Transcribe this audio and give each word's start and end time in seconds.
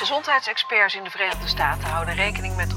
Gezondheidsexperts 0.00 0.94
in 0.94 1.04
de 1.04 1.10
Verenigde 1.10 1.48
Staten 1.48 1.88
houden 1.88 2.14
rekening 2.14 2.56
met 2.56 2.72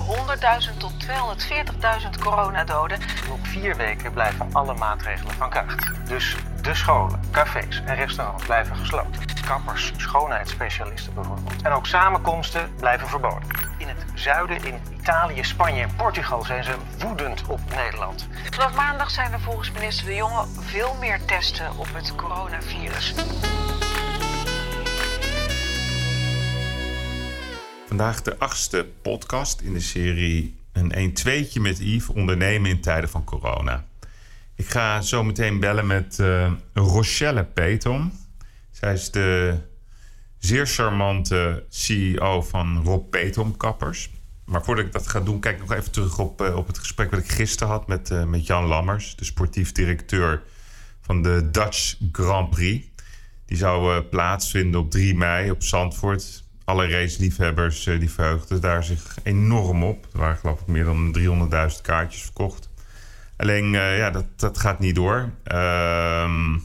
100.000 0.71 0.77
tot 0.77 0.93
240.000 1.05 2.19
coronadoden. 2.19 2.99
Nog 3.27 3.37
vier 3.41 3.75
weken 3.75 4.13
blijven 4.13 4.49
alle 4.51 4.73
maatregelen 4.73 5.33
van 5.33 5.49
kracht. 5.49 6.07
Dus 6.07 6.35
de 6.61 6.75
scholen, 6.75 7.19
cafés 7.31 7.81
en 7.85 7.95
restaurants 7.95 8.45
blijven 8.45 8.75
gesloten. 8.75 9.21
Kappers, 9.45 9.91
schoonheidsspecialisten 9.97 11.13
bijvoorbeeld. 11.13 11.61
En 11.61 11.71
ook 11.71 11.85
samenkomsten 11.85 12.75
blijven 12.75 13.07
verboden. 13.07 13.49
In 13.77 13.87
het 13.87 14.05
zuiden, 14.13 14.63
in 14.63 14.81
Italië, 14.99 15.43
Spanje 15.43 15.81
en 15.81 15.95
Portugal 15.95 16.43
zijn 16.43 16.63
ze 16.63 16.75
woedend 16.99 17.47
op 17.47 17.59
Nederland. 17.75 18.27
Vanaf 18.51 18.73
maandag 18.73 19.09
zijn 19.09 19.33
er 19.33 19.39
volgens 19.39 19.71
minister 19.71 20.05
De 20.05 20.15
Jonge 20.15 20.45
veel 20.59 20.95
meer 20.99 21.25
testen 21.25 21.77
op 21.77 21.87
het 21.93 22.15
coronavirus. 22.15 23.13
Vandaag 27.93 28.21
de 28.21 28.37
achtste 28.37 28.87
podcast 29.01 29.61
in 29.61 29.73
de 29.73 29.79
serie 29.79 30.55
Een 30.71 31.15
1-2'tje 31.19 31.61
met 31.61 31.79
Yves 31.79 32.07
ondernemen 32.07 32.69
in 32.69 32.81
tijden 32.81 33.09
van 33.09 33.23
corona. 33.23 33.85
Ik 34.55 34.69
ga 34.69 35.01
zo 35.01 35.23
meteen 35.23 35.59
bellen 35.59 35.87
met 35.87 36.17
uh, 36.19 36.51
Rochelle 36.73 37.43
Petom. 37.43 38.11
Zij 38.71 38.93
is 38.93 39.11
de 39.11 39.57
zeer 40.37 40.65
charmante 40.65 41.65
CEO 41.69 42.41
van 42.41 42.83
Rob 42.83 43.09
Petom 43.09 43.57
Kappers. 43.57 44.09
Maar 44.45 44.63
voordat 44.63 44.85
ik 44.85 44.91
dat 44.91 45.07
ga 45.07 45.19
doen, 45.19 45.39
kijk 45.39 45.55
ik 45.55 45.61
nog 45.61 45.77
even 45.77 45.91
terug 45.91 46.19
op, 46.19 46.41
uh, 46.41 46.55
op 46.55 46.67
het 46.67 46.77
gesprek 46.77 47.11
wat 47.11 47.19
ik 47.19 47.31
gisteren 47.31 47.73
had 47.73 47.87
met, 47.87 48.09
uh, 48.09 48.23
met 48.23 48.47
Jan 48.47 48.65
Lammers, 48.65 49.15
de 49.15 49.25
sportief 49.25 49.71
directeur 49.71 50.43
van 51.01 51.21
de 51.21 51.49
Dutch 51.51 51.95
Grand 52.11 52.49
Prix. 52.49 52.87
Die 53.45 53.57
zou 53.57 54.01
plaatsvinden 54.01 54.79
op 54.79 54.91
3 54.91 55.15
mei 55.15 55.51
op 55.51 55.63
Zandvoort 55.63 56.42
alle 56.65 56.87
raceliefhebbers 56.87 57.85
uh, 57.85 57.99
die 57.99 58.11
verheugden 58.11 58.61
daar 58.61 58.83
zich 58.83 59.17
enorm 59.23 59.83
op. 59.83 60.07
Er 60.13 60.19
waren 60.19 60.37
geloof 60.37 60.61
ik 60.61 60.67
meer 60.67 60.83
dan 60.83 61.17
300.000 61.75 61.81
kaartjes 61.81 62.21
verkocht. 62.21 62.69
Alleen, 63.37 63.73
uh, 63.73 63.97
ja, 63.97 64.09
dat, 64.09 64.25
dat 64.35 64.57
gaat 64.57 64.79
niet 64.79 64.95
door. 64.95 65.29
Ehm, 65.43 66.57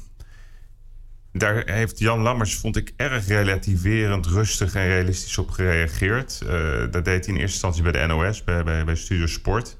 daar 1.33 1.63
heeft 1.67 1.99
Jan 1.99 2.21
Lammers, 2.21 2.57
vond 2.57 2.77
ik, 2.77 2.93
erg 2.97 3.27
relativerend, 3.27 4.27
rustig 4.27 4.75
en 4.75 4.87
realistisch 4.87 5.39
op 5.39 5.51
gereageerd. 5.51 6.41
Uh, 6.45 6.51
dat 6.91 7.05
deed 7.05 7.05
hij 7.05 7.35
in 7.35 7.41
eerste 7.41 7.43
instantie 7.43 7.83
bij 7.83 7.93
de 7.93 8.07
NOS, 8.07 8.45
bij, 8.45 8.65
bij, 8.65 8.85
bij 8.85 8.97
Studio 8.97 9.27
Sport. 9.27 9.77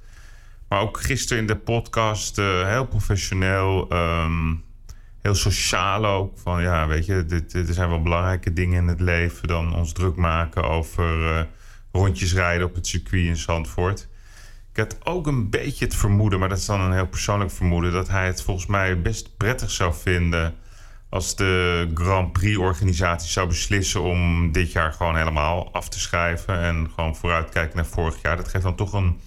Maar 0.69 0.81
ook 0.81 1.01
gisteren 1.01 1.39
in 1.39 1.47
de 1.47 1.57
podcast, 1.57 2.37
heel 2.37 2.87
professioneel. 2.87 3.93
Um, 3.93 4.65
heel 5.29 5.37
sociaal 5.37 6.07
ook. 6.07 6.39
Van 6.39 6.63
ja, 6.63 6.87
weet 6.87 7.07
je, 7.07 7.25
dit, 7.25 7.53
er 7.53 7.75
zijn 7.75 7.89
wel 7.89 8.03
belangrijke 8.03 8.53
dingen 8.53 8.83
in 8.83 8.89
het 8.89 9.01
leven 9.01 9.49
dan 9.49 9.75
ons 9.75 9.93
druk 9.93 10.17
maken 10.17 10.63
over 10.63 11.21
uh, 11.21 11.41
rondjes 11.93 12.35
rijden 12.35 12.67
op 12.67 12.75
het 12.75 12.87
circuit 12.87 13.27
in 13.27 13.37
Zandvoort. 13.37 14.09
Ik 14.73 14.77
had 14.77 15.07
ook 15.07 15.27
een 15.27 15.51
beetje 15.51 15.85
het 15.85 15.95
vermoeden, 15.95 16.39
maar 16.39 16.49
dat 16.49 16.59
is 16.59 16.67
dan 16.67 16.81
een 16.81 16.93
heel 16.93 17.07
persoonlijk 17.07 17.51
vermoeden, 17.51 17.93
dat 17.93 18.09
hij 18.09 18.27
het 18.27 18.43
volgens 18.43 18.67
mij 18.67 19.03
best 19.03 19.37
prettig 19.37 19.71
zou 19.71 19.95
vinden 19.95 20.55
als 21.09 21.37
de 21.37 21.87
Grand 21.95 22.33
Prix-organisatie 22.33 23.31
zou 23.31 23.49
beslissen 23.49 24.03
om 24.03 24.53
dit 24.53 24.73
jaar 24.73 24.93
gewoon 24.93 25.17
helemaal 25.17 25.73
af 25.73 25.89
te 25.89 26.01
schrijven 26.01 26.61
en 26.61 26.91
gewoon 26.95 27.17
vooruitkijken 27.17 27.77
naar 27.77 27.87
vorig 27.87 28.23
jaar. 28.23 28.37
Dat 28.37 28.49
geeft 28.49 28.65
dan 28.65 28.77
toch 28.77 28.93
een 28.93 29.21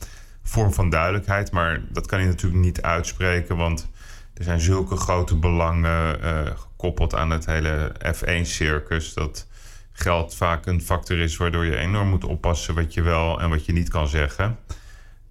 vorm 0.43 0.73
van 0.73 0.89
duidelijkheid, 0.89 1.51
maar 1.51 1.81
dat 1.89 2.05
kan 2.05 2.19
hij 2.19 2.27
natuurlijk 2.27 2.63
niet 2.63 2.81
uitspreken, 2.81 3.57
want 3.57 3.89
er 4.33 4.43
zijn 4.43 4.59
zulke 4.59 4.95
grote 4.95 5.35
belangen 5.35 6.19
uh, 6.23 6.41
gekoppeld 6.55 7.15
aan 7.15 7.29
het 7.29 7.45
hele 7.45 7.91
F1-circus. 8.15 9.13
Dat 9.13 9.47
geld 9.91 10.35
vaak 10.35 10.65
een 10.65 10.81
factor 10.81 11.19
is 11.19 11.37
waardoor 11.37 11.65
je 11.65 11.77
enorm 11.77 12.09
moet 12.09 12.23
oppassen 12.23 12.75
wat 12.75 12.93
je 12.93 13.01
wel 13.01 13.41
en 13.41 13.49
wat 13.49 13.65
je 13.65 13.73
niet 13.73 13.89
kan 13.89 14.07
zeggen. 14.07 14.57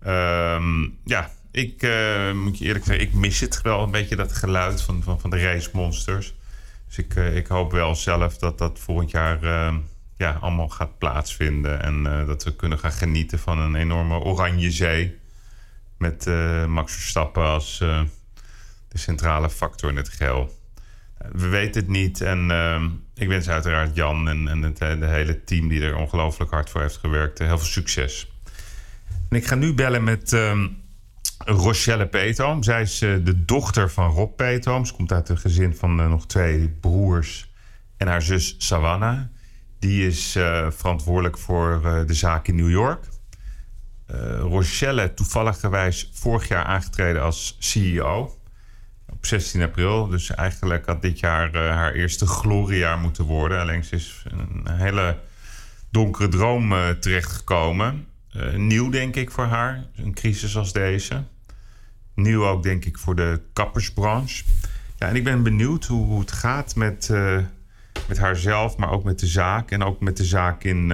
Um, 0.06 0.98
ja, 1.04 1.30
ik 1.50 1.82
uh, 1.82 2.32
moet 2.32 2.58
je 2.58 2.64
eerlijk 2.64 2.84
zeggen, 2.84 3.04
ik 3.04 3.12
mis 3.12 3.40
het 3.40 3.62
wel 3.62 3.82
een 3.82 3.90
beetje 3.90 4.16
dat 4.16 4.32
geluid 4.32 4.82
van, 4.82 5.02
van, 5.02 5.20
van 5.20 5.30
de 5.30 5.42
race 5.42 5.70
monsters. 5.72 6.34
Dus 6.86 6.98
ik, 6.98 7.14
uh, 7.14 7.36
ik 7.36 7.46
hoop 7.46 7.72
wel 7.72 7.94
zelf 7.94 8.38
dat 8.38 8.58
dat 8.58 8.78
volgend 8.78 9.10
jaar 9.10 9.42
uh, 9.42 9.74
ja, 10.16 10.38
allemaal 10.40 10.68
gaat 10.68 10.98
plaatsvinden. 10.98 11.82
En 11.82 12.02
dat 12.26 12.44
we 12.44 12.56
kunnen 12.56 12.78
gaan 12.78 12.92
genieten 12.92 13.38
van 13.38 13.58
een 13.58 13.74
enorme 13.74 14.18
oranje 14.18 14.70
zee. 14.70 15.18
Met 15.98 16.26
Max 16.66 16.92
Verstappen 16.92 17.44
als 17.44 17.84
de 18.90 18.98
centrale 18.98 19.50
factor 19.50 19.90
in 19.90 19.96
het 19.96 20.08
geheel. 20.08 20.58
We 21.32 21.48
weten 21.48 21.80
het 21.80 21.90
niet 21.90 22.20
en 22.20 22.50
uh, 22.50 22.82
ik 23.14 23.28
wens 23.28 23.48
uiteraard 23.48 23.94
Jan 23.96 24.28
en, 24.28 24.48
en 24.48 24.62
het 24.62 24.78
de 24.78 25.06
hele 25.06 25.44
team 25.44 25.68
die 25.68 25.82
er 25.82 25.96
ongelooflijk 25.96 26.50
hard 26.50 26.70
voor 26.70 26.80
heeft 26.80 26.96
gewerkt 26.96 27.38
heel 27.38 27.58
veel 27.58 27.66
succes. 27.66 28.32
En 29.28 29.36
ik 29.36 29.46
ga 29.46 29.54
nu 29.54 29.74
bellen 29.74 30.04
met 30.04 30.32
uh, 30.32 30.66
Rochelle 31.38 32.06
Peetoom. 32.06 32.62
Zij 32.62 32.82
is 32.82 33.02
uh, 33.02 33.24
de 33.24 33.44
dochter 33.44 33.90
van 33.90 34.10
Rob 34.10 34.36
Peetoom. 34.36 34.84
Ze 34.84 34.94
komt 34.94 35.12
uit 35.12 35.28
een 35.28 35.38
gezin 35.38 35.74
van 35.74 35.94
nog 35.94 36.26
twee 36.26 36.68
broers 36.68 37.50
en 37.96 38.06
haar 38.06 38.22
zus 38.22 38.54
Savannah. 38.58 39.20
Die 39.78 40.06
is 40.06 40.32
verantwoordelijk 40.68 41.38
voor 41.38 41.80
de 42.06 42.14
zaak 42.14 42.48
in 42.48 42.54
New 42.54 42.70
York. 42.70 43.04
Rochelle, 44.40 45.14
toevalligerwijs 45.14 46.10
vorig 46.12 46.48
jaar 46.48 46.64
aangetreden 46.64 47.22
als 47.22 47.56
CEO 47.58 48.39
op 49.20 49.26
16 49.26 49.62
april. 49.62 50.06
Dus 50.06 50.30
eigenlijk 50.30 50.86
had 50.86 51.02
dit 51.02 51.18
jaar 51.18 51.54
uh, 51.54 51.60
haar 51.60 51.92
eerste 51.92 52.26
gloriejaar 52.26 52.98
moeten 52.98 53.24
worden. 53.24 53.60
Alleen 53.60 53.84
is 53.90 54.24
een 54.28 54.70
hele 54.70 55.18
donkere 55.90 56.28
droom 56.28 56.72
uh, 56.72 56.88
terechtgekomen. 56.88 58.06
Uh, 58.36 58.54
nieuw, 58.54 58.90
denk 58.90 59.16
ik, 59.16 59.30
voor 59.30 59.44
haar. 59.44 59.84
Een 59.96 60.14
crisis 60.14 60.56
als 60.56 60.72
deze. 60.72 61.24
Nieuw 62.14 62.46
ook, 62.46 62.62
denk 62.62 62.84
ik, 62.84 62.98
voor 62.98 63.16
de 63.16 63.40
kappersbranche. 63.52 64.44
Ja, 64.98 65.08
en 65.08 65.16
ik 65.16 65.24
ben 65.24 65.42
benieuwd 65.42 65.84
hoe, 65.84 66.20
het 66.20 66.32
gaat 66.32 66.74
met, 66.76 67.08
met 68.08 68.18
haarzelf, 68.18 68.76
maar 68.76 68.90
ook 68.90 69.04
met 69.04 69.18
de 69.18 69.26
zaak. 69.26 69.70
En 69.70 69.82
ook 69.82 70.00
met 70.00 70.16
de 70.16 70.24
zaak 70.24 70.64
in, 70.64 70.90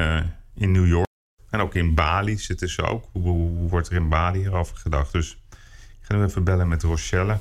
in 0.55 0.73
New 0.73 0.87
York. 0.87 1.07
En 1.51 1.61
ook 1.61 1.75
in 1.75 1.95
Bali 1.95 2.39
zitten 2.39 2.69
ze 2.69 2.83
ook. 2.83 3.09
Hoe, 3.13 3.23
hoe, 3.23 3.57
hoe 3.57 3.69
wordt 3.69 3.89
er 3.89 3.97
in 3.97 4.09
Bali 4.09 4.39
hierover 4.39 4.77
gedacht? 4.77 5.13
Dus 5.13 5.39
ik 5.51 5.99
ga 6.01 6.15
nu 6.15 6.25
even 6.25 6.45
bellen 6.45 6.69
met 6.69 6.83
Rochelle. 6.83 7.39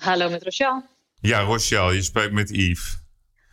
Hallo 0.00 0.30
met 0.30 0.42
Rochelle. 0.42 0.82
Ja, 1.20 1.40
Rochelle, 1.40 1.94
je 1.94 2.02
spreekt 2.02 2.32
met 2.32 2.50
Yves. 2.50 2.98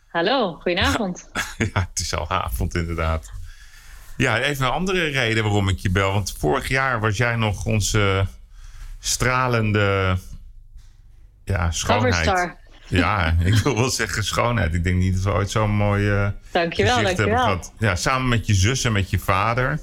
Hallo, 0.08 0.52
goedenavond. 0.52 1.28
ja, 1.72 1.88
het 1.90 1.98
is 2.00 2.14
al 2.14 2.30
avond 2.30 2.74
inderdaad. 2.74 3.30
Ja, 4.16 4.38
even 4.38 4.66
een 4.66 4.72
andere 4.72 5.04
reden 5.04 5.42
waarom 5.44 5.68
ik 5.68 5.78
je 5.78 5.90
bel. 5.90 6.12
Want 6.12 6.34
vorig 6.38 6.68
jaar 6.68 7.00
was 7.00 7.16
jij 7.16 7.36
nog 7.36 7.64
onze 7.64 8.26
stralende 8.98 10.18
ja, 11.44 11.70
schoonheid. 11.70 12.14
Coverstar. 12.14 12.56
Ja, 12.86 13.36
ik 13.44 13.54
wil 13.54 13.74
wel 13.74 13.90
zeggen 13.90 14.24
schoonheid. 14.24 14.74
Ik 14.74 14.84
denk 14.84 14.96
niet 14.96 15.14
dat 15.14 15.22
we 15.22 15.30
ooit 15.32 15.50
zo'n 15.50 15.70
mooi 15.70 16.10
uh, 16.10 16.28
dankjewel, 16.50 16.96
gezicht 16.96 17.16
dankjewel. 17.16 17.44
hebben 17.46 17.62
gehad. 17.64 17.72
Ja, 17.78 17.96
samen 17.96 18.28
met 18.28 18.46
je 18.46 18.54
zus 18.54 18.84
en 18.84 18.92
met 18.92 19.10
je 19.10 19.18
vader. 19.18 19.80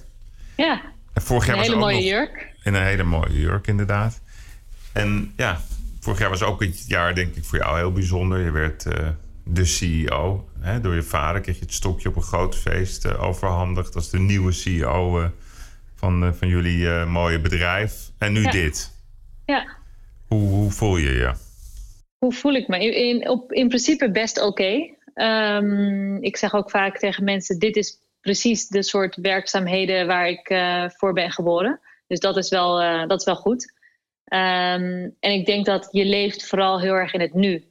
Ja, 0.56 0.82
en 1.14 1.22
vorig 1.22 1.46
jaar 1.46 1.56
een 1.56 1.60
was 1.62 1.70
hele 1.70 1.80
ook 1.80 1.90
mooie 1.92 1.96
nog- 1.96 2.06
jurk. 2.30 2.54
In 2.64 2.74
een 2.74 2.84
hele 2.84 3.04
mooie 3.04 3.40
jurk, 3.40 3.68
inderdaad. 3.68 4.22
En 4.94 5.34
ja, 5.38 5.62
vorig 6.06 6.20
jaar 6.20 6.30
was 6.30 6.44
ook 6.44 6.60
het 6.64 6.88
jaar, 6.88 7.16
denk 7.16 7.36
ik, 7.36 7.44
voor 7.44 7.58
jou 7.58 7.78
heel 7.78 7.92
bijzonder. 7.92 8.40
Je 8.40 8.52
werd 8.52 8.86
eh, 8.86 9.08
de 9.44 9.66
CEO. 9.66 10.50
Hè? 10.60 10.82
Door 10.82 10.96
je 10.96 11.02
vader 11.04 11.42
kreeg 11.42 11.56
je 11.56 11.62
het 11.66 11.74
stokje 11.74 12.10
op 12.10 12.16
een 12.16 12.22
groot 12.22 12.56
feest 12.56 13.06
eh, 13.06 13.24
overhandigd. 13.24 13.96
als 13.96 14.10
de 14.10 14.20
nieuwe 14.20 14.52
CEO 14.52 15.22
eh, 15.22 15.28
van, 15.96 16.36
van 16.36 16.48
jullie 16.48 17.06
mooie 17.06 17.40
bedrijf. 17.40 17.94
En 18.18 18.34
nu 18.34 18.42
Ja. 18.42 18.52
dit. 18.52 18.92
Ja, 19.46 19.68
Hoe, 20.28 20.50
hoe 20.50 20.72
voel 20.72 20.98
je 20.98 21.12
je? 21.14 21.34
hoe 22.18 22.34
voel 22.34 22.54
ik 22.54 22.68
me? 22.68 22.80
In, 22.80 22.96
in, 22.96 23.30
op, 23.30 23.52
in 23.52 23.68
principe 23.68 24.12
best 24.12 24.42
oké. 24.42 24.90
Ehm, 25.14 26.16
ik 26.16 26.38
zeg 26.38 26.54
ook 26.54 26.70
vaak 26.70 26.98
tegen 26.98 27.24
mensen: 27.24 27.60
dit 27.60 27.76
is 27.76 27.98
precies 28.22 28.68
de 28.68 28.84
soort 28.84 29.16
werkzaamheden 29.16 30.08
waar 30.08 30.28
ik 30.30 30.48
voor 30.98 31.14
ben 31.14 31.32
geboren. 31.32 31.80
Dus 32.08 32.20
dat 32.20 32.38
is 32.38 32.50
wel, 32.50 32.78
dat 33.08 33.20
is 33.20 33.26
wel 33.26 33.36
goed. 33.36 33.74
Ehm, 34.26 35.10
en 35.20 35.32
ik 35.32 35.46
denk 35.46 35.66
dat 35.66 35.88
je 35.92 36.06
leeft 36.06 36.48
vooral 36.48 36.80
heel 36.80 36.94
erg 36.94 37.14
in 37.14 37.22
het 37.22 37.34
nu. 37.34 37.70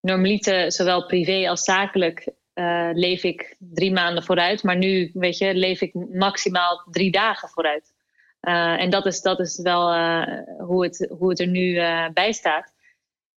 Normaliter, 0.00 0.72
zowel 0.72 1.06
privé 1.06 1.48
als 1.48 1.62
zakelijk, 1.62 2.28
eh, 2.52 2.90
leef 2.92 3.22
ik 3.22 3.56
drie 3.58 3.92
maanden 3.92 4.22
vooruit. 4.22 4.62
Maar 4.62 4.76
nu, 4.76 5.10
weet 5.14 5.38
je, 5.38 5.54
leef 5.54 5.80
ik 5.80 5.94
maximaal 5.94 6.86
drie 6.90 7.10
dagen 7.10 7.48
vooruit. 7.48 7.94
Eh, 8.40 8.80
en 8.80 8.90
dat 8.90 9.06
is, 9.06 9.20
dat 9.20 9.40
is 9.40 9.60
wel 9.62 9.92
eh, 9.92 10.42
hoe, 10.58 10.84
het, 10.84 11.14
hoe 11.18 11.28
het 11.28 11.40
er 11.40 11.46
nu 11.46 11.74
bij 12.12 12.32
staat. 12.32 12.74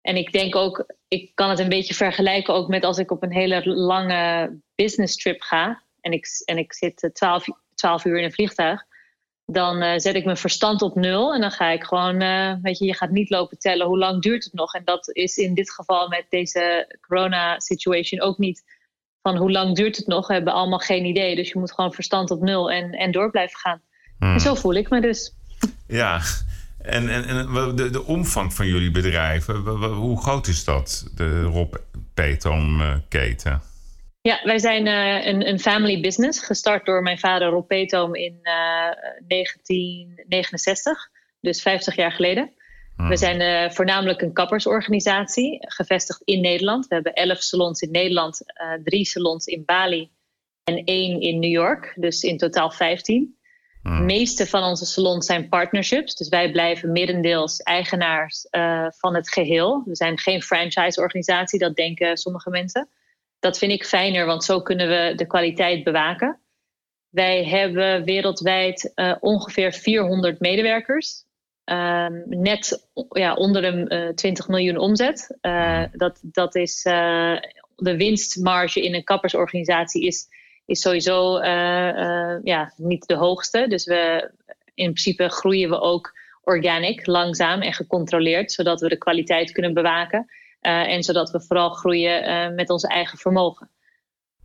En 0.02 0.16
ik 0.16 0.32
denk 0.32 0.56
ook, 0.56 0.94
ik 1.08 1.32
kan 1.36 1.50
het 1.50 1.60
een 1.60 1.70
beetje 1.70 1.94
vergelijken 1.94 2.54
ook 2.54 2.68
met 2.68 2.84
als 2.84 2.98
ik 2.98 3.12
op 3.12 3.24
een 3.24 3.34
hele 3.34 3.62
lange 3.66 4.54
business 4.76 5.16
trip 5.16 5.42
ga. 5.42 5.84
En 6.02 6.12
ik, 6.12 6.28
en 6.46 6.58
ik 6.58 6.74
zit 6.74 7.04
eh, 7.04 7.12
12 7.12 7.46
12 7.76 8.06
uur 8.06 8.18
in 8.18 8.24
een 8.24 8.32
vliegtuig. 8.32 8.86
Dan 9.52 9.84
uh, 9.84 9.94
zet 9.96 10.16
ik 10.16 10.26
mijn 10.26 10.38
verstand 10.38 10.82
op 10.82 10.96
nul 10.96 11.34
en 11.34 11.42
dan 11.42 11.52
ga 11.52 11.70
ik 11.70 11.84
gewoon, 11.84 12.22
uh, 12.22 12.54
weet 12.62 12.78
je, 12.78 12.86
je 12.86 12.96
gaat 12.96 13.10
niet 13.10 13.30
lopen 13.30 13.58
tellen 13.58 13.88
hoe 13.88 13.98
lang 13.98 14.22
duurt 14.22 14.44
het 14.44 14.54
nog. 14.54 14.74
En 14.74 14.82
dat 14.86 15.10
is 15.16 15.38
in 15.38 15.54
dit 15.54 15.72
geval 15.72 16.08
met 16.08 16.26
deze 16.30 16.96
corona-situation 17.08 18.22
ook 18.22 18.38
niet 18.38 18.64
van 19.22 19.38
hoe 19.38 19.52
lang 19.52 19.76
duurt 19.76 19.98
het 19.98 20.08
nog. 20.08 20.28
We 20.28 20.34
hebben 20.34 20.54
allemaal 20.54 20.80
geen 20.80 21.06
idee. 21.06 21.36
Dus 21.36 21.50
je 21.50 21.60
moet 21.60 21.74
gewoon 21.74 21.94
verstand 21.94 22.32
op 22.32 22.42
nul 22.42 22.72
en, 22.72 22.92
en 22.92 23.12
door 23.12 23.32
blijven 23.32 23.60
gaan. 23.60 23.82
Hmm. 24.20 24.34
En 24.34 24.40
zo 24.40 24.56
voel 24.56 24.74
ik 24.74 24.90
me 24.90 25.02
dus. 25.02 25.36
Ja, 25.88 26.22
en, 26.78 27.10
en, 27.10 27.26
en 27.26 27.76
de, 27.76 27.90
de 27.90 28.06
omvang 28.06 28.54
van 28.54 28.68
jullie 28.68 28.92
bedrijf, 28.92 29.46
hoe 29.96 30.22
groot 30.22 30.48
is 30.48 30.64
dat, 30.64 31.12
de 31.16 31.44
Rob 31.44 31.74
Petom 32.14 32.82
eh, 32.82 32.96
keten? 33.10 33.62
Ja, 34.30 34.40
wij 34.44 34.60
zijn 34.60 34.86
uh, 34.86 35.26
een, 35.26 35.48
een, 35.48 35.60
family 35.60 36.02
business, 36.02 36.46
gestart 36.46 36.86
door 36.86 37.02
mijn 37.02 37.20
vader 37.20 37.50
Rob 37.50 37.68
Petom 37.68 38.16
in 38.16 38.40
uh, 38.44 38.88
eh, 38.88 38.96
1969, 39.28 41.10
dus 41.42 41.62
50 41.62 41.96
jaar 41.96 42.12
geleden. 42.12 42.54
We 42.96 43.18
zijn 43.18 43.72
voornamelijk 43.72 44.22
een 44.22 44.34
kappersorganisatie, 44.34 45.58
gevestigd 45.60 46.22
in 46.26 46.42
Nederland. 46.42 46.88
We 46.88 46.94
hebben 46.94 47.14
11 47.14 47.42
salons 47.42 47.82
in 47.82 47.92
Nederland, 47.92 48.42
drie 48.84 49.06
salons 49.06 49.46
in 49.46 49.66
Bali 49.66 50.10
en 50.64 50.84
één 50.84 51.22
in 51.22 51.40
New 51.40 51.52
York, 51.52 51.94
dus 51.96 52.24
in 52.24 52.38
totaal 52.38 52.72
15. 52.72 53.38
De 53.82 53.90
hmm. 53.90 54.06
meeste 54.06 54.48
van 54.48 54.64
onze 54.64 54.86
salons 54.86 55.26
zijn 55.26 55.50
partnerships. 55.50 56.16
Dus 56.16 56.30
wij 56.30 56.52
blijven 56.52 56.92
merendeels 56.92 57.58
eigenaars 57.60 58.48
van 58.98 59.16
het 59.16 59.30
geheel. 59.30 59.84
We 59.86 59.96
zijn 59.96 60.18
geen 60.18 60.42
franchise-organisatie, 60.42 61.60
dat 61.60 61.76
denken 61.76 62.18
sommige 62.18 62.50
mensen. 62.50 62.90
Dat 63.40 63.58
vind 63.58 63.72
ik 63.72 63.86
fijner, 63.86 64.26
want 64.26 64.44
zo 64.44 64.62
kunnen 64.62 64.88
we 64.88 65.14
de 65.16 65.28
kwaliteit 65.28 65.84
bewaken. 65.84 66.40
Wij 67.10 67.46
hebben 67.46 68.04
wereldwijd 68.04 68.92
uh, 68.96 69.16
ongeveer 69.20 69.74
400 69.74 70.40
medewerkers. 70.40 71.24
Uh, 71.66 72.08
net 72.26 72.90
ja, 73.10 73.34
onder 73.34 73.62
de 73.62 74.06
uh, 74.08 74.14
20 74.14 74.48
miljoen 74.48 74.78
omzet. 74.78 75.38
Hmm. 75.42 75.90
dat, 75.92 76.20
dat 76.22 76.56
is 76.56 76.82
de 77.76 77.96
winstmarge 77.98 78.82
in 78.82 78.96
een 78.96 79.04
kappersorganisatie 79.04 80.06
is 80.06 80.28
is 80.66 80.82
sowieso 80.82 81.40
ja, 82.44 82.74
niet 82.78 83.08
de 83.08 83.16
hoogste. 83.16 83.66
Dus 83.68 83.86
we, 83.86 84.32
in 84.74 84.92
principe 84.92 85.30
groeien 85.30 85.70
we 85.70 85.80
ook 85.80 86.14
organic, 86.44 87.06
langzaam 87.06 87.62
en 87.62 87.74
gecontroleerd, 87.74 88.52
zodat 88.52 88.82
we 88.82 88.90
de 88.90 88.98
kwaliteit 88.98 89.52
kunnen 89.52 89.74
bewaken. 89.74 90.26
Uh, 90.62 90.94
en 90.94 91.04
zodat 91.04 91.32
we 91.32 91.42
vooral 91.42 91.70
groeien 91.70 92.56
met 92.56 92.70
ons 92.70 92.84
eigen 92.84 93.18
vermogen. 93.18 93.70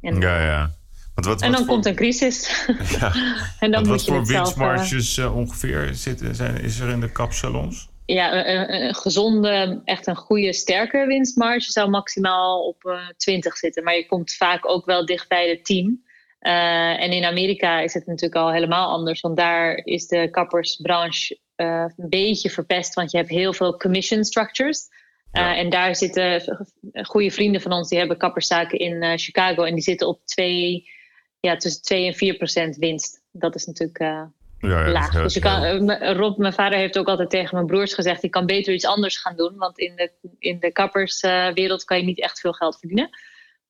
En, 0.00 0.20
ja, 0.20 0.44
ja. 0.44 0.70
Want 1.14 1.26
wat, 1.26 1.42
en 1.42 1.52
dan 1.52 1.66
komt 1.66 1.86
een 1.86 1.94
crisis. 1.94 2.66
Ja. 3.00 3.12
en 3.60 3.70
dan 3.70 3.86
wat 3.86 4.04
voor 4.04 4.26
winstmarges 4.26 5.18
ongeveer 5.18 5.94
zitten, 5.94 6.34
zijn, 6.34 6.60
is 6.60 6.78
er 6.78 6.88
in 6.88 7.00
de 7.00 7.12
kapsalons? 7.12 7.88
ja, 8.06 8.46
een, 8.46 8.82
een, 8.82 8.94
gezonde, 8.94 9.80
echt 9.84 10.06
een 10.06 10.16
goede, 10.16 10.52
sterke 10.52 11.06
winstmarge 11.06 11.70
zou 11.70 11.90
maximaal 11.90 12.66
op 12.66 12.84
uh, 12.84 13.08
20 13.16 13.56
zitten. 13.56 13.84
Maar 13.84 13.96
je 13.96 14.06
komt 14.06 14.34
vaak 14.34 14.68
ook 14.68 14.84
wel 14.84 15.06
dicht 15.06 15.28
bij 15.28 15.46
de 15.46 15.60
10. 15.60 16.04
Uh, 16.40 17.02
en 17.02 17.10
in 17.10 17.24
Amerika 17.24 17.80
is 17.80 17.94
het 17.94 18.06
natuurlijk 18.06 18.40
al 18.40 18.52
helemaal 18.52 18.90
anders, 18.90 19.20
want 19.20 19.36
daar 19.36 19.80
is 19.84 20.06
de 20.06 20.30
kappersbranche 20.30 21.38
uh, 21.56 21.84
een 21.96 22.08
beetje 22.08 22.50
verpest, 22.50 22.94
want 22.94 23.10
je 23.10 23.16
hebt 23.16 23.28
heel 23.28 23.52
veel 23.52 23.76
commission 23.76 24.24
structures. 24.24 24.88
Uh, 25.36 25.58
En 25.58 25.70
daar 25.70 25.96
zitten 25.96 26.42
goede 27.02 27.30
vrienden 27.30 27.60
van 27.60 27.72
ons, 27.72 27.88
die 27.88 27.98
hebben 27.98 28.16
kapperszaken 28.16 28.78
in 28.78 29.18
Chicago 29.18 29.62
en 29.62 29.74
die 29.74 29.82
zitten 29.82 30.08
op 30.08 30.20
twee, 30.24 30.88
ja, 31.40 31.56
tussen 31.56 31.82
2 31.82 32.06
en 32.06 32.14
4 32.14 32.36
procent 32.36 32.76
winst. 32.76 33.22
Dat 33.32 33.54
is 33.54 33.66
natuurlijk 33.66 33.98
ja, 33.98 34.32
ja, 34.58 34.90
laag. 34.90 35.22
dus 35.22 35.34
je 35.34 35.40
kan, 35.40 35.92
Rob, 35.92 36.38
mijn 36.38 36.52
vader 36.52 36.78
heeft 36.78 36.98
ook 36.98 37.08
altijd 37.08 37.30
tegen 37.30 37.54
mijn 37.54 37.66
broers 37.66 37.94
gezegd, 37.94 38.22
je 38.22 38.28
kan 38.28 38.46
beter 38.46 38.74
iets 38.74 38.86
anders 38.86 39.16
gaan 39.16 39.36
doen, 39.36 39.56
want 39.56 39.78
in 39.78 39.96
de, 39.96 40.10
in 40.38 40.60
de 40.60 40.72
kapperswereld 40.72 41.84
kan 41.84 41.98
je 41.98 42.04
niet 42.04 42.20
echt 42.20 42.40
veel 42.40 42.52
geld 42.52 42.78
verdienen. 42.78 43.08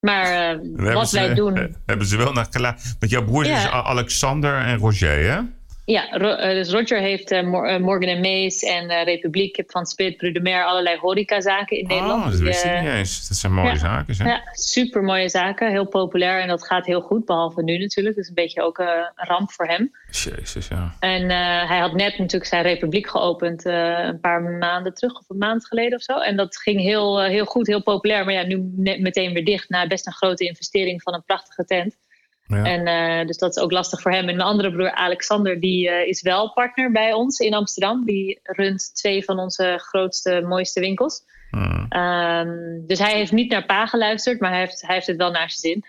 Maar 0.00 0.56
uh, 0.60 0.94
wat 0.94 1.10
wij 1.10 1.34
doen. 1.34 1.76
Hebben 1.86 2.06
ze 2.06 2.16
wel 2.16 2.32
naar 2.32 2.46
geluisterd? 2.50 2.96
Want 2.98 3.12
jouw 3.12 3.24
broers 3.24 3.48
is 3.48 3.66
Alexander 3.66 4.58
en 4.58 4.78
Roger, 4.78 5.32
hè? 5.32 5.40
Ja, 5.86 6.10
eh, 6.10 6.54
dus 6.54 6.70
Roger 6.70 6.98
heeft 6.98 7.32
uh, 7.32 7.78
Morgan 7.78 8.20
Mees 8.20 8.62
en 8.62 8.90
uh, 8.90 9.04
Republiek 9.04 9.62
van 9.66 9.86
Spit, 9.86 10.16
Prudemer, 10.16 10.64
allerlei 10.64 10.98
horecazaken 10.98 11.78
in 11.78 11.86
Nederland. 11.86 12.24
Oh, 12.24 12.30
dat 12.30 12.40
wist 12.40 12.64
ik 12.64 12.80
niet 12.80 12.90
eens. 12.90 13.28
Dat 13.28 13.36
zijn 13.36 13.52
mooie 13.52 13.68
ja, 13.68 13.76
zaken. 13.76 14.14
Hè? 14.16 14.28
Ja, 14.28 14.42
super 14.52 15.02
mooie 15.02 15.28
zaken. 15.28 15.70
Heel 15.70 15.86
populair 15.86 16.40
en 16.40 16.48
dat 16.48 16.66
gaat 16.66 16.86
heel 16.86 17.00
goed, 17.00 17.24
behalve 17.24 17.62
nu 17.62 17.78
natuurlijk. 17.78 18.14
Dat 18.14 18.24
is 18.24 18.28
een 18.28 18.34
beetje 18.34 18.62
ook 18.62 18.78
een 18.78 19.10
ramp 19.14 19.52
voor 19.52 19.66
hem. 19.66 19.90
Jezus, 20.10 20.68
ja. 20.68 20.94
En 21.00 21.30
hij 21.68 21.78
had 21.78 21.92
net 21.92 22.18
natuurlijk 22.18 22.50
zijn 22.50 22.62
Republiek 22.62 23.08
geopend 23.08 23.64
een 23.64 24.20
paar 24.20 24.42
maanden 24.42 24.94
terug, 24.94 25.18
of 25.18 25.28
een 25.28 25.38
maand 25.38 25.66
geleden 25.66 25.98
of 25.98 26.02
zo. 26.02 26.18
En 26.18 26.36
dat 26.36 26.56
ging 26.56 26.80
heel, 26.80 27.22
heel 27.22 27.44
goed, 27.44 27.66
heel 27.66 27.82
populair. 27.82 28.24
Maar 28.24 28.34
ja, 28.34 28.42
nu 28.42 28.72
meteen 29.00 29.32
weer 29.32 29.44
dicht 29.44 29.68
na 29.68 29.86
best 29.86 30.06
een 30.06 30.12
grote 30.12 30.44
investering 30.44 31.02
van 31.02 31.14
een 31.14 31.24
prachtige 31.24 31.64
tent. 31.64 31.96
Ja. 32.46 32.64
En, 32.64 32.86
uh, 33.20 33.26
dus 33.26 33.38
dat 33.38 33.56
is 33.56 33.62
ook 33.62 33.72
lastig 33.72 34.00
voor 34.00 34.10
hem. 34.10 34.20
En 34.20 34.36
mijn 34.36 34.48
andere 34.48 34.72
broer 34.72 34.92
Alexander, 34.92 35.60
die 35.60 35.88
uh, 35.88 36.06
is 36.06 36.22
wel 36.22 36.52
partner 36.52 36.92
bij 36.92 37.12
ons 37.12 37.38
in 37.38 37.54
Amsterdam. 37.54 38.04
Die 38.04 38.40
runt 38.42 38.94
twee 38.94 39.24
van 39.24 39.38
onze 39.38 39.78
grootste, 39.82 40.44
mooiste 40.48 40.80
winkels. 40.80 41.22
Hmm. 41.50 41.86
Um, 41.90 42.86
dus 42.86 42.98
hij 42.98 43.14
heeft 43.14 43.32
niet 43.32 43.50
naar 43.50 43.66
pa 43.66 43.86
geluisterd, 43.86 44.40
maar 44.40 44.50
hij 44.50 44.58
heeft, 44.58 44.80
hij 44.80 44.94
heeft 44.94 45.06
het 45.06 45.16
wel 45.16 45.30
naar 45.30 45.50
zijn 45.50 45.60
zin. 45.60 45.84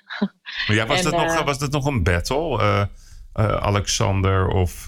Maar 0.68 0.76
ja, 0.76 0.86
was, 0.86 0.98
en, 1.04 1.04
dat 1.04 1.14
nog, 1.14 1.44
was 1.44 1.60
dat 1.60 1.72
nog 1.72 1.86
een 1.86 2.04
battle? 2.04 2.90
Alexander 3.34 4.48
of 4.48 4.86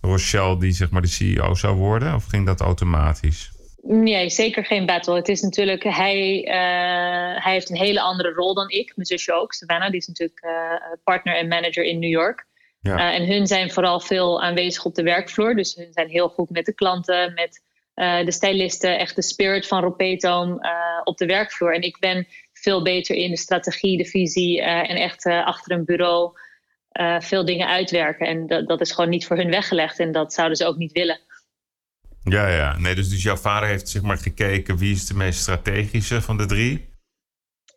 Rochelle, 0.00 0.58
die 0.58 0.72
zeg 0.72 0.90
maar 0.90 1.02
de 1.02 1.08
CEO 1.08 1.54
zou 1.54 1.76
worden? 1.76 2.14
Of 2.14 2.24
ging 2.24 2.46
dat 2.46 2.60
automatisch? 2.60 3.51
Nee, 3.84 4.30
zeker 4.30 4.64
geen 4.64 4.86
battle. 4.86 5.14
Het 5.14 5.28
is 5.28 5.40
natuurlijk, 5.40 5.82
hij, 5.82 6.44
uh, 6.44 7.42
hij 7.44 7.52
heeft 7.52 7.70
een 7.70 7.76
hele 7.76 8.00
andere 8.00 8.32
rol 8.32 8.54
dan 8.54 8.70
ik. 8.70 8.92
Mijn 8.96 9.06
zusje 9.06 9.32
ook, 9.32 9.52
Savannah, 9.52 9.90
die 9.90 10.00
is 10.00 10.06
natuurlijk 10.06 10.44
uh, 10.44 10.52
partner 11.04 11.36
en 11.36 11.48
manager 11.48 11.84
in 11.84 11.98
New 11.98 12.10
York. 12.10 12.46
Ja. 12.80 12.96
Uh, 12.96 13.14
en 13.14 13.26
hun 13.26 13.46
zijn 13.46 13.70
vooral 13.70 14.00
veel 14.00 14.42
aanwezig 14.42 14.84
op 14.84 14.94
de 14.94 15.02
werkvloer. 15.02 15.54
Dus 15.54 15.74
hun 15.74 15.92
zijn 15.92 16.08
heel 16.08 16.28
goed 16.28 16.50
met 16.50 16.64
de 16.64 16.74
klanten, 16.74 17.34
met 17.34 17.62
de 18.24 18.32
stylisten, 18.32 18.98
echt 18.98 19.14
de 19.14 19.22
spirit 19.22 19.66
van 19.66 19.82
Ropetom 19.82 20.60
op 21.04 21.16
de 21.16 21.26
werkvloer. 21.26 21.74
En 21.74 21.82
ik 21.82 21.98
ben 21.98 22.26
veel 22.52 22.82
beter 22.82 23.16
in 23.16 23.30
de 23.30 23.36
strategie, 23.36 23.98
de 23.98 24.04
visie 24.04 24.62
en 24.62 24.96
echt 24.96 25.26
achter 25.26 25.76
een 25.76 25.84
bureau 25.84 26.32
veel 27.18 27.44
dingen 27.44 27.68
uitwerken. 27.68 28.26
En 28.26 28.46
dat, 28.46 28.68
dat 28.68 28.80
is 28.80 28.92
gewoon 28.92 29.10
niet 29.10 29.26
voor 29.26 29.36
hun 29.36 29.50
weggelegd 29.50 29.98
en 29.98 30.12
dat 30.12 30.32
zouden 30.32 30.56
ze 30.56 30.66
ook 30.66 30.76
niet 30.76 30.92
willen. 30.92 31.18
Ja, 32.24 32.48
ja. 32.48 32.78
Nee, 32.78 32.94
dus, 32.94 33.08
dus 33.08 33.22
jouw 33.22 33.36
vader 33.36 33.68
heeft 33.68 33.88
zeg 33.88 34.02
maar 34.02 34.18
gekeken 34.18 34.76
wie 34.76 34.94
is 34.94 35.06
de 35.06 35.14
meest 35.14 35.40
strategische 35.40 36.22
van 36.22 36.36
de 36.36 36.46
drie? 36.46 36.90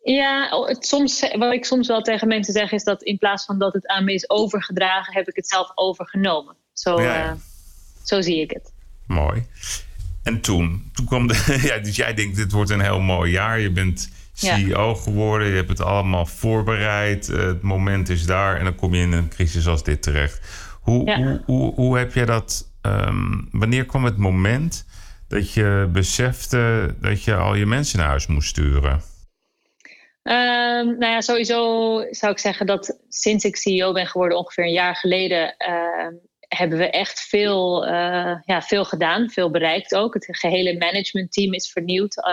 Ja, 0.02 0.64
het, 0.66 0.86
soms, 0.86 1.28
wat 1.38 1.52
ik 1.52 1.64
soms 1.64 1.88
wel 1.88 2.02
tegen 2.02 2.28
mensen 2.28 2.52
zeg 2.52 2.72
is 2.72 2.84
dat 2.84 3.02
in 3.02 3.18
plaats 3.18 3.44
van 3.44 3.58
dat 3.58 3.72
het 3.72 3.86
aan 3.86 4.04
me 4.04 4.12
is 4.12 4.30
overgedragen, 4.30 5.14
heb 5.14 5.28
ik 5.28 5.36
het 5.36 5.48
zelf 5.48 5.72
overgenomen. 5.74 6.56
Zo, 6.72 7.00
ja, 7.00 7.26
uh, 7.26 7.32
zo 8.04 8.20
zie 8.20 8.40
ik 8.40 8.50
het. 8.50 8.72
Mooi. 9.06 9.46
En 10.22 10.40
toen, 10.40 10.90
toen 10.92 11.06
kwam 11.06 11.26
de. 11.26 11.58
Ja, 11.68 11.78
dus 11.78 11.96
jij 11.96 12.14
denkt: 12.14 12.36
dit 12.36 12.52
wordt 12.52 12.70
een 12.70 12.80
heel 12.80 13.00
mooi 13.00 13.30
jaar. 13.30 13.60
Je 13.60 13.70
bent 13.70 14.10
CEO 14.32 14.94
geworden, 14.94 15.48
je 15.48 15.54
hebt 15.54 15.68
het 15.68 15.80
allemaal 15.80 16.26
voorbereid. 16.26 17.26
het 17.26 17.62
moment 17.62 18.08
is 18.08 18.26
daar 18.26 18.56
en 18.56 18.64
dan 18.64 18.74
kom 18.74 18.94
je 18.94 19.02
in 19.02 19.12
een 19.12 19.28
crisis 19.28 19.66
als 19.66 19.82
dit 19.82 20.02
terecht. 20.02 20.40
Hoe, 20.80 21.14
hoe, 21.14 21.42
hoe, 21.44 21.74
hoe 21.74 21.98
heb 21.98 22.14
je 22.14 22.24
dat 22.24 22.70
Ehm, 22.86 23.40
wanneer 23.50 23.86
kwam 23.86 24.04
het 24.04 24.16
moment 24.16 24.86
dat 25.28 25.52
je 25.52 25.88
besefte 25.92 26.94
dat 27.00 27.24
je 27.24 27.34
al 27.34 27.54
je 27.54 27.66
mensen 27.66 27.98
naar 27.98 28.08
huis 28.08 28.26
moest 28.26 28.48
sturen? 28.48 29.00
Um, 30.22 30.98
nou 30.98 31.12
ja, 31.12 31.20
sowieso 31.20 31.60
zou 32.10 32.32
ik 32.32 32.38
zeggen 32.38 32.66
dat 32.66 33.00
sinds 33.08 33.44
ik 33.44 33.56
CEO 33.56 33.92
ben 33.92 34.06
geworden, 34.06 34.38
ongeveer 34.38 34.64
een 34.64 34.72
jaar 34.72 34.96
geleden, 34.96 35.54
uh, 35.68 36.06
hebben 36.40 36.78
we 36.78 36.90
echt 36.90 37.20
veel, 37.20 37.86
uh, 37.86 38.36
ja, 38.44 38.62
veel 38.62 38.84
gedaan, 38.84 39.30
veel 39.30 39.50
bereikt 39.50 39.94
ook. 39.94 40.14
Het 40.14 40.28
gehele 40.30 40.78
managementteam 40.78 41.52
is 41.52 41.72
vernieuwd. 41.72 42.16
Uh, 42.16 42.24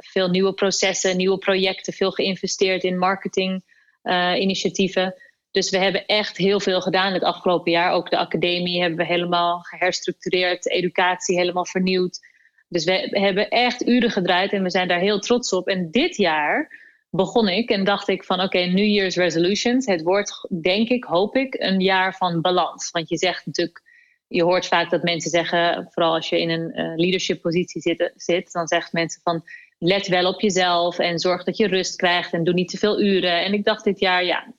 veel 0.00 0.28
nieuwe 0.28 0.52
processen, 0.52 1.16
nieuwe 1.16 1.38
projecten, 1.38 1.92
veel 1.92 2.10
geïnvesteerd 2.10 2.82
in 2.82 2.98
marketinginitiatieven. 2.98 5.14
Dus 5.54 5.70
we 5.70 5.78
hebben 5.78 6.06
echt 6.06 6.36
heel 6.36 6.60
veel 6.60 6.80
gedaan 6.80 7.12
het 7.12 7.22
afgelopen 7.22 7.72
jaar. 7.72 7.92
Ook 7.92 8.10
de 8.10 8.18
academie 8.18 8.80
hebben 8.80 8.98
we 8.98 9.04
helemaal 9.04 9.60
geherstructureerd, 9.60 10.70
educatie 10.70 11.36
helemaal 11.36 11.66
vernieuwd. 11.66 12.20
Dus 12.68 12.84
we 12.84 13.08
hebben 13.10 13.48
echt 13.48 13.86
uren 13.86 14.10
gedraaid 14.10 14.52
en 14.52 14.62
we 14.62 14.70
zijn 14.70 14.88
daar 14.88 15.00
heel 15.00 15.18
trots 15.18 15.52
op. 15.52 15.68
En 15.68 15.90
dit 15.90 16.16
jaar 16.16 16.80
begon 17.10 17.48
ik 17.48 17.70
en 17.70 17.84
dacht 17.84 18.08
ik 18.08 18.24
van 18.24 18.40
oké, 18.40 18.58
New 18.58 18.86
Year's 18.86 19.16
resolutions. 19.16 19.86
Het 19.86 20.02
wordt 20.02 20.48
denk 20.62 20.88
ik, 20.88 21.04
hoop 21.04 21.36
ik, 21.36 21.54
een 21.58 21.80
jaar 21.80 22.14
van 22.14 22.40
balans. 22.40 22.90
Want 22.90 23.08
je 23.08 23.16
zegt 23.16 23.46
natuurlijk, 23.46 23.82
je 24.26 24.42
hoort 24.42 24.66
vaak 24.66 24.90
dat 24.90 25.02
mensen 25.02 25.30
zeggen, 25.30 25.88
vooral 25.90 26.14
als 26.14 26.28
je 26.28 26.40
in 26.40 26.50
een 26.50 26.80
uh, 26.80 26.96
leadership 26.96 27.40
positie 27.40 27.80
zit, 27.80 28.12
zit, 28.16 28.52
dan 28.52 28.66
zegt 28.66 28.92
mensen 28.92 29.20
van 29.22 29.42
let 29.84 30.06
wel 30.06 30.26
op 30.26 30.40
jezelf 30.40 30.98
en 30.98 31.18
zorg 31.18 31.44
dat 31.44 31.56
je 31.56 31.66
rust 31.66 31.96
krijgt 31.96 32.32
en 32.32 32.44
doe 32.44 32.54
niet 32.54 32.68
te 32.68 32.78
veel 32.78 33.00
uren. 33.00 33.44
En 33.44 33.52
ik 33.52 33.64
dacht 33.64 33.84
dit 33.84 34.00
jaar, 34.00 34.24
ja, 34.24 34.52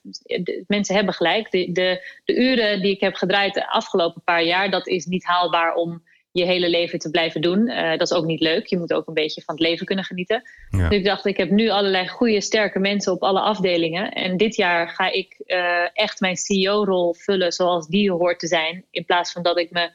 mensen 0.66 0.94
hebben 0.94 1.14
gelijk. 1.14 1.50
De, 1.50 1.72
de, 1.72 2.08
de 2.24 2.34
uren 2.34 2.80
die 2.82 2.92
ik 2.92 3.00
heb 3.00 3.14
gedraaid 3.14 3.54
de 3.54 3.70
afgelopen 3.70 4.22
paar 4.24 4.42
jaar, 4.42 4.70
dat 4.70 4.86
is 4.86 5.04
niet 5.04 5.24
haalbaar 5.24 5.74
om 5.74 6.02
je 6.30 6.44
hele 6.44 6.68
leven 6.70 6.98
te 6.98 7.10
blijven 7.10 7.40
doen. 7.40 7.68
Uh, 7.68 7.90
dat 7.90 8.10
is 8.10 8.12
ook 8.12 8.24
niet 8.24 8.40
leuk. 8.40 8.66
Je 8.66 8.78
moet 8.78 8.92
ook 8.92 9.06
een 9.06 9.14
beetje 9.14 9.42
van 9.42 9.54
het 9.54 9.64
leven 9.64 9.86
kunnen 9.86 10.04
genieten. 10.04 10.42
Dus 10.70 10.88
ik 10.88 11.04
dacht, 11.04 11.26
ik 11.26 11.36
heb 11.36 11.50
nu 11.50 11.68
allerlei 11.68 12.08
goede, 12.08 12.40
sterke 12.40 12.78
mensen 12.78 13.12
op 13.12 13.22
alle 13.22 13.40
afdelingen. 13.40 14.12
En 14.12 14.36
dit 14.36 14.56
jaar 14.56 14.88
ga 14.88 15.10
ik 15.10 15.42
uh, 15.46 15.88
echt 15.92 16.20
mijn 16.20 16.36
CEO-rol 16.36 17.14
vullen 17.14 17.52
zoals 17.52 17.86
die 17.86 18.10
hoort 18.10 18.38
te 18.38 18.46
zijn. 18.46 18.84
In 18.90 19.04
plaats 19.04 19.32
van 19.32 19.42
dat 19.42 19.58
ik 19.58 19.70
me 19.70 19.90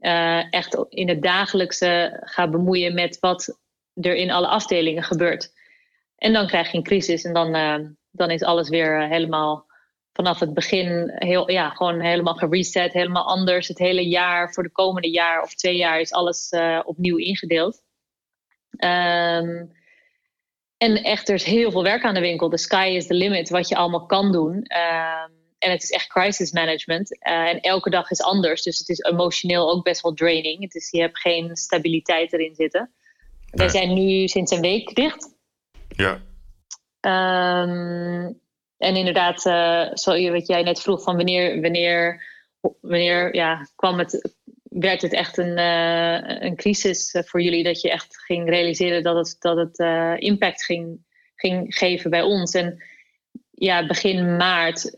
uh, 0.00 0.52
echt 0.52 0.84
in 0.88 1.08
het 1.08 1.22
dagelijkse 1.22 2.20
ga 2.24 2.48
bemoeien 2.48 2.94
met 2.94 3.18
wat 3.20 3.60
er 3.94 4.14
in 4.14 4.30
alle 4.30 4.46
afdelingen 4.46 5.02
gebeurt. 5.02 5.52
En 6.16 6.32
dan 6.32 6.46
krijg 6.46 6.70
je 6.70 6.76
een 6.76 6.84
crisis 6.84 7.24
en 7.24 7.32
dan, 7.32 7.52
dan 8.10 8.30
is 8.30 8.42
alles 8.42 8.68
weer 8.68 9.08
helemaal 9.08 9.66
vanaf 10.12 10.40
het 10.40 10.54
begin 10.54 11.12
heel, 11.14 11.50
ja, 11.50 11.70
gewoon 11.70 12.00
helemaal 12.00 12.34
gereset, 12.34 12.92
helemaal 12.92 13.26
anders. 13.26 13.68
Het 13.68 13.78
hele 13.78 14.08
jaar, 14.08 14.52
voor 14.52 14.62
de 14.62 14.72
komende 14.72 15.10
jaar 15.10 15.42
of 15.42 15.54
twee 15.54 15.76
jaar, 15.76 16.00
is 16.00 16.12
alles 16.12 16.52
uh, 16.52 16.80
opnieuw 16.84 17.16
ingedeeld. 17.16 17.82
Um, 18.78 19.72
en 20.76 21.02
echt, 21.02 21.28
er 21.28 21.34
is 21.34 21.44
heel 21.44 21.70
veel 21.70 21.82
werk 21.82 22.04
aan 22.04 22.14
de 22.14 22.20
winkel. 22.20 22.48
The 22.48 22.56
sky 22.56 22.92
is 22.96 23.06
the 23.06 23.14
limit, 23.14 23.48
wat 23.48 23.68
je 23.68 23.76
allemaal 23.76 24.06
kan 24.06 24.32
doen. 24.32 24.54
Um, 24.54 25.40
en 25.58 25.70
het 25.70 25.82
is 25.82 25.90
echt 25.90 26.06
crisis 26.06 26.52
management. 26.52 27.18
En 27.18 27.60
elke 27.60 27.90
dag 27.90 28.10
is 28.10 28.22
anders. 28.22 28.62
Dus 28.62 28.78
het 28.78 28.88
is 28.88 28.98
emotioneel 28.98 29.70
ook 29.70 29.84
best 29.84 30.00
wel 30.02 30.12
draining. 30.12 30.62
Het 30.62 30.74
is, 30.74 30.90
je 30.90 31.00
hebt 31.00 31.18
geen 31.18 31.56
stabiliteit 31.56 32.32
erin 32.32 32.54
zitten. 32.54 32.94
Wij 33.52 33.68
zijn 33.68 33.94
nu 33.94 34.28
sinds 34.28 34.52
een 34.52 34.60
week 34.60 34.94
dicht. 34.94 35.34
Ja. 35.88 36.20
Um, 37.62 38.40
en 38.78 38.96
inderdaad, 38.96 39.46
uh, 39.46 39.94
zo, 39.94 40.30
wat 40.30 40.46
jij 40.46 40.62
net 40.62 40.80
vroeg, 40.80 41.02
van 41.02 41.16
wanneer, 41.16 41.60
wanneer, 41.60 42.24
wanneer 42.80 43.34
ja, 43.34 43.66
kwam 43.76 43.98
het, 43.98 44.34
werd 44.62 45.02
het 45.02 45.12
echt 45.12 45.38
een, 45.38 45.58
uh, 45.58 46.42
een 46.42 46.56
crisis 46.56 47.16
voor 47.26 47.42
jullie? 47.42 47.64
Dat 47.64 47.80
je 47.80 47.90
echt 47.90 48.16
ging 48.16 48.48
realiseren 48.48 49.02
dat 49.02 49.16
het, 49.16 49.36
dat 49.38 49.56
het 49.56 49.78
uh, 49.78 50.14
impact 50.16 50.64
ging, 50.64 50.98
ging 51.34 51.74
geven 51.74 52.10
bij 52.10 52.22
ons. 52.22 52.54
En 52.54 52.82
ja, 53.50 53.86
begin 53.86 54.36
maart 54.36 54.90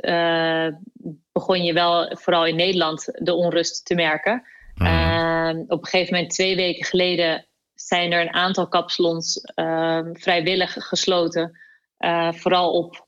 begon 1.33 1.65
je 1.65 1.73
wel, 1.73 2.17
vooral 2.17 2.47
in 2.47 2.57
Nederland, 2.57 3.09
de 3.25 3.35
onrust 3.35 3.85
te 3.85 3.95
merken. 3.95 4.43
Mm. 4.75 5.65
op 5.69 5.83
een 5.83 5.89
gegeven 5.89 6.15
moment, 6.15 6.33
twee 6.33 6.57
weken 6.57 6.85
geleden, 6.85 7.47
zijn 7.87 8.13
er 8.13 8.21
een 8.21 8.35
aantal 8.35 8.69
kapsalons 8.69 9.41
vrijwillig 10.13 10.73
gesloten. 10.73 11.61
vooral 12.31 12.73
op 12.73 13.07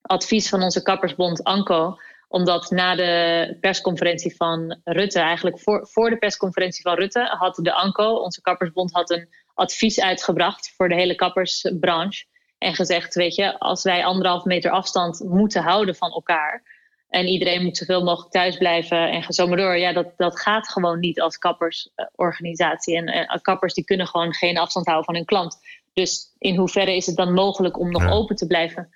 advies 0.00 0.48
van 0.48 0.62
onze 0.62 0.82
kappersbond 0.82 1.44
ANCO 1.44 1.96
omdat 2.28 2.70
na 2.70 2.94
de 2.94 3.56
persconferentie 3.60 4.36
van 4.36 4.80
Rutte, 4.84 5.20
eigenlijk 5.20 5.58
voor, 5.58 5.86
voor 5.90 6.10
de 6.10 6.16
persconferentie 6.16 6.82
van 6.82 6.94
Rutte, 6.94 7.20
had 7.38 7.58
de 7.62 7.72
ANCO, 7.72 8.14
onze 8.14 8.40
kappersbond, 8.40 8.92
had 8.92 9.10
een 9.10 9.28
advies 9.54 10.00
uitgebracht 10.00 10.72
voor 10.76 10.88
de 10.88 10.94
hele 10.94 11.14
kappersbranche. 11.14 12.24
En 12.58 12.74
gezegd, 12.74 13.14
weet 13.14 13.34
je, 13.34 13.58
als 13.58 13.82
wij 13.82 14.04
anderhalf 14.04 14.44
meter 14.44 14.70
afstand 14.70 15.20
moeten 15.20 15.62
houden 15.62 15.94
van 15.94 16.10
elkaar. 16.10 16.75
En 17.08 17.26
iedereen 17.26 17.62
moet 17.62 17.76
zoveel 17.76 18.04
mogelijk 18.04 18.32
thuis 18.32 18.56
blijven 18.56 19.10
en 19.10 19.22
ga 19.22 19.32
zo 19.32 19.46
maar 19.46 19.56
door. 19.56 19.76
Ja, 19.76 19.92
dat, 19.92 20.12
dat 20.16 20.40
gaat 20.40 20.68
gewoon 20.68 21.00
niet 21.00 21.20
als 21.20 21.38
kappersorganisatie. 21.38 22.96
En, 22.96 23.06
en 23.06 23.40
kappers 23.40 23.74
die 23.74 23.84
kunnen 23.84 24.06
gewoon 24.06 24.32
geen 24.32 24.58
afstand 24.58 24.86
houden 24.86 25.06
van 25.06 25.14
hun 25.14 25.24
klant. 25.24 25.58
Dus 25.92 26.34
in 26.38 26.56
hoeverre 26.56 26.96
is 26.96 27.06
het 27.06 27.16
dan 27.16 27.32
mogelijk 27.32 27.78
om 27.78 27.90
nog 27.90 28.10
open 28.10 28.36
te 28.36 28.46
blijven? 28.46 28.88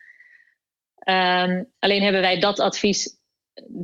Um, 1.05 1.73
alleen 1.79 2.03
hebben 2.03 2.21
wij 2.21 2.41
dat 2.41 2.61
advies. 2.61 3.19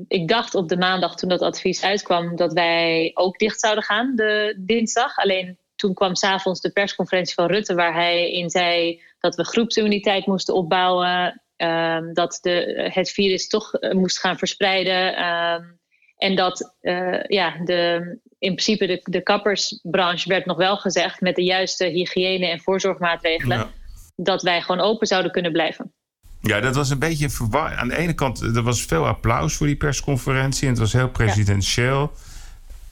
Ik 0.09 0.29
dacht 0.29 0.55
op 0.55 0.69
de 0.69 0.77
maandag 0.77 1.17
toen 1.17 1.29
dat 1.29 1.43
advies 1.43 1.83
uitkwam 1.83 2.37
dat 2.37 2.53
wij 2.53 3.11
ook 3.15 3.39
dicht 3.39 3.61
zouden 3.61 3.85
gaan 3.85 4.17
de 4.17 4.57
dinsdag. 4.59 5.17
Alleen 5.17 5.59
toen 5.77 5.95
kwam 5.95 6.15
s'avonds 6.15 6.61
de 6.61 6.71
persconferentie 6.71 7.35
van 7.35 7.47
Rutte 7.47 7.75
waar 7.75 7.95
hij 7.95 8.33
in 8.33 8.51
zei 8.51 9.03
dat 9.21 9.35
we 9.35 9.45
groepsimmuniteit 9.45 10.27
moesten 10.27 10.55
opbouwen. 10.55 11.43
Um, 11.57 12.15
dat 12.15 12.39
de, 12.41 12.89
het 12.93 13.11
virus 13.11 13.49
toch 13.49 13.75
uh, 13.81 13.93
moest 13.93 14.19
gaan 14.21 14.39
verspreiden. 14.39 15.27
Um, 15.27 15.79
en 16.17 16.37
dat 16.37 16.75
uh, 16.83 17.23
ja, 17.23 17.57
de, 17.65 18.01
in 18.39 18.53
principe 18.53 18.87
de, 18.87 19.01
de 19.03 19.23
kappersbranche 19.23 20.29
werd 20.29 20.47
nog 20.47 20.57
wel 20.57 20.77
gezegd 20.77 21.21
met 21.21 21.37
de 21.37 21.45
juiste 21.45 21.85
hygiëne 21.85 22.47
en 22.47 22.61
voorzorgmaatregelen. 22.61 23.59
Ja. 23.59 23.71
Dat 24.17 24.43
wij 24.43 24.61
gewoon 24.61 24.81
open 24.81 25.07
zouden 25.07 25.33
kunnen 25.33 25.53
blijven. 25.53 25.93
Ja, 26.41 26.61
dat 26.61 26.75
was 26.75 26.91
een 26.91 26.99
beetje 26.99 27.31
verwar. 27.31 27.77
Aan 27.77 27.89
de 27.89 27.97
ene 27.97 28.15
kant, 28.15 28.41
er 28.41 28.63
was 28.63 28.83
veel 28.83 29.07
applaus 29.07 29.55
voor 29.55 29.67
die 29.67 29.77
persconferentie. 29.77 30.63
En 30.63 30.69
het 30.69 30.79
was 30.79 30.93
heel 30.93 31.11
presidentieel. 31.11 32.13
Ja. 32.15 32.35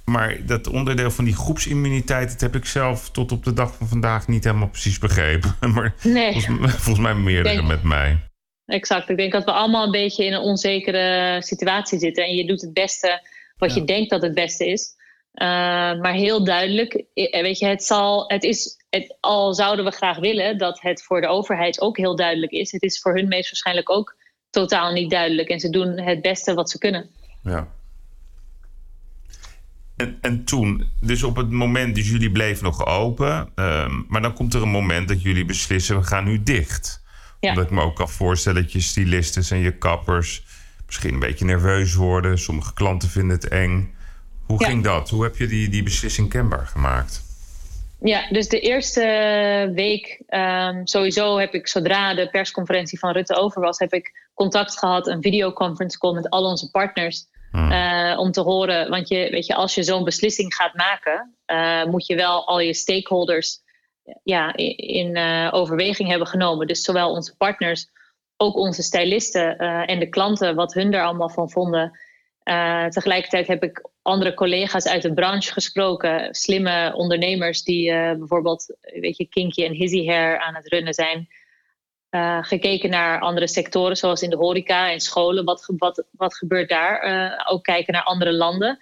Maar 0.04 0.46
dat 0.46 0.68
onderdeel 0.68 1.10
van 1.10 1.24
die 1.24 1.36
groepsimmuniteit, 1.36 2.30
dat 2.30 2.40
heb 2.40 2.54
ik 2.54 2.64
zelf 2.64 3.10
tot 3.10 3.32
op 3.32 3.44
de 3.44 3.52
dag 3.52 3.74
van 3.76 3.88
vandaag 3.88 4.28
niet 4.28 4.44
helemaal 4.44 4.68
precies 4.68 4.98
begrepen. 4.98 5.56
Maar 5.74 5.94
nee. 6.02 6.32
volgens, 6.32 6.72
volgens 6.72 6.98
mij 6.98 7.14
meerdere 7.14 7.62
met 7.62 7.82
mij. 7.82 8.18
Exact. 8.66 9.08
Ik 9.08 9.16
denk 9.16 9.32
dat 9.32 9.44
we 9.44 9.52
allemaal 9.52 9.84
een 9.84 9.90
beetje 9.90 10.24
in 10.24 10.32
een 10.32 10.40
onzekere 10.40 11.36
situatie 11.42 11.98
zitten. 11.98 12.24
En 12.24 12.34
je 12.34 12.46
doet 12.46 12.60
het 12.60 12.72
beste 12.72 13.28
wat 13.56 13.74
ja. 13.74 13.80
je 13.80 13.86
denkt 13.86 14.10
dat 14.10 14.22
het 14.22 14.34
beste 14.34 14.66
is. 14.66 14.92
Uh, 15.34 15.46
maar 16.00 16.12
heel 16.12 16.44
duidelijk, 16.44 17.04
weet 17.14 17.58
je, 17.58 17.66
het, 17.66 17.84
zal, 17.84 18.24
het 18.26 18.44
is 18.44 18.84
het, 18.90 19.16
al 19.20 19.54
zouden 19.54 19.84
we 19.84 19.90
graag 19.90 20.18
willen 20.18 20.58
dat 20.58 20.80
het 20.80 21.02
voor 21.02 21.20
de 21.20 21.26
overheid 21.26 21.80
ook 21.80 21.96
heel 21.96 22.16
duidelijk 22.16 22.52
is, 22.52 22.72
het 22.72 22.82
is 22.82 23.00
voor 23.00 23.14
hun 23.14 23.28
meest 23.28 23.50
waarschijnlijk 23.50 23.90
ook 23.90 24.16
totaal 24.50 24.92
niet 24.92 25.10
duidelijk. 25.10 25.48
En 25.48 25.60
ze 25.60 25.70
doen 25.70 25.98
het 25.98 26.22
beste 26.22 26.54
wat 26.54 26.70
ze 26.70 26.78
kunnen. 26.78 27.10
Ja. 27.42 27.68
En, 29.96 30.18
en 30.20 30.44
toen, 30.44 30.86
dus 31.00 31.22
op 31.22 31.36
het 31.36 31.50
moment, 31.50 31.94
dus 31.94 32.10
jullie 32.10 32.32
bleven 32.32 32.64
nog 32.64 32.86
open, 32.86 33.52
um, 33.54 34.04
maar 34.08 34.22
dan 34.22 34.34
komt 34.34 34.54
er 34.54 34.62
een 34.62 34.68
moment 34.68 35.08
dat 35.08 35.22
jullie 35.22 35.44
beslissen, 35.44 35.96
we 35.96 36.02
gaan 36.02 36.24
nu 36.24 36.42
dicht. 36.42 37.03
Ja. 37.44 37.50
Omdat 37.50 37.64
ik 37.64 37.70
me 37.70 37.82
ook 37.82 37.96
kan 37.96 38.08
voorstellen 38.08 38.62
dat 38.62 38.72
je 38.72 38.80
stylisten 38.80 39.56
en 39.56 39.62
je 39.62 39.78
kappers 39.78 40.42
misschien 40.86 41.12
een 41.14 41.20
beetje 41.20 41.44
nerveus 41.44 41.94
worden. 41.94 42.38
Sommige 42.38 42.74
klanten 42.74 43.08
vinden 43.08 43.36
het 43.36 43.48
eng. 43.48 43.94
Hoe 44.46 44.60
ja. 44.60 44.66
ging 44.66 44.84
dat? 44.84 45.10
Hoe 45.10 45.22
heb 45.22 45.36
je 45.36 45.46
die, 45.46 45.68
die 45.68 45.82
beslissing 45.82 46.28
kenbaar 46.28 46.66
gemaakt? 46.66 47.22
Ja, 48.00 48.28
dus 48.30 48.48
de 48.48 48.60
eerste 48.60 49.70
week 49.74 50.22
um, 50.28 50.86
sowieso 50.86 51.38
heb 51.38 51.54
ik 51.54 51.68
zodra 51.68 52.14
de 52.14 52.28
persconferentie 52.30 52.98
van 52.98 53.12
Rutte 53.12 53.36
over 53.36 53.60
was, 53.60 53.78
heb 53.78 53.92
ik 53.92 54.30
contact 54.34 54.78
gehad, 54.78 55.06
een 55.06 55.22
videoconference 55.22 55.98
call 55.98 56.14
met 56.14 56.30
al 56.30 56.44
onze 56.44 56.70
partners. 56.70 57.26
Hmm. 57.50 57.72
Uh, 57.72 58.18
om 58.18 58.32
te 58.32 58.40
horen, 58.40 58.90
want 58.90 59.08
je, 59.08 59.28
weet 59.30 59.46
je, 59.46 59.54
als 59.54 59.74
je 59.74 59.82
zo'n 59.82 60.04
beslissing 60.04 60.54
gaat 60.54 60.74
maken, 60.74 61.34
uh, 61.46 61.84
moet 61.84 62.06
je 62.06 62.14
wel 62.14 62.46
al 62.46 62.60
je 62.60 62.74
stakeholders 62.74 63.60
ja, 64.22 64.56
in 64.76 65.16
uh, 65.16 65.48
overweging 65.52 66.08
hebben 66.08 66.28
genomen. 66.28 66.66
Dus 66.66 66.82
zowel 66.82 67.10
onze 67.10 67.36
partners, 67.36 67.86
ook 68.36 68.56
onze 68.56 68.82
stylisten 68.82 69.58
en 69.86 69.98
de 69.98 70.08
klanten, 70.08 70.54
wat 70.54 70.74
hun 70.74 70.92
er 70.92 71.04
allemaal 71.04 71.30
van 71.30 71.50
vonden. 71.50 71.98
Uh, 72.44 72.86
tegelijkertijd 72.86 73.46
heb 73.46 73.62
ik 73.62 73.88
andere 74.02 74.34
collega's 74.34 74.86
uit 74.86 75.02
de 75.02 75.14
branche 75.14 75.52
gesproken. 75.52 76.34
Slimme 76.34 76.94
ondernemers 76.94 77.62
die 77.62 77.90
bijvoorbeeld, 77.92 78.76
weet 78.80 79.16
je, 79.16 79.28
Kinky 79.28 79.64
en 79.64 79.72
Hizzy 79.72 80.06
Hair 80.06 80.38
aan 80.38 80.54
het 80.54 80.68
runnen 80.68 80.94
zijn. 80.94 81.28
Gekeken 82.40 82.90
naar 82.90 83.20
andere 83.20 83.48
sectoren, 83.48 83.96
zoals 83.96 84.22
in 84.22 84.30
de 84.30 84.36
horeca 84.36 84.90
en 84.90 85.00
scholen. 85.00 85.44
Wat, 85.44 85.72
wat, 85.76 86.04
wat 86.10 86.36
gebeurt 86.36 86.68
daar? 86.68 87.44
ook 87.50 87.62
kijken 87.62 87.92
naar 87.92 88.02
andere 88.02 88.32
landen. 88.32 88.78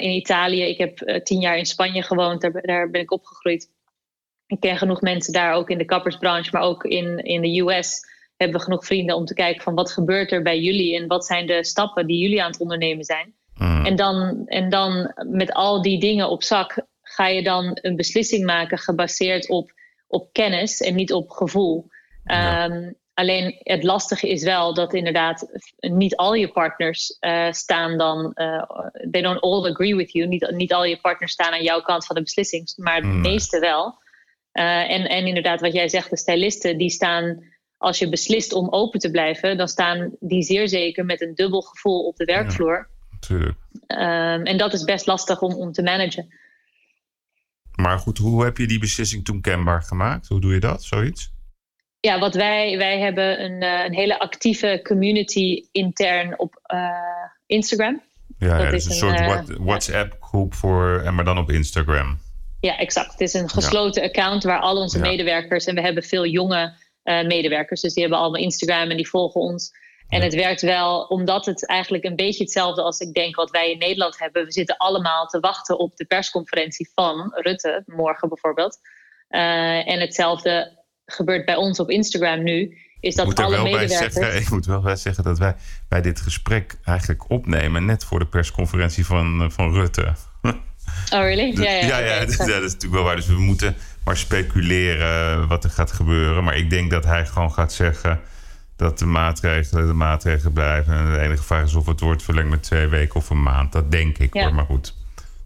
in 0.00 0.10
Italië, 0.10 0.62
ik 0.62 0.78
heb 0.78 1.20
tien 1.24 1.40
jaar 1.40 1.58
in 1.58 1.66
Spanje 1.66 2.02
gewoond, 2.02 2.40
daar, 2.40 2.62
daar 2.62 2.90
ben 2.90 3.00
ik 3.00 3.12
opgegroeid. 3.12 3.73
Ik 4.46 4.60
ken 4.60 4.78
genoeg 4.78 5.00
mensen 5.00 5.32
daar, 5.32 5.54
ook 5.54 5.70
in 5.70 5.78
de 5.78 5.84
kappersbranche, 5.84 6.50
maar 6.52 6.62
ook 6.62 6.84
in, 6.84 7.18
in 7.18 7.40
de 7.40 7.60
US 7.60 8.00
hebben 8.36 8.58
we 8.58 8.64
genoeg 8.64 8.86
vrienden 8.86 9.16
om 9.16 9.24
te 9.24 9.34
kijken 9.34 9.62
van 9.62 9.74
wat 9.74 9.92
gebeurt 9.92 10.32
er 10.32 10.42
bij 10.42 10.60
jullie 10.60 10.96
en 10.96 11.06
wat 11.06 11.26
zijn 11.26 11.46
de 11.46 11.64
stappen 11.64 12.06
die 12.06 12.18
jullie 12.18 12.42
aan 12.42 12.50
het 12.50 12.60
ondernemen 12.60 13.04
zijn. 13.04 13.34
Mm. 13.54 13.86
En, 13.86 13.96
dan, 13.96 14.42
en 14.46 14.68
dan 14.68 15.12
met 15.30 15.52
al 15.52 15.82
die 15.82 16.00
dingen 16.00 16.28
op 16.28 16.42
zak 16.42 16.86
ga 17.02 17.26
je 17.26 17.42
dan 17.42 17.78
een 17.80 17.96
beslissing 17.96 18.44
maken 18.44 18.78
gebaseerd 18.78 19.48
op, 19.48 19.72
op 20.06 20.32
kennis 20.32 20.80
en 20.80 20.94
niet 20.94 21.12
op 21.12 21.30
gevoel. 21.30 21.86
Ja. 22.24 22.64
Um, 22.64 22.94
alleen 23.14 23.56
het 23.58 23.82
lastige 23.82 24.28
is 24.28 24.42
wel 24.42 24.74
dat 24.74 24.94
inderdaad 24.94 25.46
niet 25.80 26.16
al 26.16 26.34
je 26.34 26.48
partners 26.48 27.16
uh, 27.20 27.52
staan 27.52 27.98
dan, 27.98 28.32
uh, 28.34 28.62
they 29.10 29.22
don't 29.22 29.40
all 29.40 29.70
agree 29.70 29.96
with 29.96 30.12
you. 30.12 30.26
Niet, 30.26 30.50
niet 30.50 30.72
al 30.72 30.84
je 30.84 31.00
partners 31.00 31.32
staan 31.32 31.52
aan 31.52 31.62
jouw 31.62 31.80
kant 31.80 32.06
van 32.06 32.16
de 32.16 32.22
beslissing, 32.22 32.72
maar 32.76 33.00
de 33.00 33.06
mm. 33.06 33.20
meeste 33.20 33.58
wel. 33.58 34.02
Uh, 34.54 34.90
en, 34.90 35.08
en 35.08 35.26
inderdaad, 35.26 35.60
wat 35.60 35.72
jij 35.72 35.88
zegt, 35.88 36.10
de 36.10 36.16
stylisten 36.16 36.78
die 36.78 36.90
staan 36.90 37.44
als 37.76 37.98
je 37.98 38.08
beslist 38.08 38.52
om 38.52 38.68
open 38.72 39.00
te 39.00 39.10
blijven, 39.10 39.56
dan 39.56 39.68
staan 39.68 40.16
die 40.20 40.42
zeer 40.42 40.68
zeker 40.68 41.04
met 41.04 41.22
een 41.22 41.34
dubbel 41.34 41.60
gevoel 41.60 42.06
op 42.06 42.16
de 42.16 42.24
werkvloer. 42.24 42.88
Ja, 42.90 43.06
natuurlijk. 43.10 43.58
Um, 43.86 44.44
en 44.44 44.58
dat 44.58 44.72
is 44.72 44.84
best 44.84 45.06
lastig 45.06 45.40
om, 45.40 45.54
om 45.54 45.72
te 45.72 45.82
managen. 45.82 46.34
Maar 47.74 47.98
goed, 47.98 48.18
hoe 48.18 48.44
heb 48.44 48.56
je 48.56 48.66
die 48.66 48.78
beslissing 48.78 49.24
toen 49.24 49.40
kenbaar 49.40 49.82
gemaakt? 49.82 50.28
Hoe 50.28 50.40
doe 50.40 50.54
je 50.54 50.60
dat, 50.60 50.84
zoiets? 50.84 51.32
Ja, 52.00 52.18
wat 52.18 52.34
wij, 52.34 52.76
wij 52.78 53.00
hebben 53.00 53.44
een, 53.44 53.62
uh, 53.62 53.84
een 53.84 53.94
hele 53.94 54.18
actieve 54.18 54.80
community 54.82 55.68
intern 55.72 56.38
op 56.38 56.60
uh, 56.74 56.88
Instagram. 57.46 58.02
Ja, 58.38 58.58
ja 58.58 58.70
dus 58.70 58.84
een, 58.84 58.92
soort 58.92 59.20
uh, 59.20 59.56
WhatsApp-groep 59.58 60.54
voor, 60.54 61.12
maar 61.14 61.24
dan 61.24 61.38
op 61.38 61.50
Instagram. 61.50 62.18
Ja, 62.64 62.78
exact. 62.78 63.10
Het 63.10 63.20
is 63.20 63.34
een 63.34 63.50
gesloten 63.50 64.02
ja. 64.02 64.08
account 64.08 64.42
waar 64.42 64.60
al 64.60 64.76
onze 64.76 64.98
ja. 64.98 65.04
medewerkers, 65.04 65.64
en 65.64 65.74
we 65.74 65.80
hebben 65.80 66.02
veel 66.02 66.26
jonge 66.26 66.74
medewerkers, 67.04 67.80
dus 67.80 67.92
die 67.92 68.02
hebben 68.02 68.20
allemaal 68.20 68.40
Instagram 68.40 68.90
en 68.90 68.96
die 68.96 69.08
volgen 69.08 69.40
ons. 69.40 69.72
En 70.08 70.22
het 70.22 70.34
werkt 70.34 70.60
wel 70.60 71.02
omdat 71.02 71.46
het 71.46 71.66
eigenlijk 71.66 72.04
een 72.04 72.16
beetje 72.16 72.42
hetzelfde 72.42 72.82
als 72.82 72.98
ik 72.98 73.14
denk 73.14 73.36
wat 73.36 73.50
wij 73.50 73.70
in 73.70 73.78
Nederland 73.78 74.18
hebben. 74.18 74.44
We 74.44 74.52
zitten 74.52 74.76
allemaal 74.76 75.26
te 75.26 75.40
wachten 75.40 75.78
op 75.78 75.96
de 75.96 76.04
persconferentie 76.04 76.90
van 76.94 77.32
Rutte, 77.34 77.82
morgen 77.86 78.28
bijvoorbeeld. 78.28 78.78
Uh, 79.30 79.90
en 79.90 80.00
hetzelfde 80.00 80.82
gebeurt 81.06 81.44
bij 81.44 81.56
ons 81.56 81.80
op 81.80 81.90
Instagram 81.90 82.42
nu. 82.42 82.78
Is 83.00 83.14
dat 83.14 83.26
moet 83.26 83.38
alle 83.40 83.54
wel 83.54 83.64
medewerkers... 83.64 84.14
Bij 84.14 84.22
zeggen, 84.22 84.40
ik 84.42 84.50
moet 84.50 84.66
wel 84.66 84.80
bij 84.80 84.96
zeggen 84.96 85.24
dat 85.24 85.38
wij, 85.38 85.54
wij 85.88 86.02
dit 86.02 86.20
gesprek 86.20 86.78
eigenlijk 86.84 87.30
opnemen 87.30 87.84
net 87.84 88.04
voor 88.04 88.18
de 88.18 88.26
persconferentie 88.26 89.06
van, 89.06 89.52
van 89.52 89.72
Rutte. 89.72 90.14
Oh, 91.12 91.20
really? 91.20 91.54
Dus, 91.54 91.64
ja, 91.64 91.70
ja, 91.72 91.86
ja, 91.86 91.98
ja, 91.98 92.18
dat, 92.24 92.36
dat 92.36 92.48
is 92.48 92.72
natuurlijk 92.72 92.92
wel 92.92 93.02
waar. 93.02 93.16
Dus 93.16 93.26
we 93.26 93.38
moeten 93.40 93.76
maar 94.04 94.16
speculeren 94.16 95.48
wat 95.48 95.64
er 95.64 95.70
gaat 95.70 95.92
gebeuren. 95.92 96.44
Maar 96.44 96.56
ik 96.56 96.70
denk 96.70 96.90
dat 96.90 97.04
hij 97.04 97.26
gewoon 97.26 97.52
gaat 97.52 97.72
zeggen 97.72 98.20
dat 98.76 98.98
de 98.98 99.06
maatregelen 99.06 99.86
de 99.86 99.92
maatregelen 99.92 100.52
blijven. 100.52 100.94
En 100.94 101.12
de 101.12 101.18
enige 101.18 101.42
vraag 101.42 101.64
is 101.64 101.74
of 101.74 101.86
het 101.86 102.00
wordt 102.00 102.22
verlengd 102.22 102.50
met 102.50 102.62
twee 102.62 102.86
weken 102.86 103.14
of 103.16 103.30
een 103.30 103.42
maand. 103.42 103.72
Dat 103.72 103.90
denk 103.90 104.18
ik 104.18 104.32
hoor, 104.32 104.54
maar 104.54 104.64
goed. 104.64 104.94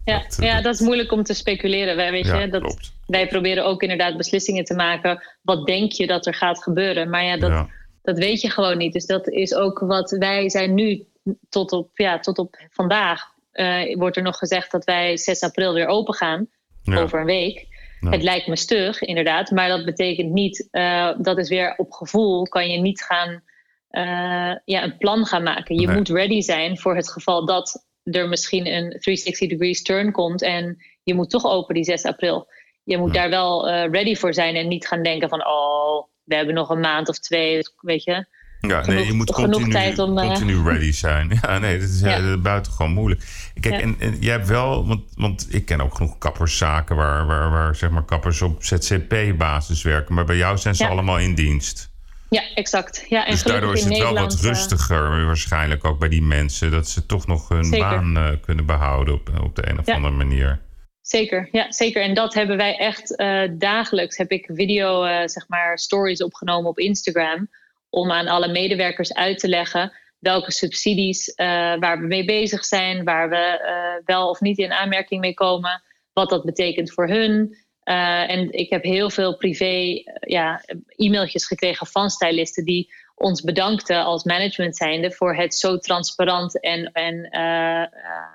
Ja, 0.05 0.19
Dat, 0.23 0.37
eh, 0.39 0.47
ja, 0.47 0.53
dat- 0.55 0.63
dat 0.63 0.73
is 0.73 0.79
moeilijk 0.79 1.11
om 1.11 1.23
te 1.23 1.33
speculeren. 1.33 1.95
Wij, 1.95 2.11
weet 2.11 2.25
je, 2.25 2.47
dat, 2.49 2.61
klopt. 2.61 2.93
wij 3.07 3.27
proberen 3.27 3.65
ook 3.65 3.81
inderdaad 3.81 4.17
beslissingen 4.17 4.63
te 4.63 4.73
maken. 4.73 5.23
Wat 5.41 5.65
denk 5.67 5.91
je 5.91 6.07
dat 6.07 6.25
er 6.25 6.33
gaat 6.33 6.63
gebeuren? 6.63 7.09
Maar 7.09 7.23
ja, 7.23 7.37
dat, 7.37 7.67
dat 8.03 8.17
weet 8.17 8.41
je 8.41 8.49
gewoon 8.49 8.77
niet. 8.77 8.93
Dus 8.93 9.05
dat 9.05 9.27
is 9.27 9.53
ook 9.55 9.79
wat 9.79 10.11
wij 10.19 10.49
zijn 10.49 10.73
nu 10.73 11.03
tot 11.49 11.71
op, 11.71 11.89
ja, 11.93 12.19
tot 12.19 12.37
op 12.37 12.55
vandaag. 12.71 13.21
Eh, 13.59 13.97
wordt 13.97 14.17
er 14.17 14.23
nog 14.23 14.37
gezegd 14.37 14.71
dat 14.71 14.83
wij 14.83 15.17
6 15.17 15.41
april 15.43 15.73
weer 15.73 15.87
open 15.87 16.13
gaan. 16.13 16.47
Ja. 16.83 17.01
Over 17.01 17.19
een 17.19 17.25
week. 17.25 17.67
Ja. 17.99 18.09
Het 18.09 18.23
lijkt 18.23 18.47
me 18.47 18.55
stug, 18.55 19.01
inderdaad. 19.01 19.51
Maar 19.51 19.67
dat 19.69 19.85
betekent 19.85 20.31
niet, 20.31 20.67
eh, 20.71 21.11
dat 21.17 21.37
is 21.37 21.49
weer 21.49 21.73
op 21.77 21.91
gevoel, 21.91 22.43
kan 22.43 22.69
je 22.69 22.77
niet 22.77 23.01
gaan, 23.01 23.43
eh, 23.89 24.55
ja, 24.65 24.83
een 24.83 24.97
plan 24.97 25.25
gaan 25.25 25.43
maken. 25.43 25.79
Je 25.79 25.87
Nee. 25.87 25.95
moet 25.95 26.09
ready 26.09 26.41
zijn 26.41 26.77
voor 26.77 26.95
het 26.95 27.11
geval 27.11 27.45
dat 27.45 27.85
er 28.03 28.29
misschien 28.29 28.65
een 28.67 28.89
360 28.99 29.49
degrees 29.49 29.81
turn 29.81 30.11
komt 30.11 30.41
en 30.41 30.77
je 31.03 31.13
moet 31.13 31.29
toch 31.29 31.45
open 31.45 31.73
die 31.75 31.83
6 31.83 32.03
april. 32.03 32.47
Je 32.83 32.97
moet 32.97 33.13
Ja. 33.13 33.21
daar 33.21 33.29
wel 33.29 33.69
ready 33.69 34.15
voor 34.15 34.33
zijn 34.33 34.55
en 34.55 34.67
niet 34.67 34.87
gaan 34.87 35.03
denken 35.03 35.29
van, 35.29 35.47
oh, 35.47 36.03
we 36.23 36.35
hebben 36.35 36.55
nog 36.55 36.69
een 36.69 36.79
maand 36.79 37.09
of 37.09 37.19
twee, 37.19 37.61
weet 37.81 38.03
je. 38.03 38.25
Ja, 38.61 38.81
genoeg- 38.83 38.99
nee, 38.99 39.05
je 39.05 39.13
moet 39.13 39.31
continu, 39.31 39.69
tijd 39.71 39.99
om, 39.99 40.17
eh, 40.17 40.25
continu 40.27 40.63
ready 40.63 40.91
zijn. 40.91 41.31
Ja, 41.41 41.57
nee, 41.57 41.79
dat 41.79 41.89
is 41.89 41.99
Ja. 41.99 42.17
ja. 42.17 42.37
buitengewoon 42.37 42.91
moeilijk. 42.93 43.23
Kijk, 43.59 43.73
Ja. 43.75 43.81
en, 43.81 43.95
en 43.99 44.17
jij 44.19 44.31
hebt 44.31 44.47
wel, 44.47 44.87
want, 44.87 45.01
want 45.15 45.47
ik 45.53 45.65
ken 45.65 45.81
ook 45.81 45.95
genoeg 45.95 46.17
kapperszaken 46.17 46.95
waar, 46.95 47.25
waar, 47.25 47.49
waar 47.49 47.75
zeg 47.75 47.89
maar 47.89 48.03
kappers 48.05 48.41
op 48.41 48.63
ZCP-basis 48.63 49.81
werken. 49.83 50.15
Maar 50.15 50.25
bij 50.25 50.37
jou 50.37 50.57
zijn 50.57 50.75
ze 50.75 50.83
Ja. 50.83 50.89
allemaal 50.89 51.19
in 51.19 51.35
dienst. 51.35 51.89
Ja, 52.29 52.41
exact. 52.55 53.05
Ja, 53.09 53.25
en 53.25 53.31
Dus 53.31 53.43
daardoor 53.43 53.73
is 53.73 53.79
het 53.83 53.89
wel 53.89 53.99
wat 53.99 54.07
Nederland, 54.13 54.39
eh, 54.43 54.47
rustiger, 54.49 55.25
waarschijnlijk 55.25 55.85
ook 55.85 55.99
bij 55.99 56.09
die 56.09 56.21
mensen. 56.21 56.71
Dat 56.71 56.87
ze 56.89 57.05
toch 57.05 57.27
nog 57.27 57.49
hun 57.49 57.65
Zeker. 57.65 57.89
baan 57.89 58.17
eh, 58.17 58.27
kunnen 58.45 58.65
behouden 58.65 59.13
op, 59.13 59.29
op 59.43 59.55
de 59.55 59.69
een 59.69 59.79
of 59.79 59.87
andere 59.87 60.13
manier. 60.15 60.59
Zeker, 61.01 61.49
ja, 61.51 61.71
zeker. 61.71 62.03
En 62.03 62.13
dat 62.13 62.33
hebben 62.33 62.57
wij 62.57 62.77
echt 62.77 63.15
eh, 63.15 63.41
dagelijks. 63.57 64.17
Heb 64.17 64.31
ik 64.31 64.49
video, 64.53 65.03
eh, 65.03 65.27
zeg 65.27 65.47
maar, 65.47 65.79
stories 65.79 66.23
opgenomen 66.23 66.69
op 66.69 66.79
Instagram. 66.79 67.49
Om 67.89 68.11
aan 68.11 68.27
alle 68.27 68.47
medewerkers 68.47 69.13
uit 69.13 69.39
te 69.39 69.47
leggen 69.47 69.93
welke 70.19 70.51
subsidies 70.51 71.33
eh, 71.33 71.47
waar 71.79 71.99
we 71.99 72.07
mee 72.07 72.25
bezig 72.25 72.65
zijn. 72.65 73.03
Waar 73.03 73.29
we 73.29 73.35
eh, 73.35 74.05
wel 74.05 74.29
of 74.29 74.39
niet 74.39 74.57
in 74.57 74.71
aanmerking 74.71 75.21
mee 75.21 75.33
komen. 75.33 75.83
Wat 76.13 76.29
dat 76.29 76.43
betekent 76.43 76.91
voor 76.93 77.07
hun. 77.07 77.57
Eh, 77.83 78.29
en 78.29 78.51
ik 78.51 78.69
heb 78.69 78.83
heel 78.83 79.09
veel 79.09 79.37
privé 79.37 80.03
ja, 80.19 80.63
e-mailtjes 80.87 81.47
gekregen 81.47 81.87
van 81.87 82.09
stylisten 82.09 82.65
die 82.65 82.93
ons 83.15 83.41
bedankten 83.41 84.03
als 84.03 84.23
management 84.23 84.75
zijnde 84.75 85.11
voor 85.11 85.35
het 85.35 85.55
zo 85.55 85.77
transparant 85.77 86.59
en, 86.59 86.91
en 86.91 87.27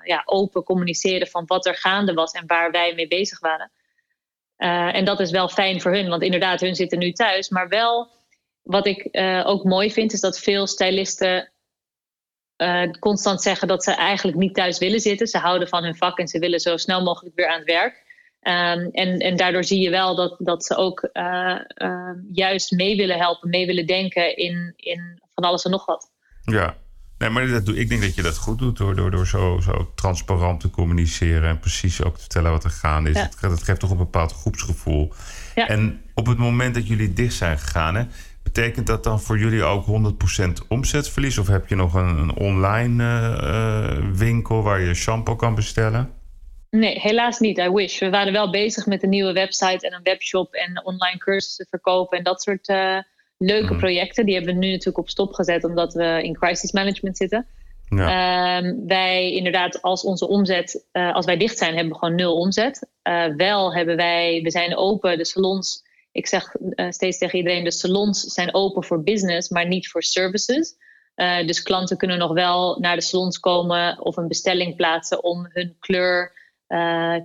ja, 0.03 0.21
open 0.25 0.63
communiceren 0.63 1.27
van 1.27 1.45
wat 1.45 1.65
er 1.65 1.75
gaande 1.75 2.13
was 2.13 2.31
en 2.31 2.47
waar 2.47 2.71
wij 2.71 2.93
mee 2.95 3.07
bezig 3.07 3.39
waren. 3.39 3.71
En 4.93 5.05
dat 5.05 5.19
is 5.19 5.31
wel 5.31 5.47
fijn 5.47 5.81
voor 5.81 5.91
hun, 5.93 6.09
want 6.09 6.21
inderdaad, 6.21 6.59
hun 6.59 6.75
zitten 6.75 6.99
nu 6.99 7.11
thuis. 7.11 7.49
Maar 7.49 7.67
wel, 7.67 8.09
wat 8.65 8.87
ik 8.87 9.03
eh, 9.03 9.43
ook 9.45 9.63
mooi 9.63 9.91
vind, 9.91 10.13
is 10.13 10.19
dat 10.19 10.39
veel 10.39 10.67
stylisten 10.67 11.51
eh, 12.55 12.91
constant 12.99 13.41
zeggen 13.41 13.67
dat 13.67 13.83
ze 13.83 13.91
eigenlijk 13.91 14.37
niet 14.37 14.55
thuis 14.55 14.77
willen 14.77 14.99
zitten. 14.99 15.27
Ze 15.27 15.37
houden 15.37 15.67
van 15.67 15.83
hun 15.83 15.95
vak 15.95 16.19
en 16.19 16.27
ze 16.27 16.39
willen 16.39 16.59
zo 16.59 16.77
snel 16.77 17.03
mogelijk 17.03 17.35
weer 17.35 17.47
aan 17.47 17.59
het 17.59 17.67
werk. 17.67 18.03
Ehm, 18.45 18.87
en, 18.91 19.19
en 19.19 19.37
daardoor 19.37 19.63
zie 19.63 19.79
je 19.79 19.89
wel 19.89 20.15
dat, 20.15 20.35
dat 20.39 20.65
ze 20.65 20.75
ook 20.75 20.99
eh, 21.03 21.59
eh, 21.67 22.15
juist 22.31 22.71
mee 22.71 22.95
willen 22.95 23.17
helpen, 23.17 23.49
mee 23.49 23.65
willen 23.65 23.85
denken 23.85 24.37
in, 24.37 24.73
in 24.75 25.19
van 25.33 25.43
alles 25.43 25.63
en 25.63 25.71
nog 25.71 25.85
wat. 25.85 26.11
Ja, 26.41 26.77
nee, 27.17 27.29
maar 27.29 27.47
dat 27.47 27.65
doe, 27.65 27.75
ik 27.75 27.89
denk 27.89 28.01
dat 28.01 28.15
je 28.15 28.21
dat 28.21 28.37
goed 28.37 28.59
doet 28.59 28.77
door, 28.77 28.95
door, 28.95 29.11
door 29.11 29.27
zo, 29.27 29.59
zo 29.61 29.91
transparant 29.95 30.59
te 30.59 30.69
communiceren 30.69 31.49
en 31.49 31.59
precies 31.59 32.03
ook 32.03 32.15
te 32.15 32.19
vertellen 32.19 32.51
wat 32.51 32.63
er 32.63 32.69
gaande 32.69 33.09
is. 33.09 33.15
Ja. 33.15 33.29
Dat, 33.41 33.49
dat 33.49 33.63
geeft 33.63 33.79
toch 33.79 33.91
een 33.91 33.97
bepaald 33.97 34.31
groepsgevoel. 34.33 35.13
Ja. 35.55 35.67
En 35.67 36.01
op 36.13 36.25
het 36.25 36.37
moment 36.37 36.73
dat 36.73 36.87
jullie 36.87 37.13
dicht 37.13 37.33
zijn 37.33 37.59
gegaan, 37.59 37.95
hè, 37.95 38.03
betekent 38.55 38.87
dat 38.87 39.03
dan 39.03 39.19
voor 39.19 39.37
jullie 39.37 39.63
ook 39.63 39.85
100% 39.85 40.67
omzetverlies? 40.67 41.37
Of 41.37 41.47
heb 41.47 41.67
je 41.67 41.75
nog 41.75 41.93
een, 41.93 42.17
een 42.17 42.35
online 42.35 43.03
eh, 43.03 43.87
eh, 43.87 44.03
winkel 44.13 44.63
waar 44.63 44.81
je 44.81 44.93
shampoo 44.93 45.35
kan 45.35 45.55
bestellen? 45.55 46.13
Nee, 46.69 46.99
helaas 46.99 47.39
niet. 47.39 47.57
I 47.57 47.69
wish. 47.69 47.99
We 47.99 48.09
waren 48.09 48.33
wel 48.33 48.49
bezig 48.51 48.85
met 48.85 49.03
een 49.03 49.09
nieuwe 49.09 49.33
website 49.33 49.87
en 49.87 49.93
een 49.93 50.03
webshop 50.03 50.53
en 50.53 50.85
online 50.85 51.17
cursussen 51.17 51.65
verkopen 51.69 52.17
en 52.17 52.23
dat 52.23 52.41
soort 52.41 52.67
eh, 52.67 52.97
leuke 53.37 53.71
Mhm. 53.71 53.79
projecten. 53.79 54.25
Die 54.25 54.35
hebben 54.35 54.53
we 54.53 54.59
nu 54.59 54.69
natuurlijk 54.69 54.97
op 54.97 55.09
stop 55.09 55.33
gezet 55.33 55.63
omdat 55.63 55.93
we 55.93 56.23
in 56.23 56.33
crisis 56.33 56.71
management 56.71 57.17
zitten. 57.17 57.45
Ja. 57.89 58.57
Ehm, 58.57 58.75
wij 58.87 59.31
inderdaad, 59.31 59.81
als 59.81 60.03
onze 60.03 60.27
omzet, 60.27 60.85
als 60.91 61.25
wij 61.25 61.37
dicht 61.37 61.57
zijn, 61.57 61.73
hebben 61.75 61.93
we 61.93 61.99
gewoon 61.99 62.15
nul 62.15 62.35
omzet. 62.35 62.87
Wel 63.37 63.73
hebben 63.73 63.95
wij, 63.95 64.39
we 64.43 64.51
zijn 64.51 64.77
open, 64.77 65.17
de 65.17 65.25
salons. 65.25 65.84
Ik 66.15 66.27
zeg 66.27 66.55
eh, 66.55 66.89
steeds 66.89 67.17
tegen 67.17 67.37
iedereen, 67.37 67.63
de 67.63 67.71
salons 67.71 68.21
zijn 68.21 68.53
open 68.53 68.83
voor 68.83 69.03
business, 69.03 69.49
maar 69.49 69.67
niet 69.67 69.89
voor 69.89 70.03
services. 70.03 70.75
Eh, 71.15 71.47
dus 71.47 71.63
klanten 71.63 71.97
kunnen 71.97 72.17
nog 72.17 72.33
wel 72.33 72.79
naar 72.79 72.95
de 72.95 73.01
salons 73.01 73.39
komen 73.39 74.01
of 74.01 74.17
een 74.17 74.27
bestelling 74.27 74.75
plaatsen 74.75 75.23
om 75.23 75.47
hun 75.49 75.75
kleur 75.79 76.43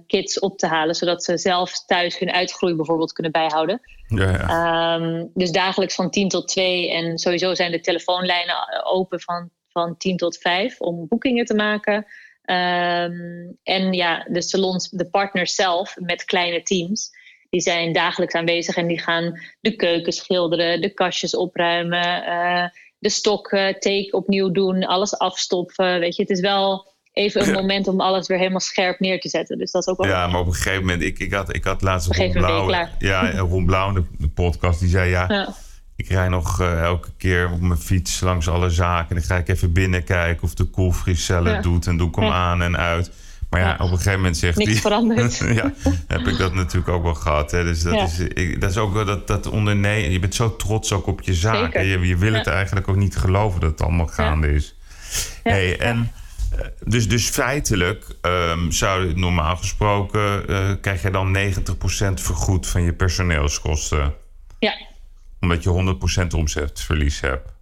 kits 0.06 0.38
op 0.38 0.58
te 0.58 0.66
halen, 0.66 0.94
zodat 0.94 1.24
ze 1.24 1.38
zelf 1.38 1.84
thuis 1.84 2.18
hun 2.18 2.32
uitgroei 2.32 2.74
bijvoorbeeld 2.74 3.12
kunnen 3.12 3.32
bijhouden. 3.32 3.80
ja, 4.06 4.30
ja. 4.30 4.48
Ehm, 4.48 5.26
dus 5.34 5.50
dagelijks 5.50 5.94
van 5.94 6.10
10 6.10 6.28
tot 6.28 6.48
2. 6.48 6.92
En 6.92 7.18
sowieso 7.18 7.54
zijn 7.54 7.70
de 7.70 7.80
telefoonlijnen 7.80 8.84
open 8.84 9.20
van, 9.20 9.50
van 9.68 9.96
10 9.96 10.16
tot 10.16 10.38
5 10.38 10.80
om 10.80 11.08
boekingen 11.08 11.44
te 11.44 11.54
maken. 11.54 12.06
Ehm, 12.42 13.52
en 13.62 13.92
ja, 13.92 14.26
de 14.28 14.42
salons, 14.42 14.88
de 14.88 15.10
partners 15.10 15.54
zelf 15.54 15.96
met 15.96 16.24
kleine 16.24 16.62
teams, 16.62 17.10
die 17.50 17.60
zijn 17.60 17.92
dagelijks 17.92 18.34
aanwezig 18.34 18.76
en 18.76 18.86
die 18.86 19.00
gaan 19.00 19.38
de 19.60 19.76
keuken 19.76 20.12
schilderen, 20.12 20.80
de 20.80 20.94
kastjes 20.94 21.36
opruimen, 21.36 22.24
eh, 22.24 22.64
de 22.98 23.08
stokken 23.08 23.80
take 23.80 24.08
opnieuw 24.10 24.50
doen, 24.50 24.84
alles 24.84 25.18
afstoppen. 25.18 26.00
Weet 26.00 26.16
je, 26.16 26.22
het 26.22 26.30
is 26.30 26.40
wel 26.40 26.88
even 27.12 27.46
een 27.48 27.52
moment 27.54 27.88
om 27.88 28.00
alles 28.00 28.28
weer 28.28 28.38
helemaal 28.38 28.60
scherp 28.60 29.00
neer 29.00 29.20
te 29.20 29.28
zetten. 29.28 29.58
Dus 29.58 29.70
dat 29.70 29.82
is 29.82 29.88
ook 29.88 29.96
wel 29.98 30.06
Ja, 30.06 30.26
maar 30.26 30.40
op 30.40 30.46
een 30.46 30.54
gegeven 30.54 30.80
moment, 30.80 31.02
ik, 31.02 31.18
ik, 31.18 31.32
had, 31.32 31.54
ik 31.54 31.64
had 31.64 31.82
laatst 31.82 32.08
een 32.08 32.14
Ron 32.14 32.24
gegeven 32.24 32.42
moment 32.50 32.66
Blauw. 32.66 32.88
ben 32.98 32.98
je 32.98 33.06
Ja, 33.06 33.38
Ron 33.38 33.66
Blauw, 33.66 33.92
de, 33.92 34.04
de 34.18 34.28
podcast, 34.28 34.80
die 34.80 34.88
zei 34.88 35.10
ja. 35.10 35.24
Ja. 35.28 35.54
Ik 35.96 36.08
rij 36.08 36.28
nog 36.28 36.60
eh, 36.60 36.82
elke 36.82 37.08
keer 37.16 37.50
op 37.52 37.60
mijn 37.60 37.80
fiets 37.80 38.20
langs 38.20 38.48
alle 38.48 38.70
zaken. 38.70 39.08
En 39.08 39.14
dan 39.14 39.24
ga 39.24 39.36
ik 39.36 39.48
even 39.48 39.72
binnen 39.72 40.04
kijken 40.04 40.42
of 40.42 40.54
de 40.54 40.64
koelvriescellen 40.64 41.52
Ja. 41.52 41.60
doet. 41.60 41.86
En 41.86 41.96
doe 41.96 42.08
ik 42.08 42.14
hem 42.14 42.24
Ja. 42.24 42.30
aan 42.32 42.62
en 42.62 42.76
uit. 42.76 43.10
Maar 43.50 43.60
ja, 43.60 43.72
op 43.72 43.80
een 43.80 43.88
gegeven 43.88 44.12
moment 44.12 44.36
zegt 44.36 44.56
Niks 44.56 44.80
veranderd. 44.80 45.36
ja, 45.62 45.72
heb 46.06 46.26
ik 46.26 46.38
dat 46.38 46.54
natuurlijk 46.54 46.88
ook 46.88 47.02
wel 47.02 47.14
gehad. 47.14 47.50
Hè. 47.50 47.64
Dus 47.64 47.82
dat, 47.82 47.94
Ja. 47.94 48.04
is, 48.04 48.18
ik, 48.18 48.60
dat 48.60 48.70
is 48.70 48.76
ook 48.76 48.92
wel 48.92 49.04
dat, 49.04 49.26
dat 49.26 49.46
ondernemen. 49.46 50.10
Je 50.10 50.18
bent 50.18 50.34
zo 50.34 50.56
trots 50.56 50.92
ook 50.92 51.06
op 51.06 51.20
je 51.22 51.34
zaak. 51.34 51.72
Je, 51.74 51.98
je 52.06 52.16
wil 52.16 52.32
het 52.32 52.46
eigenlijk 52.46 52.88
ook 52.88 52.96
niet 52.96 53.16
geloven 53.16 53.60
dat 53.60 53.70
het 53.70 53.82
allemaal 53.82 54.06
gaande 54.06 54.52
is. 54.54 54.74
Ja. 55.44 55.50
Hey, 55.50 55.78
en, 55.78 56.12
eh, 56.50 56.66
dus, 56.84 57.08
dus 57.08 57.28
feitelijk 57.28 58.04
ehm, 58.20 58.70
zou 58.70 59.14
normaal 59.14 59.56
gesproken... 59.56 60.48
eh, 60.48 60.70
krijg 60.80 61.02
je 61.02 61.10
dan 61.10 61.36
90% 61.36 62.14
vergoed 62.14 62.66
van 62.66 62.82
je 62.82 62.92
personeelskosten 62.92 64.14
ja, 64.58 64.72
omdat 65.40 65.62
je 65.62 65.96
100% 66.22 66.26
omzetverlies 66.34 67.20
hebt. 67.20 67.52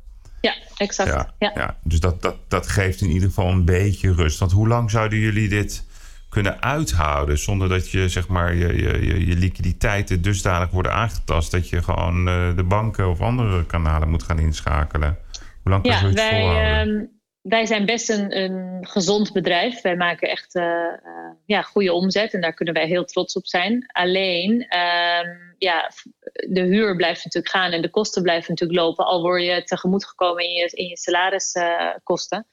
Ja, 0.54 0.76
exact. 0.76 1.08
Ja, 1.08 1.34
ja. 1.38 1.52
ja. 1.54 1.76
Dus 1.82 2.00
dat, 2.00 2.22
dat, 2.22 2.36
dat 2.48 2.68
geeft 2.68 3.00
in 3.00 3.10
ieder 3.10 3.28
geval 3.28 3.50
een 3.50 3.64
beetje 3.64 4.12
rust. 4.12 4.38
Want 4.38 4.52
hoe 4.52 4.68
lang 4.68 4.90
zouden 4.90 5.18
jullie 5.18 5.48
dit 5.48 5.86
kunnen 6.28 6.62
uithouden. 6.62 7.38
Zonder 7.38 7.68
dat 7.68 7.90
je, 7.90 8.08
zeg 8.08 8.28
maar, 8.28 8.54
je, 8.54 8.76
je, 8.76 9.26
je 9.26 9.36
liquiditeiten 9.36 10.22
dusdanig 10.22 10.70
worden 10.70 10.92
aangetast. 10.92 11.50
dat 11.50 11.68
je 11.68 11.82
gewoon 11.82 12.28
uh, 12.28 12.56
de 12.56 12.64
banken 12.64 13.08
of 13.08 13.20
andere 13.20 13.66
kanalen 13.66 14.08
moet 14.10 14.22
gaan 14.22 14.38
inschakelen. 14.38 15.18
Hoe 15.62 15.72
lang 15.72 15.84
je 15.84 15.90
ja, 15.90 15.98
het 16.00 16.14
wij, 16.14 16.40
volhouden? 16.40 16.96
ehm, 16.96 17.17
wij 17.42 17.66
zijn 17.66 17.86
best 17.86 18.10
een, 18.10 18.38
een 18.38 18.86
gezond 18.86 19.32
bedrijf. 19.32 19.80
Wij 19.80 19.96
maken 19.96 20.28
echt 20.28 20.54
eh, 20.54 20.64
eh, 20.64 21.30
ja, 21.46 21.62
goede 21.62 21.92
omzet 21.92 22.34
en 22.34 22.40
daar 22.40 22.54
kunnen 22.54 22.74
wij 22.74 22.86
heel 22.86 23.04
trots 23.04 23.36
op 23.36 23.46
zijn. 23.46 23.86
Alleen, 23.92 24.66
ehm, 24.68 25.28
ja, 25.58 25.90
de 26.48 26.60
huur 26.60 26.96
blijft 26.96 27.24
natuurlijk 27.24 27.54
gaan 27.54 27.72
en 27.72 27.82
de 27.82 27.90
kosten 27.90 28.22
blijven 28.22 28.50
natuurlijk 28.50 28.80
lopen. 28.80 29.06
Al 29.06 29.22
word 29.22 29.42
je 29.42 29.62
tegemoet 29.64 30.06
gekomen 30.06 30.44
in 30.44 30.50
je, 30.50 30.70
in 30.72 30.86
je 30.86 30.96
salariskosten. 30.96 32.46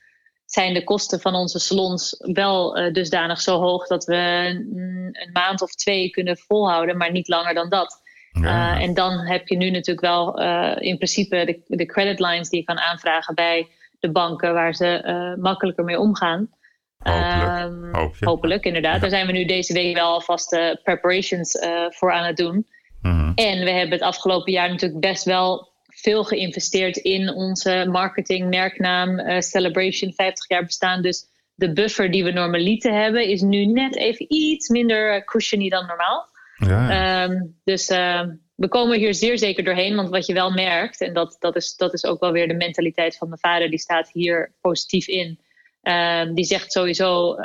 zijn 0.45 0.73
de 0.73 0.83
kosten 0.83 1.19
van 1.19 1.35
onze 1.35 1.59
salons 1.59 2.15
wel 2.19 2.75
eh, 2.75 2.93
dusdanig 2.93 3.41
zo 3.41 3.59
hoog 3.59 3.87
dat 3.87 4.05
we 4.05 4.49
mm, 4.73 5.09
een 5.11 5.31
maand 5.33 5.61
of 5.61 5.71
twee 5.71 6.09
kunnen 6.09 6.37
volhouden, 6.37 6.97
maar 6.97 7.11
niet 7.11 7.27
langer 7.27 7.53
dan 7.53 7.69
dat. 7.69 8.03
Ja. 8.31 8.79
En 8.79 8.93
dan 8.93 9.19
heb 9.19 9.47
je 9.47 9.57
nu 9.57 9.69
natuurlijk 9.69 10.05
wel 10.05 10.39
in 10.79 10.95
principe 10.95 11.45
de, 11.45 11.75
de 11.77 11.85
credit 11.85 12.19
lines 12.19 12.49
die 12.49 12.59
je 12.59 12.65
kan 12.65 12.79
aanvragen 12.79 13.35
bij 13.35 13.67
de 14.05 14.11
banken 14.11 14.53
waar 14.53 14.73
ze 14.75 15.03
uh, 15.05 15.43
makkelijker 15.43 15.83
mee 15.83 15.99
omgaan. 15.99 16.49
Hopelijk. 16.97 17.63
Um, 17.63 18.11
je. 18.19 18.25
hopelijk, 18.25 18.63
inderdaad. 18.63 18.93
Ja. 18.93 18.99
Daar 18.99 19.09
zijn 19.09 19.25
we 19.25 19.31
nu 19.31 19.45
deze 19.45 19.73
week 19.73 19.95
wel 19.95 20.11
alvast 20.11 20.53
uh, 20.53 20.73
preparations 20.83 21.55
uh, 21.55 21.85
voor 21.89 22.11
aan 22.11 22.25
het 22.25 22.37
doen. 22.37 22.67
Mhm. 23.01 23.31
En 23.35 23.63
we 23.63 23.71
hebben 23.71 23.91
het 23.91 24.01
afgelopen 24.01 24.51
jaar 24.51 24.69
natuurlijk 24.69 25.01
best 25.01 25.23
wel 25.23 25.73
veel 25.87 26.23
geïnvesteerd 26.23 26.97
in 26.97 27.33
onze 27.33 27.85
marketing, 27.91 28.49
merknaam, 28.49 29.41
Celebration 29.41 30.13
50 30.13 30.49
jaar 30.49 30.65
bestaan. 30.65 31.01
Dus 31.01 31.25
de 31.55 31.73
buffer 31.73 32.11
die 32.11 32.23
we 32.23 32.31
normaliter 32.31 32.93
hebben 32.93 33.27
is 33.27 33.41
nu 33.41 33.65
net 33.65 33.95
even 33.95 34.25
iets 34.29 34.69
minder 34.69 35.25
cushiony 35.25 35.69
dan 35.69 35.85
normaal. 35.85 36.27
Ja. 36.55 37.23
Um, 37.23 37.59
dus 37.63 37.89
uh, 37.89 38.21
we 38.55 38.67
komen 38.67 38.97
hier 38.97 39.13
zeer 39.13 39.37
zeker 39.37 39.63
doorheen. 39.63 39.95
Want 39.95 40.09
wat 40.09 40.25
je 40.25 40.33
wel 40.33 40.51
merkt, 40.51 41.01
en 41.01 41.13
dat, 41.13 41.35
dat, 41.39 41.55
is, 41.55 41.75
dat 41.75 41.93
is 41.93 42.05
ook 42.05 42.19
wel 42.19 42.31
weer 42.31 42.47
de 42.47 42.53
mentaliteit 42.53 43.17
van 43.17 43.27
mijn 43.27 43.39
vader, 43.39 43.69
die 43.69 43.79
staat 43.79 44.09
hier 44.11 44.53
positief 44.61 45.07
in. 45.07 45.39
Um, 45.81 46.33
die 46.33 46.45
zegt 46.45 46.71
sowieso 46.71 47.35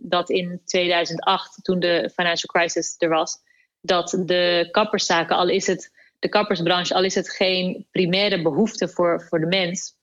dat 0.00 0.30
in 0.30 0.60
2008, 0.64 1.64
toen 1.64 1.80
de 1.80 2.10
financial 2.14 2.52
crisis 2.52 2.94
er 2.98 3.08
was, 3.08 3.38
dat 3.80 4.22
de 4.24 4.68
kapperszaken, 4.70 5.36
al 5.36 5.48
is 5.48 5.66
het 5.66 5.92
de 6.18 6.28
kappersbranche, 6.28 6.94
al 6.94 7.04
is 7.04 7.14
het 7.14 7.30
geen 7.30 7.86
primaire 7.90 8.42
behoefte 8.42 8.88
voor, 8.88 9.22
voor 9.28 9.40
de 9.40 9.46
mens, 9.46 9.96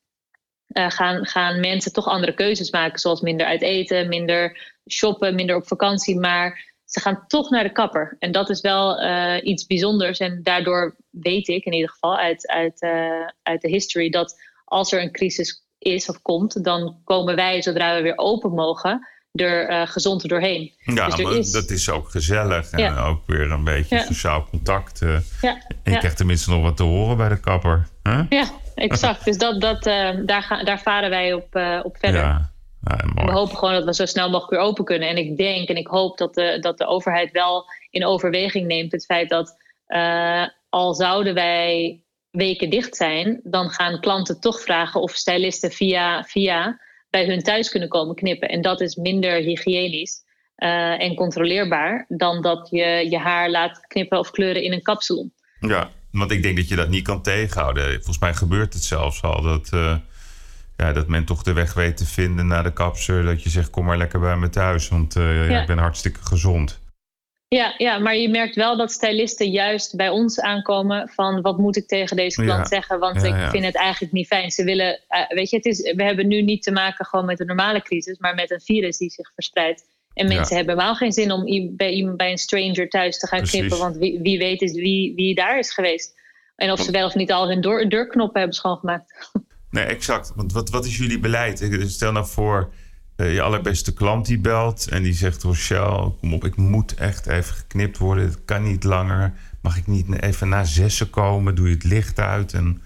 uh, 0.67 0.89
gaan, 0.89 1.25
gaan 1.25 1.59
mensen 1.59 1.93
toch 1.93 2.07
andere 2.07 2.33
keuzes 2.33 2.71
maken, 2.71 2.99
zoals 2.99 3.21
minder 3.21 3.45
uit 3.45 3.61
eten, 3.61 4.09
minder 4.09 4.73
shoppen, 4.89 5.35
minder 5.35 5.55
op 5.55 5.67
vakantie. 5.67 6.19
Maar 6.19 6.70
ze 6.91 6.99
gaan 6.99 7.23
toch 7.27 7.49
naar 7.49 7.63
de 7.63 7.71
kapper. 7.71 8.15
En 8.19 8.31
dat 8.31 8.49
is 8.49 8.61
wel 8.61 9.01
uh, 9.03 9.35
iets 9.43 9.65
bijzonders. 9.65 10.19
En 10.19 10.39
daardoor 10.43 10.95
weet 11.09 11.47
ik 11.47 11.65
in 11.65 11.73
ieder 11.73 11.89
geval 11.89 12.17
uit, 12.17 12.47
uit, 12.47 12.81
uh, 12.81 12.91
uit 13.43 13.61
de 13.61 13.67
history 13.69 14.09
dat 14.09 14.35
als 14.65 14.91
er 14.91 15.01
een 15.01 15.11
crisis 15.11 15.63
is 15.77 16.09
of 16.09 16.21
komt, 16.21 16.63
dan 16.63 16.97
komen 17.03 17.35
wij, 17.35 17.61
zodra 17.61 17.95
we 17.95 18.01
weer 18.01 18.17
open 18.17 18.51
mogen, 18.51 19.07
er 19.31 19.69
uh, 19.69 19.87
gezond 19.87 20.29
doorheen. 20.29 20.71
Ja, 20.77 21.05
dus 21.09 21.21
maar 21.23 21.33
is... 21.33 21.51
dat 21.51 21.69
is 21.69 21.89
ook 21.89 22.09
gezellig 22.09 22.71
en 22.71 22.79
Ja. 22.79 23.05
ook 23.05 23.21
weer 23.25 23.51
een 23.51 23.63
beetje 23.63 23.95
Ja. 23.95 24.03
sociaal 24.03 24.47
contact. 24.49 24.99
Ja, 25.41 25.61
En 25.83 25.91
je 25.91 25.97
krijgt 25.97 26.17
tenminste 26.17 26.49
nog 26.49 26.61
wat 26.61 26.77
te 26.77 26.83
horen 26.83 27.17
bij 27.17 27.29
de 27.29 27.39
kapper. 27.39 27.87
ja, 28.29 28.45
exact. 28.75 29.25
Dus 29.25 29.37
dat, 29.37 29.61
dat, 29.61 29.83
daar, 30.25 30.43
gaan, 30.43 30.65
daar 30.65 30.79
varen 30.81 31.09
wij 31.09 31.33
op, 31.33 31.55
op 31.83 31.97
verder. 31.99 32.50
Ja. 32.83 33.25
We 33.25 33.31
hopen 33.31 33.57
gewoon 33.57 33.73
dat 33.73 33.83
we 33.83 33.93
zo 33.93 34.05
snel 34.05 34.29
mogelijk 34.29 34.51
weer 34.51 34.69
open 34.69 34.85
kunnen. 34.85 35.09
En 35.09 35.17
ik 35.17 35.37
denk 35.37 35.69
en 35.69 35.75
ik 35.75 35.87
hoop 35.87 36.17
dat 36.17 36.33
de, 36.33 36.57
dat 36.59 36.77
de 36.77 36.85
overheid 36.85 37.31
wel 37.31 37.65
in 37.89 38.05
overweging 38.05 38.67
neemt 38.67 38.91
het 38.91 39.05
feit 39.05 39.29
dat 39.29 39.55
uh, 39.87 40.47
al 40.69 40.93
zouden 40.93 41.33
wij 41.33 42.03
weken 42.31 42.69
dicht 42.69 42.95
zijn, 42.95 43.39
dan 43.43 43.69
gaan 43.69 43.99
klanten 43.99 44.39
toch 44.39 44.61
vragen 44.61 45.01
of 45.01 45.11
stylisten 45.11 45.71
via, 45.71 46.23
via 46.23 46.79
bij 47.09 47.25
hun 47.25 47.43
thuis 47.43 47.69
kunnen 47.69 47.89
komen 47.89 48.15
knippen. 48.15 48.49
En 48.49 48.61
dat 48.61 48.81
is 48.81 48.95
minder 48.95 49.33
hygiënisch 49.33 50.23
uh, 50.57 51.01
en 51.01 51.15
controleerbaar 51.15 52.05
dan 52.07 52.41
dat 52.41 52.69
je 52.69 53.07
je 53.09 53.17
haar 53.17 53.49
laat 53.49 53.87
knippen 53.87 54.19
of 54.19 54.31
kleuren 54.31 54.63
in 54.63 54.73
een 54.73 54.81
kapsalon. 54.81 55.33
Ja, 55.59 55.89
want 56.11 56.31
ik 56.31 56.43
denk 56.43 56.57
dat 56.57 56.67
je 56.67 56.75
dat 56.75 56.89
niet 56.89 57.03
kan 57.03 57.21
tegenhouden. 57.21 57.93
Volgens 57.93 58.19
mij 58.19 58.33
gebeurt 58.33 58.73
het 58.73 58.83
zelfs 58.83 59.21
al 59.21 59.41
dat, 59.41 59.69
uh, 59.73 59.95
ja, 60.81 60.93
dat 60.93 61.07
men 61.07 61.25
toch 61.25 61.43
de 61.43 61.53
weg 61.53 61.73
weet 61.73 61.97
te 61.97 62.05
vinden 62.05 62.47
naar 62.47 62.63
de 62.63 62.73
kapser. 62.73 63.23
Dat 63.23 63.43
je 63.43 63.49
zegt, 63.49 63.69
kom 63.69 63.85
maar 63.85 63.97
lekker 63.97 64.19
bij 64.19 64.35
me 64.37 64.49
thuis, 64.49 64.87
want 64.87 65.15
uh, 65.15 65.49
ja. 65.49 65.61
ik 65.61 65.67
ben 65.67 65.77
hartstikke 65.77 66.19
gezond. 66.23 66.79
Ja, 67.47 67.73
ja, 67.77 67.97
maar 67.99 68.15
je 68.15 68.29
merkt 68.29 68.55
wel 68.55 68.77
dat 68.77 68.91
stylisten 68.91 69.49
juist 69.51 69.95
bij 69.95 70.09
ons 70.09 70.39
aankomen 70.39 71.09
van 71.09 71.41
wat 71.41 71.57
moet 71.57 71.77
ik 71.77 71.87
tegen 71.87 72.15
deze 72.15 72.41
klant 72.41 72.59
Ja. 72.59 72.65
zeggen, 72.75 72.99
want 72.99 73.21
Ja, 73.21 73.43
ik 73.43 73.49
vind 73.49 73.65
het 73.65 73.75
eigenlijk 73.75 74.13
niet 74.13 74.27
fijn. 74.27 74.51
Ze 74.51 74.63
willen, 74.63 74.99
uh, 75.09 75.27
weet 75.37 75.49
je, 75.49 75.55
het 75.55 75.65
is, 75.65 75.93
we 75.95 76.03
hebben 76.03 76.27
nu 76.27 76.41
niet 76.41 76.63
te 76.63 76.71
maken 76.71 77.05
gewoon 77.05 77.25
met 77.25 77.39
een 77.39 77.45
normale 77.47 77.81
crisis, 77.81 78.17
maar 78.19 78.35
met 78.35 78.51
een 78.51 78.61
virus 78.61 78.97
die 78.97 79.09
zich 79.09 79.31
verspreidt. 79.33 79.83
En 80.13 80.27
mensen 80.27 80.55
hebben 80.55 80.73
helemaal 80.75 80.95
geen 80.95 81.11
zin 81.11 81.31
om 81.31 81.75
bij, 81.75 81.91
iemand- 81.91 82.17
bij 82.17 82.31
een 82.31 82.37
stranger 82.37 82.89
thuis 82.89 83.17
te 83.17 83.27
gaan 83.27 83.39
Precies. 83.39 83.59
knippen, 83.59 83.79
want 83.79 83.97
wie, 83.97 84.19
wie 84.21 84.37
weet 84.37 84.61
is 84.61 84.73
wie, 84.73 85.15
wie 85.15 85.35
daar 85.35 85.59
is 85.59 85.73
geweest. 85.73 86.19
En 86.55 86.71
of 86.71 86.79
ze 86.79 86.91
wel 86.91 87.05
of 87.05 87.15
niet 87.15 87.31
al 87.31 87.47
hun 87.47 87.61
deurknoppen 87.89 88.39
hebben 88.39 88.55
schoongemaakt. 88.57 89.31
Nee, 89.71 89.83
exact. 89.83 90.31
Want 90.35 90.53
wat, 90.53 90.69
wat 90.69 90.85
is 90.85 90.97
jullie 90.97 91.19
beleid? 91.19 91.61
Ik- 91.61 91.83
Stel 91.89 92.11
nou 92.11 92.25
voor, 92.25 92.69
eh, 93.15 93.33
je 93.33 93.41
allerbeste 93.41 93.93
klant 93.93 94.25
die 94.25 94.39
belt 94.39 94.87
en 94.89 95.03
die 95.03 95.13
zegt... 95.13 95.43
Rochelle, 95.43 96.11
kom 96.19 96.33
op, 96.33 96.43
ik 96.45 96.55
moet 96.55 96.93
echt 96.93 97.27
even 97.27 97.55
geknipt 97.55 97.97
worden. 97.97 98.23
Het 98.25 98.45
kan 98.45 98.63
niet 98.63 98.83
langer. 98.83 99.33
Mag 99.61 99.77
ik 99.77 99.87
niet 99.87 100.21
even 100.21 100.49
na 100.49 100.63
zessen 100.63 101.09
komen? 101.09 101.55
Doe 101.55 101.67
je 101.67 101.73
het 101.73 101.83
licht 101.83 102.19
uit 102.19 102.53
en... 102.53 102.81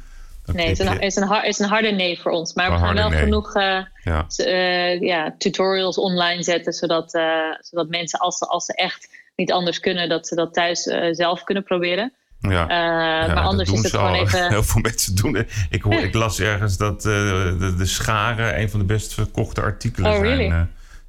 dan 0.45 0.55
Nee, 0.55 0.67
het 0.67 0.79
is 0.79 0.85
een, 0.85 0.99
is, 1.01 1.15
een, 1.15 1.27
har- 1.27 1.45
is 1.45 1.59
een 1.59 1.69
harde 1.69 1.91
nee 1.91 2.19
voor 2.19 2.31
ons. 2.31 2.53
Maar 2.53 2.71
we 2.71 2.77
gaan 2.77 2.95
wel 2.95 3.09
nee. 3.09 3.19
genoeg 3.19 3.55
eh, 3.55 3.79
Ja. 4.03 4.25
eh, 4.37 5.01
ja, 5.01 5.35
tutorials 5.37 5.97
online 5.97 6.43
zetten, 6.43 6.73
zodat, 6.73 7.11
zodat 7.59 7.89
mensen, 7.89 8.19
als 8.19 8.37
ze, 8.37 8.45
als 8.45 8.65
ze 8.65 8.73
echt 8.73 9.09
niet 9.35 9.51
anders 9.51 9.79
kunnen, 9.79 10.09
dat 10.09 10.27
ze 10.27 10.35
dat 10.35 10.53
thuis 10.53 10.81
zelf 11.11 11.43
kunnen 11.43 11.63
proberen. 11.63 12.13
Ja. 12.51 12.67
Eh, 12.67 13.27
Ja, 13.27 13.33
maar 13.33 13.43
anders 13.43 13.71
is 13.71 13.77
het 13.81 13.89
gewoon 13.91 14.05
al. 14.09 14.15
even. 14.15 14.49
Heel 14.55 14.63
veel 14.63 14.81
mensen 14.81 15.15
doen 15.15 15.35
het. 15.35 15.51
Ik, 15.69 15.81
hoor, 15.81 15.93
ik 15.93 16.13
las 16.13 16.39
ergens 16.39 16.77
dat 16.77 16.95
eh, 17.05 17.11
de, 17.59 17.73
de 17.77 17.85
scharen 17.85 18.59
een 18.59 18.69
van 18.69 18.79
de 18.79 18.85
best 18.85 19.13
verkochte 19.13 19.61
artikelen 19.61 20.11
Oh, 20.11 20.21
really? 20.21 20.47
zijn. 20.49 20.51
eh, 20.51 20.61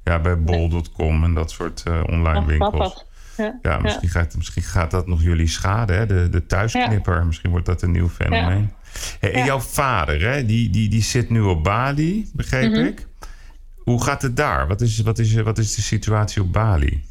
ja, 0.03 0.19
bij 0.19 0.39
bol.com 0.41 1.23
en 1.23 1.33
dat 1.33 1.51
soort 1.51 1.83
online 2.05 2.39
Oh, 2.39 2.45
winkels. 2.45 3.05
Ja, 3.37 3.59
Ja, 3.61 3.79
misschien, 3.79 4.09
Gaat, 4.09 4.35
misschien 4.35 4.63
gaat 4.63 4.91
dat 4.91 5.07
nog 5.07 5.21
jullie 5.23 5.47
schaden, 5.47 5.97
hè? 5.97 6.05
De, 6.05 6.29
de 6.29 6.45
thuisknipper. 6.45 7.25
Misschien 7.25 7.49
wordt 7.49 7.65
dat 7.65 7.81
een 7.81 7.91
nieuw 7.91 8.09
fenomeen. 8.09 8.71
Hey, 9.19 9.33
en 9.33 9.45
jouw 9.45 9.59
vader, 9.59 10.21
hè? 10.21 10.45
Die, 10.45 10.69
die, 10.69 10.89
die 10.89 11.03
zit 11.03 11.29
nu 11.29 11.41
op 11.41 11.63
Bali, 11.63 12.29
begreep 12.33 12.71
Mhm. 12.71 12.85
ik. 12.85 13.07
Hoe 13.77 14.03
gaat 14.03 14.21
het 14.21 14.35
daar? 14.35 14.67
Wat 14.67 14.81
is, 14.81 14.99
wat, 15.01 15.19
is, 15.19 15.33
wat 15.33 15.57
is 15.57 15.75
de 15.75 15.81
situatie 15.81 16.41
op 16.41 16.53
Bali? 16.53 17.03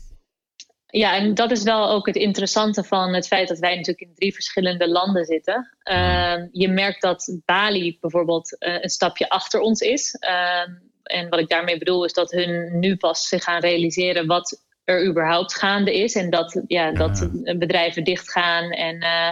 Ja, 0.97 1.17
en 1.17 1.35
dat 1.35 1.51
is 1.51 1.63
wel 1.63 1.91
ook 1.91 2.07
het 2.07 2.17
interessante 2.17 2.85
van 2.85 3.15
het 3.15 3.27
feit 3.27 3.49
dat 3.49 3.59
wij 3.59 3.71
natuurlijk 3.71 4.01
in 4.01 4.15
drie 4.15 4.35
verschillende 4.35 4.89
landen 4.89 5.25
zitten. 5.25 5.77
Ehm, 5.83 6.47
je 6.53 6.69
merkt 6.69 7.03
dat 7.03 7.39
Bali 7.45 7.99
bijvoorbeeld 8.01 8.59
eh, 8.59 8.75
een 8.81 8.89
stapje 8.89 9.29
achter 9.29 9.61
ons 9.61 9.81
is. 9.81 10.15
Ehm, 10.15 10.71
en 11.03 11.29
wat 11.29 11.39
ik 11.39 11.49
daarmee 11.49 11.79
bedoel 11.79 12.05
is 12.05 12.13
dat 12.13 12.31
hun 12.31 12.79
nu 12.79 12.97
pas 12.97 13.29
zich 13.29 13.45
gaan 13.45 13.61
realiseren 13.61 14.27
wat 14.27 14.65
er 14.85 15.07
überhaupt 15.07 15.55
gaande 15.55 15.95
is. 15.95 16.15
En 16.15 16.31
dat, 16.31 16.63
ja, 16.67 16.93
dat 16.93 17.29
bedrijven 17.59 18.05
dichtgaan. 18.05 18.71
En 18.71 19.01
eh, 19.01 19.29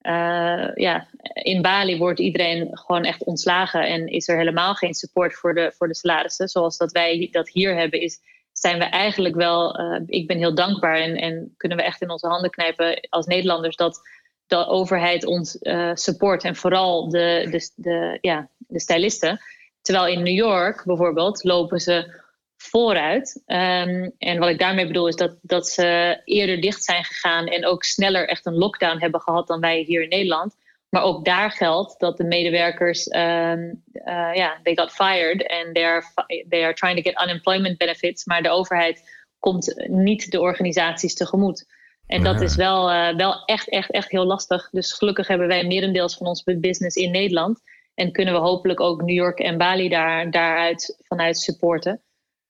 eh, 0.00 0.70
ja, 0.74 1.06
in 1.32 1.62
Bali 1.62 1.98
wordt 1.98 2.20
iedereen 2.20 2.68
gewoon 2.72 3.04
echt 3.04 3.24
ontslagen. 3.24 3.86
En 3.86 4.06
is 4.06 4.28
er 4.28 4.36
helemaal 4.36 4.74
geen 4.74 4.94
support 4.94 5.34
voor 5.34 5.54
de, 5.54 5.72
voor 5.76 5.88
de 5.88 5.94
salarissen. 5.94 6.48
Zoals 6.48 6.76
dat 6.76 6.92
wij 6.92 7.28
dat 7.30 7.48
hier 7.48 7.76
hebben, 7.76 8.00
is 8.00 8.20
zijn 8.60 8.78
we 8.78 8.84
eigenlijk 8.84 9.34
wel, 9.34 9.74
eh, 9.74 10.00
ik 10.06 10.26
ben 10.26 10.38
heel 10.38 10.54
dankbaar 10.54 10.96
en, 10.96 11.16
en 11.16 11.54
kunnen 11.56 11.78
we 11.78 11.84
echt 11.84 12.02
in 12.02 12.10
onze 12.10 12.26
handen 12.26 12.50
knijpen 12.50 13.06
als 13.08 13.26
Nederlanders 13.26 13.76
dat 13.76 14.00
de 14.46 14.66
overheid 14.66 15.24
ons 15.24 15.58
eh, 15.58 15.90
support 15.94 16.44
en 16.44 16.56
vooral 16.56 17.08
de, 17.08 17.46
de, 17.50 17.70
de, 17.74 18.18
ja, 18.20 18.48
de 18.58 18.80
stylisten. 18.80 19.40
Terwijl 19.80 20.06
in 20.06 20.22
New 20.22 20.34
York 20.34 20.82
bijvoorbeeld 20.84 21.44
lopen 21.44 21.80
ze 21.80 22.26
vooruit. 22.56 23.42
Ehm, 23.46 24.10
en 24.18 24.38
wat 24.38 24.48
ik 24.48 24.58
daarmee 24.58 24.86
bedoel 24.86 25.08
is 25.08 25.16
dat, 25.16 25.36
dat 25.42 25.68
ze 25.68 26.20
eerder 26.24 26.60
dicht 26.60 26.84
zijn 26.84 27.04
gegaan 27.04 27.46
en 27.46 27.66
ook 27.66 27.84
sneller 27.84 28.28
echt 28.28 28.46
een 28.46 28.58
lockdown 28.58 29.00
hebben 29.00 29.20
gehad 29.20 29.46
dan 29.46 29.60
wij 29.60 29.80
hier 29.86 30.02
in 30.02 30.08
Nederland. 30.08 30.56
Maar 30.90 31.02
ook 31.02 31.24
daar 31.24 31.50
geldt 31.50 32.00
dat 32.00 32.16
de 32.16 32.24
medewerkers, 32.24 33.06
um, 33.14 33.82
uh, 33.92 34.30
yeah, 34.34 34.62
they 34.62 34.76
got 34.76 34.92
fired 34.92 35.48
and 35.48 35.74
they 35.74 35.84
are, 35.84 36.02
they 36.48 36.62
are 36.64 36.74
trying 36.74 36.96
to 37.02 37.10
get 37.10 37.22
unemployment 37.24 37.78
benefits. 37.78 38.24
Maar 38.24 38.42
de 38.42 38.50
overheid 38.50 39.26
komt 39.38 39.84
niet 39.88 40.30
de 40.30 40.40
organisaties 40.40 41.14
tegemoet. 41.14 41.66
En 42.06 42.22
dat 42.22 42.34
Ja. 42.38 42.44
is 42.44 42.56
wel, 42.56 42.90
uh, 42.90 43.16
wel 43.16 43.44
echt, 43.44 43.68
echt, 43.68 43.90
echt 43.90 44.10
heel 44.10 44.24
lastig. 44.24 44.70
Dus 44.70 44.92
gelukkig 44.92 45.26
hebben 45.26 45.48
wij 45.48 45.66
merendeels 45.66 46.16
van 46.16 46.26
ons 46.26 46.42
business 46.44 46.96
in 46.96 47.10
Nederland. 47.10 47.60
En 47.94 48.12
kunnen 48.12 48.34
we 48.34 48.40
hopelijk 48.40 48.80
ook 48.80 49.02
New 49.02 49.16
York 49.16 49.38
en 49.38 49.58
Bali 49.58 49.88
daar, 49.88 50.30
daaruit 50.30 50.98
vanuit 51.02 51.38
supporten. 51.38 52.02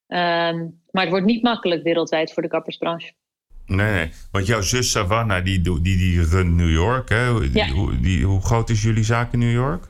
Ehm, 0.07 0.68
maar 0.90 1.03
het 1.03 1.11
wordt 1.11 1.27
niet 1.27 1.42
makkelijk 1.42 1.83
wereldwijd 1.83 2.33
voor 2.33 2.42
de 2.42 2.48
kappersbranche. 2.48 3.12
Nee, 3.68 3.92
nee. 3.92 4.11
Want 4.31 4.46
jouw 4.46 4.61
zus 4.61 4.90
Savannah, 4.90 5.44
die, 5.44 5.61
die, 5.61 5.81
die 5.83 6.22
runt 6.24 6.57
New 6.57 6.70
York. 6.70 7.09
Hè? 7.09 7.40
Die, 7.40 7.50
Ja. 7.52 7.68
hoe, 7.68 8.00
die, 8.00 8.24
hoe 8.24 8.40
groot 8.40 8.70
is 8.70 8.83
jullie 8.83 9.04
zaak 9.04 9.33
in 9.33 9.38
New 9.38 9.52
York? 9.52 9.88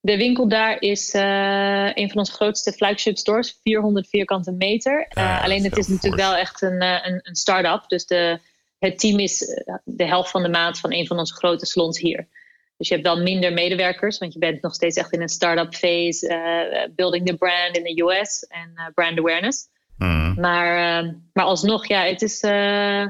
De 0.00 0.16
winkel 0.16 0.48
daar 0.48 0.80
is 0.80 1.10
eh, 1.10 1.90
een 1.94 2.08
van 2.08 2.18
onze 2.18 2.32
grootste 2.32 2.72
flagship 2.72 3.16
stores, 3.16 3.58
400 3.62 4.08
vierkante 4.08 4.52
meter. 4.52 5.06
Eh, 5.08 5.22
Ja, 5.22 5.34
dat 5.34 5.44
alleen 5.44 5.64
het 5.64 5.76
is 5.76 5.86
natuurlijk 5.86 6.22
wel 6.22 6.34
echt 6.36 6.62
een, 6.62 6.80
eh, 6.80 6.98
een, 7.06 7.20
een 7.22 7.34
start-up. 7.34 7.84
Dus 7.88 8.06
de, 8.06 8.38
het 8.78 8.98
team 8.98 9.18
is 9.18 9.62
de 9.84 10.06
helft 10.06 10.30
van 10.30 10.42
de 10.42 10.48
maand 10.48 10.78
van 10.78 10.92
een 10.92 11.06
van 11.06 11.18
onze 11.18 11.34
grote 11.34 11.66
salons 11.66 11.98
hier. 11.98 12.28
Dus 12.76 12.88
je 12.88 12.94
hebt 12.94 13.06
wel 13.06 13.22
minder 13.22 13.52
medewerkers, 13.52 14.18
want 14.18 14.32
je 14.32 14.38
bent 14.38 14.62
nog 14.62 14.74
steeds 14.74 14.96
echt 14.96 15.12
in 15.12 15.20
een 15.22 15.28
start-up 15.28 15.74
phase, 15.74 16.90
building 16.96 17.26
the 17.26 17.36
brand 17.36 17.76
in 17.76 17.82
de 17.82 18.02
US 18.02 18.46
en 18.48 18.92
brand 18.94 19.18
awareness. 19.18 19.68
Hmm. 19.98 20.34
Maar, 20.40 21.02
eh, 21.02 21.12
maar 21.32 21.44
alsnog, 21.44 21.86
ja, 21.86 22.02
het, 22.02 22.22
is, 22.22 22.40
eh, 22.40 23.06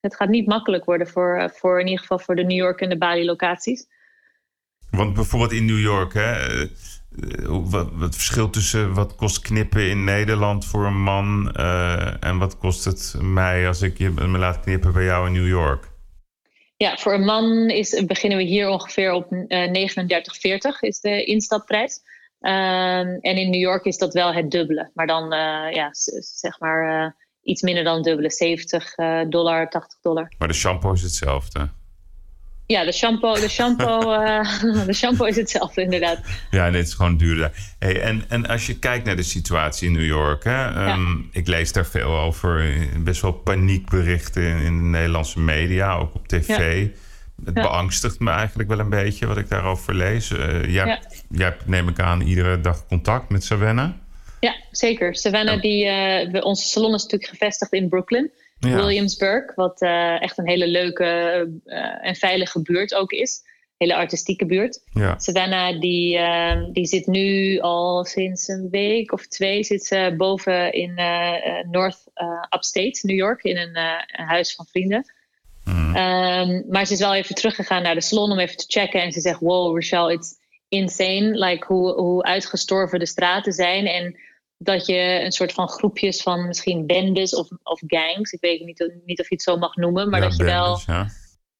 het 0.00 0.16
gaat 0.16 0.28
niet 0.28 0.46
makkelijk 0.46 0.84
worden 0.84 1.08
voor, 1.08 1.36
eh, 1.36 1.48
voor 1.48 1.80
in 1.80 1.86
ieder 1.86 2.00
geval 2.00 2.18
voor 2.18 2.36
de 2.36 2.44
New 2.44 2.56
York 2.56 2.80
en 2.80 2.88
de 2.88 2.98
Bali 2.98 3.24
locaties. 3.24 3.86
Want 4.90 5.14
bijvoorbeeld 5.14 5.52
in 5.52 5.64
New 5.64 5.80
York, 5.80 6.14
hè, 6.14 6.32
eh, 6.32 6.68
wat, 7.46 7.88
wat 7.92 8.14
verschil 8.14 8.50
tussen 8.50 8.94
wat 8.94 9.14
kost 9.14 9.40
knippen 9.40 9.90
in 9.90 10.04
Nederland 10.04 10.64
voor 10.64 10.86
een 10.86 11.02
man 11.02 11.52
en 12.20 12.38
wat 12.38 12.58
kost 12.58 12.84
het 12.84 13.14
mij 13.20 13.66
als 13.66 13.82
ik 13.82 13.98
je 13.98 14.10
me 14.10 14.38
laat 14.38 14.60
knippen 14.60 14.92
bij 14.92 15.04
jou 15.04 15.26
in 15.26 15.32
New 15.32 15.48
York? 15.48 15.88
Ja, 16.76 16.96
voor 16.96 17.14
een 17.14 17.24
man 17.24 17.70
is, 17.70 18.04
beginnen 18.06 18.38
we 18.38 18.44
hier 18.44 18.68
ongeveer 18.68 19.12
op 19.12 19.32
eh 19.32 19.70
39,40 19.70 20.80
is 20.80 21.00
de 21.00 21.24
instapprijs. 21.24 22.00
Ehm, 22.40 23.18
en 23.20 23.36
in 23.36 23.50
New 23.50 23.60
York 23.60 23.84
is 23.84 23.98
dat 23.98 24.14
wel 24.14 24.34
het 24.34 24.50
dubbele. 24.50 24.90
Maar 24.94 25.06
dan 25.06 25.32
eh, 25.32 25.74
ja, 25.74 25.88
zeg 26.20 26.60
maar 26.60 27.04
eh, 27.04 27.10
iets 27.42 27.62
minder 27.62 27.84
dan 27.84 28.02
dubbele. 28.02 28.30
70 28.30 28.94
eh, 28.94 29.20
dollar, 29.28 29.68
80 29.68 30.00
dollar. 30.00 30.32
Maar 30.38 30.48
de 30.48 30.54
shampoo 30.54 30.92
is 30.92 31.02
hetzelfde. 31.02 31.68
Ja, 32.66 32.84
de 32.84 32.92
shampoo, 32.92 33.34
de 33.34 33.48
shampoo, 33.48 34.00
de 34.86 34.92
shampoo 34.92 35.26
is 35.26 35.36
hetzelfde 35.36 35.82
inderdaad. 35.82 36.20
Ja, 36.50 36.64
het 36.64 36.74
is 36.86 36.94
gewoon 36.94 37.16
duurder. 37.16 37.52
Hey, 37.78 38.00
en, 38.00 38.24
en 38.28 38.46
als 38.46 38.66
je 38.66 38.78
kijkt 38.78 39.04
naar 39.04 39.16
de 39.16 39.22
situatie 39.22 39.88
in 39.88 39.92
New 39.92 40.06
York, 40.06 40.44
hè, 40.44 40.86
ehm, 40.86 41.18
ik 41.32 41.46
lees 41.46 41.72
daar 41.72 41.86
veel 41.86 42.18
over, 42.18 42.76
best 42.98 43.22
wel 43.22 43.32
paniekberichten 43.32 44.42
in, 44.42 44.58
in 44.58 44.76
de 44.76 44.84
Nederlandse 44.84 45.40
media, 45.40 45.94
ook 45.94 46.14
op 46.14 46.28
tv. 46.28 46.88
Het 47.44 47.54
Ja. 47.56 47.62
beangstigt 47.62 48.18
me 48.20 48.30
eigenlijk 48.30 48.68
wel 48.68 48.78
een 48.78 48.88
beetje 48.90 49.26
wat 49.26 49.36
ik 49.36 49.48
daarover 49.48 49.94
lees. 49.94 50.30
Eh, 50.30 50.60
jij, 50.62 50.70
Ja. 50.86 51.00
jij 51.30 51.44
hebt, 51.46 51.66
neem 51.68 51.88
ik 51.88 52.00
aan, 52.00 52.20
iedere 52.20 52.60
dag 52.60 52.86
contact 52.86 53.28
met 53.28 53.44
Savannah. 53.44 53.90
Ja, 54.40 54.54
zeker. 54.70 55.16
Savannah, 55.16 55.54
Ja. 55.54 55.60
die, 55.60 55.84
eh, 55.86 56.30
we- 56.32 56.42
onze 56.44 56.68
salon 56.68 56.94
is 56.94 57.02
natuurlijk 57.02 57.30
gevestigd 57.30 57.72
in 57.72 57.88
Brooklyn. 57.88 58.30
Williamsburg, 58.60 59.54
wat 59.54 59.80
eh, 59.80 60.22
echt 60.22 60.38
een 60.38 60.48
hele 60.48 60.66
leuke 60.66 61.04
en 62.02 62.14
veilige 62.14 62.62
buurt 62.62 62.94
ook 62.94 63.10
is. 63.12 63.42
Hele 63.78 63.94
artistieke 63.94 64.46
buurt. 64.46 64.80
Ja. 64.92 65.18
Savannah, 65.18 65.80
die, 65.80 66.18
eh, 66.18 66.62
die 66.72 66.86
zit 66.86 67.06
nu 67.06 67.58
al 67.60 68.04
sinds 68.04 68.48
een 68.48 68.68
week 68.70 69.12
of 69.12 69.26
twee 69.26 69.64
zit 69.64 69.84
ze 69.84 70.14
boven 70.16 70.72
in 70.72 70.94
North 71.70 72.04
Upstate, 72.54 72.98
New 73.02 73.16
York, 73.16 73.42
in 73.42 73.56
een, 73.56 73.76
een 74.06 74.26
huis 74.26 74.54
van 74.54 74.66
vrienden. 74.66 75.04
Mhm. 75.68 75.96
Ehm, 75.96 76.62
maar 76.68 76.86
ze 76.86 76.92
is 76.92 76.98
wel 77.00 77.14
even 77.14 77.34
teruggegaan 77.34 77.82
naar 77.82 77.94
de 77.94 78.00
salon 78.00 78.30
om 78.30 78.38
even 78.38 78.56
te 78.56 78.64
checken. 78.68 79.02
En 79.02 79.12
ze 79.12 79.20
zegt: 79.20 79.40
Wow, 79.40 79.74
Rochelle, 79.74 80.12
it's 80.12 80.34
insane. 80.68 81.38
Like 81.38 81.66
hoe, 81.66 81.92
hoe 81.92 82.22
uitgestorven 82.22 82.98
de 82.98 83.06
straten 83.06 83.52
zijn. 83.52 83.86
En 83.86 84.16
dat 84.58 84.86
je 84.86 85.20
een 85.24 85.32
soort 85.32 85.52
van 85.52 85.68
groepjes 85.68 86.22
van 86.22 86.46
misschien 86.46 86.86
bendes 86.86 87.34
of, 87.34 87.48
of 87.62 87.80
gangs. 87.86 88.32
Ik 88.32 88.40
weet 88.40 88.64
niet, 88.64 88.90
niet 89.04 89.20
of 89.20 89.28
je 89.28 89.34
het 89.34 89.42
zo 89.44 89.56
mag 89.56 89.76
noemen. 89.76 90.10
Maar 90.10 90.20
Ja, 90.20 90.28
dat 90.28 90.36
je 90.36 90.44
wel 90.44 90.80
ja. 90.86 91.06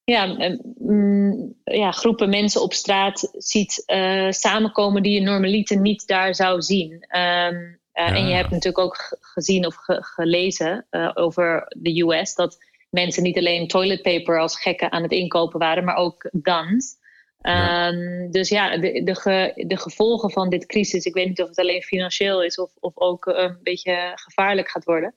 ja, 0.04 0.36
eh, 0.36 0.58
mm, 0.78 1.54
ja, 1.64 1.90
groepen 1.90 2.28
mensen 2.30 2.62
op 2.62 2.72
straat 2.72 3.28
ziet 3.32 3.82
eh, 3.86 4.30
samenkomen 4.30 5.02
die 5.02 5.12
je 5.12 5.20
normaliter 5.20 5.80
niet 5.80 6.06
daar 6.06 6.34
zou 6.34 6.62
zien. 6.62 7.04
Ehm, 7.08 7.54
eh, 7.92 8.06
Ja. 8.06 8.14
En 8.14 8.26
je 8.28 8.34
hebt 8.34 8.50
natuurlijk 8.50 8.84
ook 8.84 8.96
ge- 8.96 9.16
gezien 9.20 9.66
of 9.66 9.74
ge- 9.74 10.02
gelezen 10.02 10.86
eh, 10.90 11.10
over 11.14 11.74
de 11.78 12.00
US 12.00 12.34
dat 12.34 12.58
mensen 12.90 13.22
niet 13.22 13.38
alleen 13.38 13.68
toilet 13.68 14.02
paper 14.02 14.40
als 14.40 14.60
gekken 14.60 14.92
aan 14.92 15.02
het 15.02 15.12
inkopen 15.12 15.58
waren, 15.58 15.84
maar 15.84 15.96
ook 15.96 16.30
guns. 16.42 16.96
Ja. 17.40 17.88
Ehm, 17.92 18.30
dus 18.30 18.48
ja, 18.48 18.78
de, 18.78 19.02
de, 19.04 19.14
ge- 19.14 19.64
de 19.66 19.76
gevolgen 19.76 20.30
van 20.30 20.48
dit 20.48 20.66
crisis, 20.66 21.04
ik 21.04 21.14
weet 21.14 21.28
niet 21.28 21.42
of 21.42 21.48
het 21.48 21.58
alleen 21.58 21.82
financieel 21.82 22.42
is 22.42 22.58
of, 22.58 22.70
of 22.80 22.92
ook 22.96 23.26
eh, 23.26 23.42
een 23.42 23.58
beetje 23.62 24.12
gevaarlijk 24.14 24.68
gaat 24.68 24.84
worden. 24.84 25.14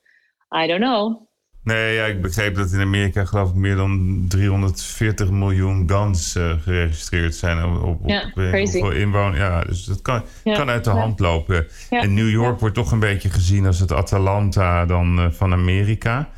I 0.63 0.67
don't 0.67 0.82
know. 0.82 1.28
Nee, 1.63 1.93
ja, 1.95 2.06
ik 2.06 2.22
begreep 2.22 2.56
dat 2.56 2.72
in 2.72 2.80
Amerika 2.80 3.26
geloof 3.26 3.50
ik 3.50 3.56
meer 3.56 3.76
dan 3.76 4.26
340 4.28 5.30
miljoen 5.32 5.89
guns 5.89 6.36
eh, 6.36 6.52
geregistreerd 6.63 7.36
zijn 7.36 7.63
op, 7.65 7.84
op, 7.84 8.02
Ja, 8.06 8.32
hoeveel 8.34 8.91
inwoners. 8.91 9.38
Ja, 9.38 9.62
dus 9.63 9.84
dat 9.86 10.02
kan, 10.02 10.24
Ja, 10.43 10.56
kan 10.56 10.69
uit 10.69 10.84
de 10.84 10.89
ja. 10.89 10.95
hand 10.95 11.19
lopen. 11.19 11.67
En 11.89 12.13
New 12.13 12.30
York 12.30 12.60
wordt 12.60 12.76
toch 12.76 12.91
een 12.91 13.00
beetje 13.00 13.30
gezien 13.30 13.65
als 13.65 13.80
het 13.80 13.91
Atalanta 13.93 14.86
dan 14.86 15.19
eh, 15.19 15.26
van 15.32 15.52
Amerika. 15.54 16.30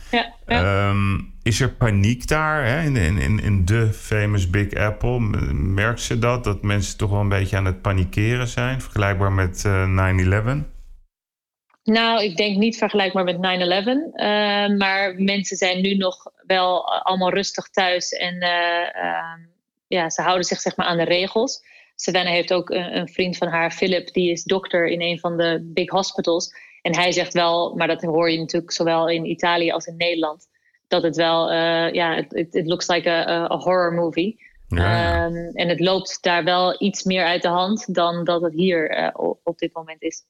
Ehm, 0.45 1.19
is 1.43 1.61
er 1.61 1.69
paniek 1.69 2.27
daar 2.27 2.65
hè? 2.65 2.83
In, 2.83 2.95
in, 3.17 3.39
in, 3.39 3.65
de 3.65 3.89
famous 3.93 4.49
Big 4.49 4.73
Apple? 4.73 5.19
M- 5.19 5.73
Merkt 5.73 6.01
ze 6.01 6.19
dat? 6.19 6.43
Dat 6.43 6.61
mensen 6.61 6.97
toch 6.97 7.09
wel 7.09 7.19
een 7.19 7.29
beetje 7.29 7.57
aan 7.57 7.65
het 7.65 7.81
panikeren 7.81 8.47
zijn? 8.47 8.81
Vergelijkbaar 8.81 9.31
met 9.31 9.65
eh 9.65 10.11
9-11? 10.57 10.70
Nou, 11.83 12.23
ik 12.23 12.37
denk 12.37 12.57
niet 12.57 12.77
vergelijkbaar 12.77 13.23
met 13.23 13.35
9-11. 13.35 13.39
eh, 14.13 14.25
maar 14.77 15.15
mensen 15.17 15.57
zijn 15.57 15.81
nu 15.81 15.95
nog 15.95 16.15
wel 16.47 16.85
allemaal 17.03 17.33
rustig 17.33 17.69
thuis. 17.69 18.11
En 18.11 18.39
eh, 18.39 18.95
ehm, 18.95 19.39
ja, 19.87 20.09
ze 20.09 20.21
houden 20.21 20.43
zich 20.45 20.59
zeg 20.59 20.75
maar 20.75 20.85
aan 20.85 20.97
de 20.97 21.03
regels. 21.03 21.61
Savannah 21.95 22.33
heeft 22.33 22.53
ook 22.53 22.69
een, 22.69 22.97
een 22.97 23.07
vriend 23.09 23.37
van 23.37 23.47
haar, 23.47 23.71
Philip, 23.71 24.13
die 24.13 24.31
is 24.31 24.43
dokter 24.43 24.87
in 24.87 25.01
een 25.01 25.19
van 25.19 25.37
de 25.37 25.69
big 25.73 25.89
hospitals. 25.89 26.53
En 26.81 26.95
hij 26.95 27.11
zegt 27.11 27.33
wel, 27.33 27.75
maar 27.75 27.87
dat 27.87 28.01
hoor 28.01 28.31
je 28.31 28.39
natuurlijk 28.39 28.71
zowel 28.71 29.09
in 29.09 29.25
Italië 29.25 29.71
als 29.71 29.85
in 29.85 29.97
Nederland, 29.97 30.47
dat 30.87 31.03
het 31.03 31.15
wel, 31.15 31.49
eh, 31.51 31.91
ja, 31.93 32.15
it, 32.29 32.61
looks 32.65 32.87
like 32.87 33.09
a, 33.09 33.27
a- 33.27 33.57
horror 33.57 33.93
movie. 33.93 34.49
Ja. 34.67 35.25
Ehm, 35.25 35.35
en 35.35 35.67
het 35.69 35.79
loopt 35.79 36.17
daar 36.23 36.43
wel 36.43 36.75
iets 36.81 37.03
meer 37.03 37.25
uit 37.25 37.41
de 37.41 37.47
hand 37.47 37.93
dan 37.93 38.23
dat 38.23 38.41
het 38.41 38.53
hier 38.53 38.89
eh, 38.89 39.09
op 39.43 39.57
dit 39.57 39.73
moment 39.73 40.01
is. 40.01 40.23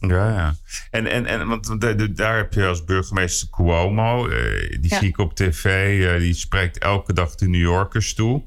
Ja, 0.00 0.30
ja. 0.32 0.54
En, 0.90 1.06
en, 1.06 1.26
en 1.26 1.48
want 1.48 1.80
de- 1.80 1.94
de- 1.94 2.12
daar 2.12 2.36
heb 2.36 2.52
je 2.52 2.66
als 2.66 2.84
burgemeester 2.84 3.48
Cuomo, 3.50 4.28
eh, 4.28 4.68
die 4.80 4.90
Ja. 4.90 4.98
zie 4.98 5.08
ik 5.08 5.18
op 5.18 5.34
tv, 5.34 5.64
eh, 6.06 6.20
die 6.20 6.34
spreekt 6.34 6.78
elke 6.78 7.12
dag 7.12 7.34
de 7.34 7.48
New 7.48 7.60
Yorkers 7.60 8.14
toe. 8.14 8.42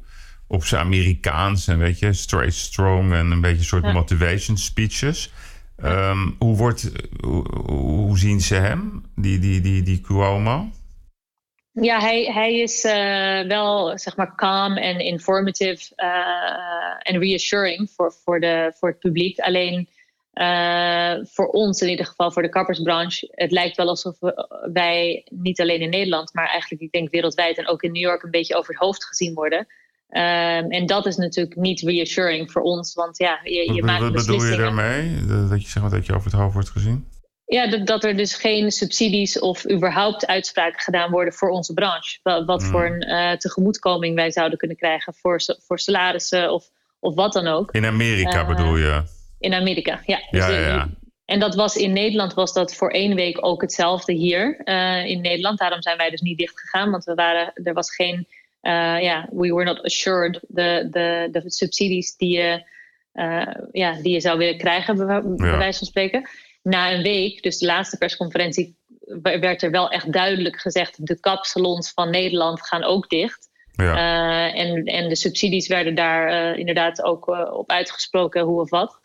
Op 0.48 0.64
zijn 0.66 0.82
Amerikaans 0.86 1.68
en 1.68 1.78
weet 1.78 2.00
je, 2.00 2.14
straight 2.14 2.54
strong 2.54 3.14
en 3.14 3.32
een 3.32 3.42
beetje 3.42 3.58
een 3.58 3.64
soort 3.64 3.84
Ja. 3.84 3.92
motivation 3.92 4.58
speeches. 4.58 5.32
Ehm, 5.78 6.30
hoe, 6.40 6.58
wordt, 6.58 6.92
hoe, 7.22 7.56
hoe 7.72 8.18
zien 8.18 8.42
ze 8.42 8.56
hem, 8.56 9.04
die, 9.16 9.40
die, 9.40 9.62
die, 9.62 9.82
die 9.84 10.02
Cuomo? 10.02 10.70
Ja, 11.72 12.00
hij, 12.00 12.24
hij 12.24 12.60
is 12.60 12.84
eh, 12.84 13.48
wel 13.48 13.98
zeg 14.00 14.16
maar 14.18 14.36
calm 14.36 14.78
en 14.78 15.00
informative 15.00 15.96
en 17.00 17.20
reassuring 17.20 17.90
voor, 17.96 18.14
voor, 18.24 18.40
de, 18.40 18.74
voor 18.80 18.90
het 18.90 19.00
publiek. 19.00 19.40
Alleen 19.40 19.90
eh, 20.40 21.14
voor 21.24 21.48
ons, 21.48 21.82
in 21.82 21.90
ieder 21.90 22.06
geval 22.06 22.32
voor 22.32 22.42
de 22.42 22.50
kappersbranche, 22.50 23.28
het 23.32 23.52
lijkt 23.52 23.78
wel 23.78 23.88
alsof 23.88 24.20
we- 24.20 24.70
wij 24.74 25.26
niet 25.30 25.62
alleen 25.62 25.82
in 25.82 25.90
Nederland, 25.90 26.34
maar 26.34 26.48
eigenlijk 26.50 26.82
ik 26.82 26.92
denk 26.92 27.10
wereldwijd 27.10 27.58
en 27.58 27.68
ook 27.68 27.82
in 27.84 27.92
New 27.92 28.02
York 28.02 28.24
een 28.24 28.32
beetje 28.32 28.56
over 28.56 28.74
het 28.74 28.82
hoofd 28.84 29.06
gezien 29.06 29.34
worden. 29.34 29.68
Ehm, 30.10 30.66
en 30.70 30.86
dat 30.86 31.06
is 31.06 31.16
natuurlijk 31.16 31.56
niet 31.56 31.82
reassuring 31.82 32.52
voor 32.52 32.62
ons, 32.62 32.94
want 32.94 33.18
ja, 33.18 33.40
je, 33.44 33.52
je 33.52 33.82
Wat, 33.82 33.82
maakt 33.82 34.02
wat 34.02 34.12
bedoel 34.12 34.36
je 34.36 34.40
beslissingen. 34.42 34.76
daarmee? 34.76 35.48
Dat 35.50 35.62
je, 35.62 35.70
zeg 35.70 35.82
maar, 35.82 35.92
dat 35.92 36.06
je 36.06 36.14
over 36.14 36.32
het 36.32 36.40
hoofd 36.40 36.54
wordt 36.54 36.70
gezien? 36.70 37.08
Ja, 37.46 37.68
dat, 37.70 37.88
dat 37.88 38.04
er 38.04 38.18
dus 38.18 38.34
geen 38.36 38.72
subsidies 38.72 39.40
of 39.40 39.70
überhaupt 39.72 40.28
uitspraken 40.28 40.80
gedaan 40.80 41.12
worden 41.12 41.34
voor 41.34 41.50
onze 41.50 41.74
branche. 41.74 42.20
Wat, 42.24 42.46
wat 42.46 42.62
Hmm. 42.62 42.72
voor 42.72 42.86
een 42.86 43.02
eh, 43.02 43.32
tegemoetkoming 43.38 44.16
wij 44.16 44.32
zouden 44.32 44.58
kunnen 44.58 44.78
krijgen 44.78 45.14
voor, 45.14 45.40
voor 45.68 45.80
salarissen 45.80 46.52
of, 46.54 46.70
of 47.00 47.16
wat 47.16 47.34
dan 47.34 47.48
ook. 47.48 47.72
In 47.72 47.86
Amerika 47.86 48.40
Eh, 48.42 48.48
bedoel 48.48 48.78
je? 48.78 49.04
In 49.40 49.54
Amerika, 49.54 50.02
ja. 50.06 50.22
Ja, 50.30 50.48
Dus, 50.48 50.56
ja, 50.56 50.60
ja. 50.60 50.90
En 51.30 51.40
dat 51.40 51.56
was 51.56 51.76
in 51.76 51.94
Nederland 51.94 52.34
was 52.34 52.54
dat 52.54 52.76
voor 52.76 52.92
één 52.92 53.16
week 53.16 53.46
ook 53.46 53.62
hetzelfde 53.62 54.14
hier 54.14 54.62
eh, 54.64 55.06
in 55.06 55.22
Nederland. 55.22 55.60
Daarom 55.60 55.82
zijn 55.82 55.98
wij 55.98 56.10
dus 56.10 56.22
niet 56.22 56.38
dicht 56.38 56.60
gegaan, 56.60 56.92
want 56.92 57.04
we 57.04 57.14
waren, 57.14 57.52
er 57.54 57.74
was 57.74 57.96
geen, 57.96 58.28
eh, 58.62 59.02
ja, 59.02 59.28
we 59.32 59.54
were 59.54 59.64
not 59.64 59.84
assured 59.84 60.40
de, 60.48 60.88
de, 60.92 61.28
de 61.32 61.42
subsidies 61.46 62.16
die 62.16 62.38
je, 62.38 62.64
eh, 63.12 63.48
ja, 63.72 64.02
die 64.02 64.14
je 64.14 64.20
zou 64.20 64.38
willen 64.38 64.58
krijgen, 64.58 64.98
bij, 65.38 65.58
wijze 65.58 65.78
van 65.78 65.88
spreken. 65.88 66.30
Na 66.64 66.92
een 66.92 67.02
week, 67.02 67.44
dus 67.44 67.58
de 67.58 67.66
laatste 67.66 67.98
persconferentie, 67.98 68.78
werd 69.22 69.64
er 69.64 69.72
wel 69.72 69.90
echt 69.90 70.14
duidelijk 70.14 70.60
gezegd: 70.60 71.06
de 71.06 71.20
kapsalons 71.20 71.92
van 71.94 72.10
Nederland 72.10 72.68
gaan 72.68 72.84
ook 72.84 73.10
dicht. 73.10 73.48
Ja. 73.72 74.54
En, 74.54 74.84
en 74.84 75.10
de 75.10 75.16
subsidies 75.16 75.68
werden 75.68 75.96
daar 75.96 76.58
inderdaad 76.58 77.02
ook 77.02 77.28
op 77.54 77.70
uitgesproken, 77.70 78.42
hoe 78.42 78.62
of 78.62 78.70
wat. 78.70 78.99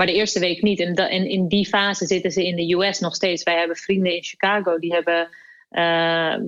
Maar 0.00 0.08
de 0.08 0.14
eerste 0.14 0.40
week 0.40 0.62
niet. 0.62 0.80
En, 0.80 0.94
en 0.94 1.28
in 1.28 1.48
die 1.48 1.68
fase 1.68 2.06
zitten 2.06 2.30
ze 2.30 2.46
in 2.46 2.56
de 2.56 2.74
US 2.74 3.00
nog 3.00 3.14
steeds. 3.14 3.42
Wij 3.42 3.58
hebben 3.58 3.76
vrienden 3.76 4.14
in 4.14 4.24
Chicago 4.24 4.78
die 4.78 4.92
hebben 4.92 5.28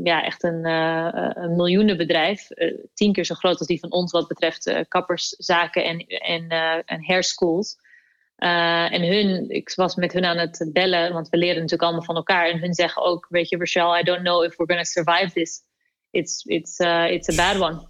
ja, 0.05 0.25
echt 0.25 0.43
een, 0.43 0.65
een 0.65 1.57
miljoenenbedrijf. 1.57 2.49
tien 2.95 3.13
keer 3.13 3.25
zo 3.25 3.35
groot 3.35 3.59
als 3.59 3.67
die 3.67 3.79
van 3.79 3.93
ons 3.93 4.13
wat 4.13 4.29
betreft 4.29 4.85
kapperszaken 4.89 5.85
en, 5.85 6.07
en, 6.07 6.49
en 6.85 7.05
hair 7.05 7.25
schools. 7.25 7.77
Uh, 8.39 8.93
en 8.93 9.03
hun, 9.03 9.51
ik 9.51 9.73
was 9.75 9.95
met 9.95 10.13
hun 10.13 10.25
aan 10.25 10.39
het 10.39 10.71
bellen, 10.73 11.13
want 11.13 11.29
we 11.29 11.37
leren 11.37 11.55
natuurlijk 11.55 11.83
allemaal 11.83 12.05
van 12.05 12.17
elkaar. 12.17 12.49
En 12.49 12.59
hun 12.59 12.75
zeggen 12.75 13.03
ook, 13.03 13.27
weet 13.29 13.49
je, 13.49 13.57
Rochelle, 13.57 14.01
I 14.01 14.03
don't 14.03 14.23
know 14.23 14.45
if 14.45 14.57
we're 14.57 14.73
going 14.73 14.87
to 14.87 15.03
survive 15.03 15.33
this. 15.33 15.63
It's, 16.11 16.45
it's, 16.47 16.81
uh, 16.81 17.11
it's 17.11 17.39
a 17.39 17.53
bad 17.53 17.71
one. 17.71 17.89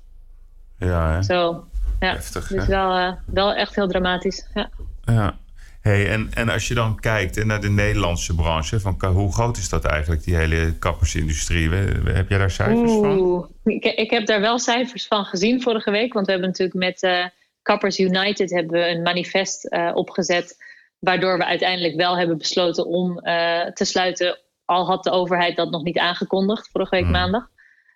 Ja, 0.78 1.12
hè? 1.12 1.22
So, 1.22 1.68
ja. 2.00 2.12
Heftig, 2.12 2.46
dus 2.46 2.66
wel, 2.66 2.98
uh, 2.98 3.12
wel 3.26 3.54
echt 3.54 3.74
heel 3.74 3.88
dramatisch. 3.88 4.48
Ja. 4.54 4.70
ja. 5.04 5.40
Hey, 5.82 6.08
en, 6.08 6.30
en 6.34 6.48
als 6.48 6.68
je 6.68 6.74
dan 6.74 7.00
kijkt 7.00 7.44
naar 7.44 7.60
de 7.60 7.70
Nederlandse 7.70 8.34
branche, 8.34 8.80
van 8.80 9.04
hoe 9.04 9.32
groot 9.32 9.56
is 9.56 9.68
dat 9.68 9.84
eigenlijk, 9.84 10.24
die 10.24 10.36
hele 10.36 10.78
kappersindustrie? 10.78 11.70
Heb 12.04 12.28
jij 12.28 12.38
daar 12.38 12.50
cijfers 12.50 12.90
Oeh, 12.90 13.06
van? 13.06 13.48
Ik, 13.64 13.84
ik 13.84 14.10
heb 14.10 14.26
daar 14.26 14.40
wel 14.40 14.58
cijfers 14.58 15.06
van 15.06 15.24
gezien 15.24 15.62
vorige 15.62 15.90
week, 15.90 16.12
want 16.12 16.26
we 16.26 16.32
hebben 16.32 16.50
natuurlijk 16.50 16.78
met 16.78 17.30
Kappers 17.62 17.98
United 17.98 18.50
hebben 18.50 18.80
we 18.80 18.88
een 18.88 19.02
manifest 19.02 19.72
uh, 19.72 19.90
opgezet. 19.94 20.56
Waardoor 20.98 21.38
we 21.38 21.44
uiteindelijk 21.44 21.94
wel 21.96 22.18
hebben 22.18 22.38
besloten 22.38 22.86
om 22.86 23.10
uh, 23.10 23.66
te 23.66 23.84
sluiten. 23.84 24.38
Al 24.64 24.86
had 24.86 25.04
de 25.04 25.10
overheid 25.10 25.56
dat 25.56 25.70
nog 25.70 25.82
niet 25.82 25.98
aangekondigd 25.98 26.68
vorige 26.72 26.94
week 26.94 27.04
hmm. 27.04 27.12
maandag. 27.12 27.48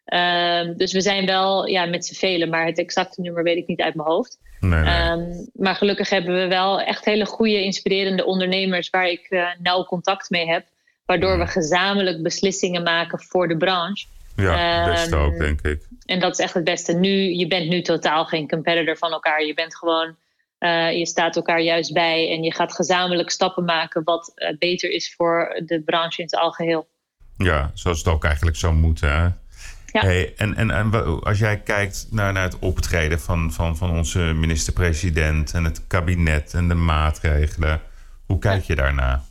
Uh, 0.07 0.77
dus 0.77 0.93
we 0.93 1.01
zijn 1.01 1.27
wel 1.27 1.67
ja, 1.67 1.85
met 1.85 2.07
z'n 2.07 2.15
velen, 2.15 2.49
maar 2.49 2.67
het 2.67 2.79
exacte 2.79 3.21
nummer 3.21 3.43
weet 3.43 3.57
ik 3.57 3.67
niet 3.67 3.81
uit 3.81 3.95
mijn 3.95 4.09
hoofd. 4.09 4.39
Nee, 4.61 4.81
nee. 4.81 5.11
Um, 5.11 5.49
maar 5.55 5.75
gelukkig 5.75 6.11
hebben 6.11 6.35
we 6.35 6.47
wel 6.47 6.81
echt 6.81 7.05
hele 7.05 7.27
goede, 7.27 7.63
inspirerende 7.63 8.25
ondernemers 8.25 8.91
waar 8.91 9.09
ik 9.09 9.27
uh, 9.31 9.47
nauw 9.59 9.85
contact 9.85 10.31
mee 10.31 10.47
heb. 10.47 10.67
Waardoor 11.07 11.39
we 11.39 11.47
gezamenlijk 11.47 12.23
beslissingen 12.23 12.83
maken 12.83 13.21
voor 13.21 13.49
de 13.49 13.57
branche. 13.57 14.07
Ja, 14.37 14.85
het 14.85 14.95
beste 14.95 15.17
ook, 15.17 15.33
ehm, 15.33 15.39
denk 15.39 15.61
ik. 15.61 15.89
En 16.07 16.21
dat 16.21 16.33
is 16.33 16.45
echt 16.45 16.55
het 16.55 16.65
beste. 16.65 16.93
Nu, 16.93 17.09
je 17.09 17.47
bent 17.47 17.69
nu 17.69 17.83
totaal 17.83 18.25
geen 18.25 18.49
competitor 18.49 18.97
van 18.97 19.13
elkaar. 19.13 19.45
Je 19.45 19.55
bent 19.55 19.77
gewoon, 19.77 20.17
uh, 20.59 20.99
je 20.99 21.07
staat 21.07 21.37
elkaar 21.37 21.61
juist 21.61 21.93
bij 21.93 22.31
en 22.31 22.43
je 22.43 22.53
gaat 22.53 22.75
gezamenlijk 22.75 23.31
stappen 23.31 23.65
maken 23.65 24.05
wat 24.05 24.33
uh, 24.35 24.59
beter 24.59 24.91
is 24.91 25.15
voor 25.15 25.63
de 25.65 25.83
branche 25.83 26.19
in 26.19 26.25
het 26.25 26.37
algeheel. 26.37 26.89
Ja, 27.37 27.71
zoals 27.75 27.99
het 27.99 28.09
ook 28.09 28.25
eigenlijk 28.25 28.57
zou 28.57 28.75
moeten. 28.75 29.23
Hè? 29.23 29.29
Ja. 29.97 30.03
Hey, 30.03 30.33
en, 30.37 30.55
en, 30.55 30.71
en 30.71 31.21
als 31.23 31.39
jij 31.39 31.61
kijkt 31.61 32.07
naar, 32.11 32.33
naar 32.33 32.43
het 32.43 32.59
optreden 32.59 33.21
van, 33.21 33.53
van, 33.53 33.77
van 33.77 33.91
onze 33.91 34.19
minister-president 34.19 35.55
en 35.55 35.65
het 35.65 35.87
kabinet 35.87 36.55
en 36.55 36.69
de 36.69 36.75
maatregelen, 36.75 37.81
hoe 38.27 38.39
kijk 38.39 38.65
je 38.65 38.75
daarna? 38.75 39.23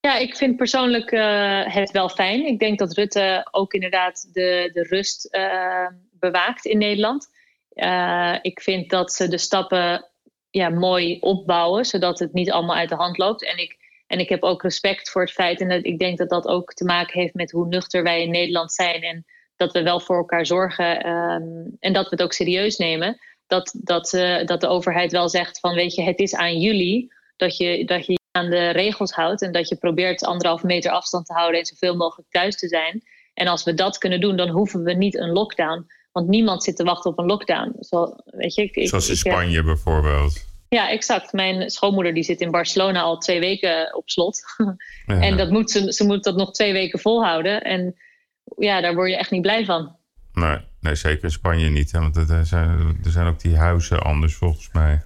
Ja, 0.00 0.16
ik 0.18 0.36
vind 0.36 0.56
persoonlijk 0.56 1.12
uh, 1.12 1.74
het 1.74 1.90
wel 1.90 2.08
fijn. 2.08 2.46
Ik 2.46 2.58
denk 2.58 2.78
dat 2.78 2.94
Rutte 2.94 3.48
ook 3.50 3.72
inderdaad 3.72 4.28
de, 4.32 4.70
de 4.72 4.82
rust 4.82 5.28
uh, 5.34 5.86
bewaakt 6.12 6.64
in 6.64 6.78
Nederland. 6.78 7.28
Uh, 7.74 8.34
ik 8.42 8.60
vind 8.60 8.90
dat 8.90 9.12
ze 9.12 9.28
de 9.28 9.38
stappen 9.38 10.08
ja, 10.50 10.68
mooi 10.68 11.18
opbouwen, 11.20 11.84
zodat 11.84 12.18
het 12.18 12.32
niet 12.32 12.50
allemaal 12.50 12.76
uit 12.76 12.88
de 12.88 12.94
hand 12.94 13.18
loopt. 13.18 13.44
En 13.44 13.58
ik, 13.58 13.76
en 14.06 14.18
ik 14.18 14.28
heb 14.28 14.42
ook 14.42 14.62
respect 14.62 15.10
voor 15.10 15.22
het 15.22 15.32
feit, 15.32 15.60
en 15.60 15.68
dat, 15.68 15.84
ik 15.84 15.98
denk 15.98 16.18
dat 16.18 16.28
dat 16.28 16.46
ook 16.46 16.72
te 16.72 16.84
maken 16.84 17.20
heeft 17.20 17.34
met 17.34 17.50
hoe 17.50 17.66
nuchter 17.66 18.02
wij 18.02 18.22
in 18.22 18.30
Nederland 18.30 18.72
zijn. 18.72 19.02
En 19.02 19.24
dat 19.56 19.72
we 19.72 19.82
wel 19.82 20.00
voor 20.00 20.16
elkaar 20.16 20.46
zorgen 20.46 21.08
um, 21.08 21.76
en 21.80 21.92
dat 21.92 22.04
we 22.04 22.10
het 22.10 22.22
ook 22.22 22.32
serieus 22.32 22.76
nemen. 22.76 23.18
Dat, 23.46 23.74
dat, 23.82 24.10
dat 24.44 24.60
de 24.60 24.66
overheid 24.66 25.12
wel 25.12 25.28
zegt 25.28 25.60
van, 25.60 25.74
weet 25.74 25.94
je, 25.94 26.02
het 26.02 26.18
is 26.18 26.34
aan 26.34 26.58
jullie 26.58 27.12
dat 27.36 27.56
je, 27.56 27.84
dat 27.84 28.06
je 28.06 28.18
aan 28.30 28.50
de 28.50 28.70
regels 28.70 29.12
houdt 29.12 29.42
en 29.42 29.52
dat 29.52 29.68
je 29.68 29.76
probeert 29.76 30.24
anderhalf 30.24 30.62
meter 30.62 30.90
afstand 30.90 31.26
te 31.26 31.32
houden 31.32 31.60
en 31.60 31.66
zoveel 31.66 31.96
mogelijk 31.96 32.30
thuis 32.30 32.56
te 32.56 32.68
zijn. 32.68 33.02
En 33.34 33.46
als 33.46 33.64
we 33.64 33.74
dat 33.74 33.98
kunnen 33.98 34.20
doen, 34.20 34.36
dan 34.36 34.48
hoeven 34.48 34.82
we 34.82 34.92
niet 34.92 35.18
een 35.18 35.32
lockdown. 35.32 35.86
Want 36.12 36.28
niemand 36.28 36.64
zit 36.64 36.76
te 36.76 36.84
wachten 36.84 37.10
op 37.10 37.18
een 37.18 37.26
lockdown. 37.26 37.76
Zo, 37.80 38.14
weet 38.24 38.54
je, 38.54 38.62
ik, 38.62 38.88
Zoals 38.88 39.08
in 39.08 39.16
Spanje 39.16 39.62
bijvoorbeeld. 39.62 40.44
Ja, 40.68 40.90
exact. 40.90 41.32
Mijn 41.32 41.70
schoonmoeder 41.70 42.14
die 42.14 42.22
zit 42.22 42.40
in 42.40 42.50
Barcelona 42.50 43.00
al 43.00 43.18
twee 43.18 43.40
weken 43.40 43.94
op 43.96 44.08
slot. 44.10 44.42
En 45.06 45.36
dat 45.36 45.50
moet 45.50 45.70
ze, 45.70 45.92
ze 45.92 46.04
moet 46.04 46.24
dat 46.24 46.36
nog 46.36 46.52
twee 46.52 46.72
weken 46.72 46.98
volhouden. 46.98 47.62
En 47.62 47.96
ja, 48.56 48.80
daar 48.80 48.94
word 48.94 49.10
je 49.10 49.16
echt 49.16 49.30
niet 49.30 49.42
blij 49.42 49.64
van. 49.64 49.96
Nee, 50.32 50.58
nee 50.80 50.94
zeker 50.94 51.24
in 51.24 51.30
Spanje 51.30 51.68
niet. 51.68 51.92
Hè? 51.92 52.00
Want 52.00 52.16
er 52.16 52.46
zijn, 52.46 52.98
er 53.04 53.10
zijn 53.10 53.26
ook 53.26 53.40
die 53.40 53.56
huizen 53.56 54.02
anders 54.02 54.34
volgens 54.34 54.72
mij. 54.72 55.02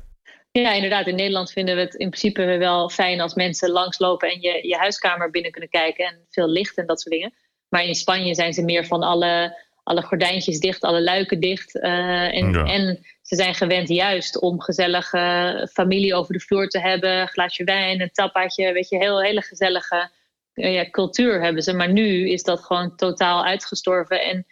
Ja, 0.53 0.73
inderdaad. 0.73 1.07
In 1.07 1.15
Nederland 1.15 1.53
vinden 1.53 1.75
we 1.75 1.81
het 1.81 1.95
in 1.95 2.11
principe 2.11 2.45
wel 2.45 2.91
fijn 2.91 3.21
als 3.21 3.35
mensen 3.35 3.71
langslopen 3.71 4.31
en 4.31 4.41
je, 4.41 4.69
je 4.69 4.77
huiskamer 4.77 5.31
binnen 5.31 5.51
kunnen 5.51 5.71
kijken 5.71 6.07
en 6.07 6.27
veel 6.31 6.49
licht 6.49 6.77
en 6.77 6.87
dat 6.87 7.01
soort 7.01 7.15
dingen. 7.15 7.35
Maar 7.69 7.85
in 7.85 7.95
Spanje 7.95 8.35
zijn 8.35 8.53
ze 8.53 8.63
meer 8.63 8.87
van 8.87 9.03
alle, 9.03 9.63
alle 9.83 10.03
gordijntjes 10.03 10.59
dicht, 10.59 10.83
alle 10.83 11.03
luiken 11.03 11.41
dicht. 11.41 11.77
Uh, 11.77 12.35
en, 12.35 12.55
en 12.55 13.07
ze 13.23 13.37
zijn 13.37 13.55
gewend 13.55 13.89
juist 13.89 14.41
om 14.41 14.61
gezellige 14.61 15.69
familie 15.73 16.15
over 16.15 16.33
de 16.33 16.41
vloer 16.41 16.69
te 16.69 16.81
hebben, 16.81 17.21
een 17.21 17.29
glaasje 17.29 17.65
wijn, 17.65 18.01
een 18.01 18.13
tapaatje, 18.13 18.73
weet 18.73 18.89
je, 18.89 18.97
heel 18.97 19.23
hele 19.23 19.43
gezellige 19.43 20.11
ja, 20.59 20.91
cultuur 20.91 21.43
hebben 21.43 21.63
ze. 21.63 21.73
Maar 21.73 21.93
nu 21.93 22.31
is 22.31 22.43
dat 22.43 22.61
gewoon 22.61 22.97
totaal 22.97 23.45
uitgestorven. 23.45 24.23
En 24.23 24.47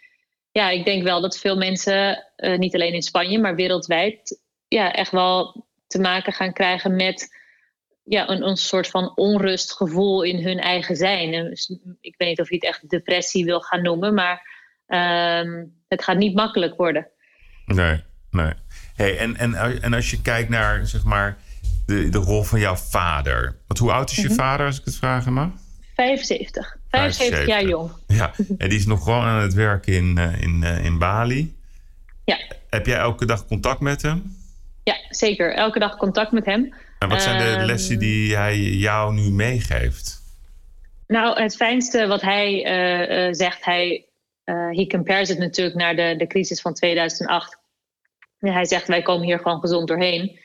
ja, 0.51 0.69
ik 0.69 0.85
denk 0.85 1.03
wel 1.03 1.21
dat 1.21 1.37
veel 1.37 1.57
mensen, 1.57 2.25
uh, 2.37 2.57
niet 2.57 2.75
alleen 2.75 2.93
in 2.93 3.01
Spanje, 3.01 3.39
maar 3.39 3.55
wereldwijd, 3.55 4.41
ja, 4.67 4.93
echt 4.93 5.11
wel 5.11 5.65
te 5.87 5.99
maken 5.99 6.33
gaan 6.33 6.53
krijgen 6.53 6.95
met 6.95 7.35
ja, 8.03 8.29
een, 8.29 8.47
een 8.47 8.57
soort 8.57 8.87
van 8.87 9.11
onrustgevoel 9.15 10.23
in 10.23 10.43
hun 10.43 10.59
eigen 10.59 10.95
zijn. 10.95 11.33
En 11.33 11.49
dus, 11.49 11.79
ik 11.99 12.15
weet 12.17 12.27
niet 12.27 12.41
of 12.41 12.49
je 12.49 12.55
het 12.55 12.63
echt 12.63 12.89
depressie 12.89 13.45
wil 13.45 13.59
gaan 13.59 13.81
noemen, 13.81 14.13
maar 14.13 14.41
ehm, 14.85 15.65
het 15.87 16.03
gaat 16.03 16.17
niet 16.17 16.35
makkelijk 16.35 16.75
worden. 16.75 17.07
Nee, 17.65 18.03
nee. 18.29 18.53
Hey, 18.95 19.17
en, 19.17 19.35
en, 19.37 19.81
en 19.81 19.93
als 19.93 20.11
je 20.11 20.21
kijkt 20.21 20.49
naar 20.49 20.85
zeg 20.85 21.03
maar, 21.03 21.37
de, 21.87 22.09
de 22.09 22.17
rol 22.17 22.43
van 22.43 22.59
jouw 22.59 22.75
vader. 22.75 23.57
Want 23.67 23.79
hoe 23.79 23.91
oud 23.91 24.11
is 24.11 24.17
je 24.17 24.27
mhm. 24.27 24.33
vader, 24.33 24.65
als 24.65 24.79
ik 24.79 24.85
het 24.85 24.95
vragen 24.95 25.33
mag? 25.33 25.49
75. 25.97 26.77
75, 26.89 27.45
jaar 27.45 27.63
jong. 27.63 27.91
Ja, 28.07 28.31
en 28.57 28.69
die 28.69 28.77
is 28.77 28.85
nog 28.85 29.03
gewoon 29.03 29.23
aan 29.23 29.41
het 29.41 29.53
werken 29.53 29.93
in, 29.93 30.17
eh, 30.17 30.41
in, 30.41 30.63
eh, 30.63 30.85
in 30.85 30.97
Bali. 30.97 31.55
Ja. 32.25 32.39
Heb 32.69 32.85
jij 32.85 32.97
elke 32.97 33.25
dag 33.25 33.45
contact 33.45 33.79
met 33.79 34.01
hem? 34.01 34.35
Ja, 34.83 34.95
zeker. 35.09 35.53
Elke 35.53 35.79
dag 35.79 35.97
contact 35.97 36.31
met 36.31 36.45
hem. 36.45 36.73
En 36.99 37.09
wat 37.09 37.21
zijn 37.21 37.37
de 37.37 37.43
ehm, 37.43 37.65
lessen 37.65 37.99
die 37.99 38.35
hij 38.35 38.59
jou 38.59 39.13
nu 39.13 39.31
meegeeft? 39.31 40.21
Nou, 41.07 41.41
het 41.41 41.55
fijnste 41.55 42.07
wat 42.07 42.21
hij 42.21 42.53
uh, 43.27 43.33
zegt, 43.33 43.65
hij 43.65 44.05
uh, 44.45 44.87
compares 44.87 45.29
het 45.29 45.37
natuurlijk 45.37 45.75
naar 45.75 45.95
de, 45.95 46.15
de 46.17 46.27
crisis 46.27 46.61
van 46.61 46.73
2008. 46.73 47.57
En 48.39 48.53
hij 48.53 48.65
zegt, 48.65 48.87
wij 48.87 49.01
komen 49.01 49.25
hier 49.25 49.39
gewoon 49.39 49.59
gezond 49.59 49.87
doorheen. 49.87 50.39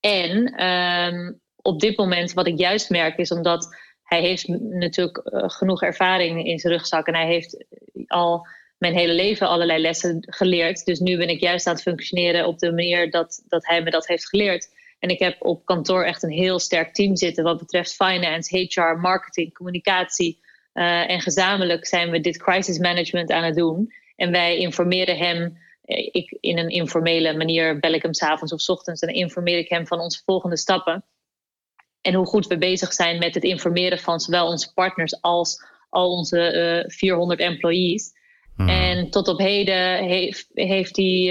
En 0.00 0.64
um, 0.64 1.40
op 1.62 1.80
dit 1.80 1.96
moment, 1.96 2.32
wat 2.32 2.46
ik 2.46 2.58
juist 2.58 2.90
merk, 2.90 3.16
is 3.16 3.30
omdat 3.30 3.76
hij 4.06 4.20
heeft 4.20 4.48
natuurlijk 4.48 5.20
genoeg 5.32 5.82
ervaring 5.82 6.46
in 6.46 6.58
zijn 6.58 6.72
rugzak. 6.72 7.06
En 7.06 7.14
hij 7.14 7.26
heeft 7.26 7.64
al 8.06 8.46
mijn 8.78 8.94
hele 8.94 9.12
leven 9.12 9.48
allerlei 9.48 9.80
lessen 9.80 10.18
geleerd. 10.20 10.84
Dus 10.84 10.98
nu 10.98 11.16
ben 11.16 11.28
ik 11.28 11.40
juist 11.40 11.66
aan 11.66 11.74
het 11.74 11.82
functioneren 11.82 12.46
op 12.46 12.58
de 12.58 12.70
manier 12.70 13.10
dat, 13.10 13.42
dat 13.48 13.66
hij 13.66 13.82
me 13.82 13.90
dat 13.90 14.06
heeft 14.06 14.28
geleerd. 14.28 14.68
En 14.98 15.08
ik 15.08 15.18
heb 15.18 15.36
op 15.38 15.64
kantoor 15.64 16.04
echt 16.04 16.22
een 16.22 16.30
heel 16.30 16.58
sterk 16.58 16.94
team 16.94 17.16
zitten 17.16 17.44
wat 17.44 17.58
betreft 17.58 17.94
finance, 17.94 18.58
HR, 18.58 19.00
marketing, 19.00 19.54
communicatie. 19.54 20.40
Uh, 20.74 21.10
en 21.10 21.20
gezamenlijk 21.20 21.86
zijn 21.86 22.10
we 22.10 22.20
dit 22.20 22.36
crisis 22.36 22.78
management 22.78 23.30
aan 23.30 23.44
het 23.44 23.54
doen. 23.54 23.92
En 24.16 24.30
wij 24.30 24.56
informeren 24.56 25.16
hem. 25.16 25.58
Eh, 25.84 26.08
ik, 26.12 26.36
in 26.40 26.58
een 26.58 26.68
informele 26.68 27.36
manier 27.36 27.78
bel 27.78 27.92
ik 27.92 28.02
hem 28.02 28.14
s'avonds 28.14 28.52
of 28.52 28.60
s 28.60 28.68
ochtends 28.68 29.00
en 29.00 29.14
informeer 29.14 29.58
ik 29.58 29.68
hem 29.68 29.86
van 29.86 30.00
onze 30.00 30.22
volgende 30.24 30.56
stappen. 30.56 31.04
En 32.06 32.14
hoe 32.14 32.26
goed 32.26 32.46
we 32.46 32.58
bezig 32.58 32.92
zijn 32.92 33.18
met 33.18 33.34
het 33.34 33.44
informeren 33.44 33.98
van 33.98 34.20
zowel 34.20 34.46
onze 34.46 34.72
partners 34.72 35.20
als 35.20 35.64
al 35.90 36.10
onze 36.10 36.84
uh, 36.86 36.96
400 36.96 37.40
employees. 37.40 38.12
Hmm. 38.56 38.68
En 38.68 39.10
tot 39.10 39.28
op 39.28 39.38
heden 39.38 40.04
heeft, 40.04 40.48
heeft, 40.54 40.96
hij, 40.96 41.22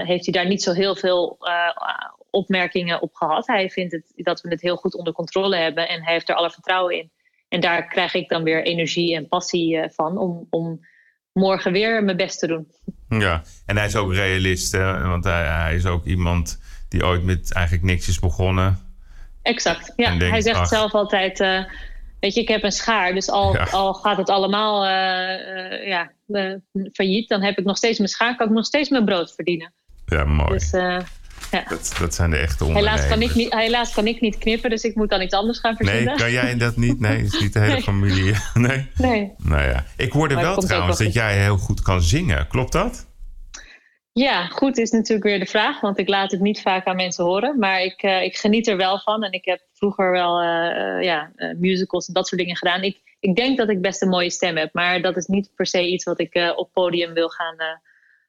uh, 0.00 0.06
heeft 0.06 0.24
hij 0.24 0.34
daar 0.34 0.48
niet 0.48 0.62
zo 0.62 0.72
heel 0.72 0.96
veel 0.96 1.36
uh, 1.40 2.10
opmerkingen 2.30 3.02
op 3.02 3.14
gehad. 3.14 3.46
Hij 3.46 3.70
vindt 3.70 3.92
het, 3.92 4.12
dat 4.14 4.40
we 4.40 4.48
het 4.48 4.60
heel 4.60 4.76
goed 4.76 4.94
onder 4.94 5.12
controle 5.12 5.56
hebben 5.56 5.88
en 5.88 6.02
hij 6.02 6.12
heeft 6.12 6.28
er 6.28 6.34
alle 6.34 6.50
vertrouwen 6.50 6.96
in. 6.96 7.10
En 7.48 7.60
daar 7.60 7.88
krijg 7.88 8.14
ik 8.14 8.28
dan 8.28 8.42
weer 8.42 8.64
energie 8.64 9.16
en 9.16 9.28
passie 9.28 9.88
van 9.90 10.18
om, 10.18 10.46
om 10.50 10.80
morgen 11.32 11.72
weer 11.72 12.04
mijn 12.04 12.16
best 12.16 12.38
te 12.38 12.46
doen. 12.46 12.66
Ja, 13.08 13.42
en 13.66 13.76
hij 13.76 13.86
is 13.86 13.96
ook 13.96 14.12
realist, 14.12 14.72
hè? 14.72 15.02
want 15.02 15.24
hij, 15.24 15.46
hij 15.46 15.74
is 15.74 15.86
ook 15.86 16.04
iemand 16.04 16.60
die 16.88 17.04
ooit 17.04 17.24
met 17.24 17.52
eigenlijk 17.52 17.86
niks 17.86 18.08
is 18.08 18.18
begonnen. 18.18 18.93
Exact, 19.44 19.92
ja. 19.96 20.16
hij 20.16 20.40
zegt 20.40 20.68
zelf 20.68 20.92
altijd 20.92 21.38
Weet 22.24 22.34
je, 22.34 22.40
ik 22.40 22.48
heb 22.48 22.62
een 22.62 22.72
schaar, 22.72 23.14
dus 23.14 23.30
al, 23.30 23.58
al 23.58 23.94
gaat 23.94 24.16
het 24.16 24.28
allemaal 24.28 24.84
uh, 24.84 24.90
uh, 24.90 25.86
ja, 25.86 26.10
failliet, 26.92 27.28
dan 27.28 27.42
heb 27.42 27.58
ik 27.58 27.64
nog 27.64 27.76
steeds 27.76 27.98
mijn 27.98 28.10
schaar, 28.10 28.36
kan 28.36 28.46
ik 28.46 28.52
nog 28.52 28.64
steeds 28.64 28.88
mijn 28.88 29.04
brood 29.04 29.34
verdienen. 29.34 29.72
Ja, 30.06 30.24
mooi. 30.24 30.50
Dus, 30.50 30.70
Ja. 31.50 31.64
Dat, 31.68 31.94
dat 31.98 32.14
zijn 32.14 32.30
de 32.30 32.36
echte 32.36 32.64
ondernemers. 32.64 33.02
Helaas 33.02 33.18
kan, 33.18 33.28
ik 33.28 33.34
niet, 33.34 33.54
helaas 33.54 33.94
kan 33.94 34.06
ik 34.06 34.20
niet 34.20 34.38
knippen, 34.38 34.70
dus 34.70 34.82
ik 34.82 34.94
moet 34.94 35.10
dan 35.10 35.22
iets 35.22 35.34
anders 35.34 35.58
gaan 35.58 35.76
verzinnen. 35.76 36.04
Nee, 36.04 36.16
kan 36.16 36.30
jij 36.32 36.56
dat 36.66 36.76
niet? 36.76 37.00
Nee, 37.00 37.22
is 37.22 37.40
niet 37.40 37.52
de 37.52 37.58
hele 37.58 37.72
Nee. 37.72 37.82
familie. 37.82 38.34
Nee. 38.54 38.90
Nee. 38.96 39.32
Nou 39.38 39.62
ja, 39.62 39.84
ik 39.96 40.12
hoorde 40.12 40.34
Maar 40.34 40.44
wel 40.44 40.56
trouwens 40.56 40.98
dat 40.98 41.12
jij 41.12 41.42
heel 41.42 41.56
goed 41.56 41.82
kan 41.82 42.02
zingen. 42.02 42.46
Klopt 42.48 42.72
dat? 42.72 43.06
Ja, 44.20 44.46
goed 44.46 44.78
is 44.78 44.90
natuurlijk 44.90 45.24
weer 45.24 45.38
de 45.38 45.46
vraag, 45.46 45.80
want 45.80 45.98
ik 45.98 46.08
laat 46.08 46.30
het 46.30 46.40
niet 46.40 46.60
vaak 46.60 46.84
aan 46.86 46.96
mensen 46.96 47.24
horen. 47.24 47.58
Maar 47.58 47.80
ik, 47.82 48.02
eh, 48.02 48.22
ik 48.22 48.36
geniet 48.36 48.68
er 48.68 48.76
wel 48.76 49.00
van 49.00 49.22
en 49.24 49.32
ik 49.32 49.44
heb 49.44 49.60
vroeger 49.72 50.10
wel 50.10 50.40
eh, 50.40 50.96
eh, 50.96 51.02
ja, 51.02 51.30
musicals 51.56 52.06
en 52.06 52.14
dat 52.14 52.28
soort 52.28 52.40
dingen 52.40 52.56
gedaan. 52.56 52.82
Ik, 52.82 52.98
ik 53.20 53.36
denk 53.36 53.58
dat 53.58 53.68
ik 53.68 53.80
best 53.80 54.02
een 54.02 54.08
mooie 54.08 54.30
stem 54.30 54.56
heb, 54.56 54.72
maar 54.72 55.02
dat 55.02 55.16
is 55.16 55.26
niet 55.26 55.50
per 55.54 55.66
se 55.66 55.86
iets 55.86 56.04
wat 56.04 56.20
ik 56.20 56.52
op 56.56 56.72
podium 56.72 57.12
wil 57.12 57.28
gaan 57.28 57.56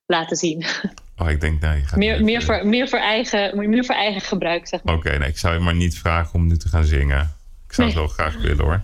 laten 0.05 0.37
zien. 0.37 0.63
Oh, 1.17 1.29
ik 1.29 1.41
denk, 1.41 1.61
nou, 1.61 1.77
je 1.77 1.83
gaat 1.83 1.97
meer, 1.97 2.23
meer, 2.23 2.43
voor, 2.43 2.67
meer, 2.67 2.87
voor 2.87 2.99
eigen, 2.99 3.69
meer 3.69 3.85
voor 3.85 3.95
eigen 3.95 4.21
gebruik, 4.21 4.67
zeg 4.67 4.83
maar. 4.83 4.95
Oké, 4.95 5.17
nee, 5.17 5.29
ik 5.29 5.37
zou 5.37 5.53
je 5.53 5.59
maar 5.59 5.75
niet 5.75 5.97
vragen 5.97 6.33
om 6.33 6.47
nu 6.47 6.57
te 6.57 6.67
gaan 6.67 6.85
zingen. 6.85 7.35
Ik 7.67 7.73
zou 7.73 7.87
het 7.87 7.97
Nee. 7.97 8.05
wel 8.05 8.13
graag 8.13 8.41
willen 8.41 8.65
hoor. 8.65 8.81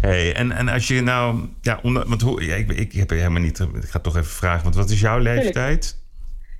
Hey, 0.00 0.34
en, 0.34 0.52
en 0.52 0.68
als 0.68 0.88
je 0.88 1.00
nou, 1.00 1.48
ja, 1.60 1.80
want 1.82 2.20
hoe, 2.20 2.44
ja, 2.44 2.54
ik, 2.54 2.70
ik 2.70 2.92
heb 2.92 3.10
helemaal 3.10 3.40
niet, 3.40 3.58
ik 3.58 3.88
ga 3.88 3.98
toch 3.98 4.16
even 4.16 4.30
vragen, 4.30 4.62
want 4.62 4.74
wat 4.74 4.90
is 4.90 5.00
jouw 5.00 5.18
leeftijd? 5.18 6.03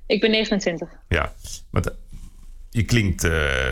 Ik 0.07 0.21
ben 0.21 0.31
29. 0.31 0.89
Ja, 1.07 1.33
want 1.71 1.91
je 2.69 2.83
klinkt 2.83 3.23
eh, 3.23 3.31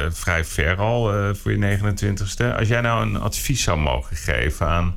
vrij 0.09 0.43
ver 0.43 0.77
al 0.77 1.13
eh, 1.13 1.33
voor 1.33 1.51
je 1.51 1.77
29ste. 1.77 2.57
Als 2.57 2.67
jij 2.67 2.81
nou 2.81 3.01
een 3.01 3.19
advies 3.19 3.63
zou 3.63 3.79
mogen 3.79 4.15
geven 4.15 4.67
aan, 4.67 4.95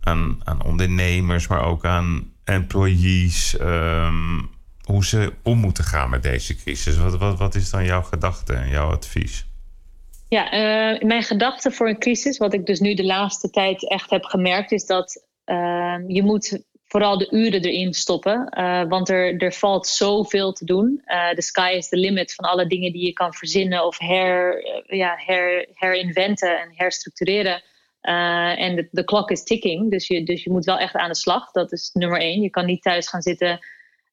aan, 0.00 0.40
aan 0.44 0.62
ondernemers, 0.62 1.46
maar 1.46 1.64
ook 1.64 1.84
aan 1.84 2.32
employees, 2.44 3.56
ehm, 3.56 4.40
hoe 4.84 5.04
ze 5.04 5.32
om 5.42 5.58
moeten 5.58 5.84
gaan 5.84 6.10
met 6.10 6.22
deze 6.22 6.56
crisis. 6.56 6.96
Wat, 6.96 7.16
wat, 7.16 7.38
wat 7.38 7.54
is 7.54 7.70
dan 7.70 7.84
jouw 7.84 8.02
gedachte 8.02 8.52
en 8.52 8.68
jouw 8.68 8.90
advies? 8.90 9.46
Ja, 10.28 10.50
eh, 10.50 11.02
mijn 11.02 11.22
gedachte 11.22 11.70
voor 11.70 11.88
een 11.88 11.98
crisis, 11.98 12.38
wat 12.38 12.54
ik 12.54 12.66
dus 12.66 12.80
nu 12.80 12.94
de 12.94 13.04
laatste 13.04 13.50
tijd 13.50 13.90
echt 13.90 14.10
heb 14.10 14.24
gemerkt, 14.24 14.72
is 14.72 14.86
dat 14.86 15.24
eh, 15.44 15.96
je 16.06 16.22
moet 16.22 16.62
vooral 16.94 17.18
de 17.18 17.30
uren 17.30 17.62
erin 17.62 17.94
stoppen. 17.94 18.48
eh, 18.48 18.84
want 18.88 19.08
er, 19.08 19.36
er 19.36 19.52
valt 19.52 19.86
zoveel 19.86 20.52
te 20.52 20.64
doen. 20.64 21.02
De 21.34 21.42
sky 21.42 21.74
is 21.76 21.88
the 21.88 21.96
limit 21.96 22.34
van 22.34 22.44
alle 22.44 22.66
dingen 22.66 22.92
die 22.92 23.04
je 23.04 23.12
kan 23.12 23.34
verzinnen 23.34 23.86
of 23.86 23.98
her, 23.98 24.64
eh, 24.64 24.98
ja, 24.98 25.14
her, 25.16 25.68
herinventen 25.72 26.60
en 26.60 26.70
herstructureren. 26.74 27.62
Eh, 28.00 28.60
en 28.60 28.88
de, 28.90 29.04
clock 29.04 29.30
is 29.30 29.44
ticking, 29.44 29.90
dus 29.90 30.06
je, 30.06 30.24
dus 30.24 30.44
je 30.44 30.50
moet 30.50 30.64
wel 30.64 30.78
echt 30.78 30.94
aan 30.94 31.08
de 31.08 31.16
slag. 31.16 31.50
Dat 31.50 31.72
is 31.72 31.90
nummer 31.92 32.20
één. 32.20 32.40
Je 32.40 32.50
kan 32.50 32.66
niet 32.66 32.82
thuis 32.82 33.08
gaan 33.08 33.22
zitten 33.22 33.58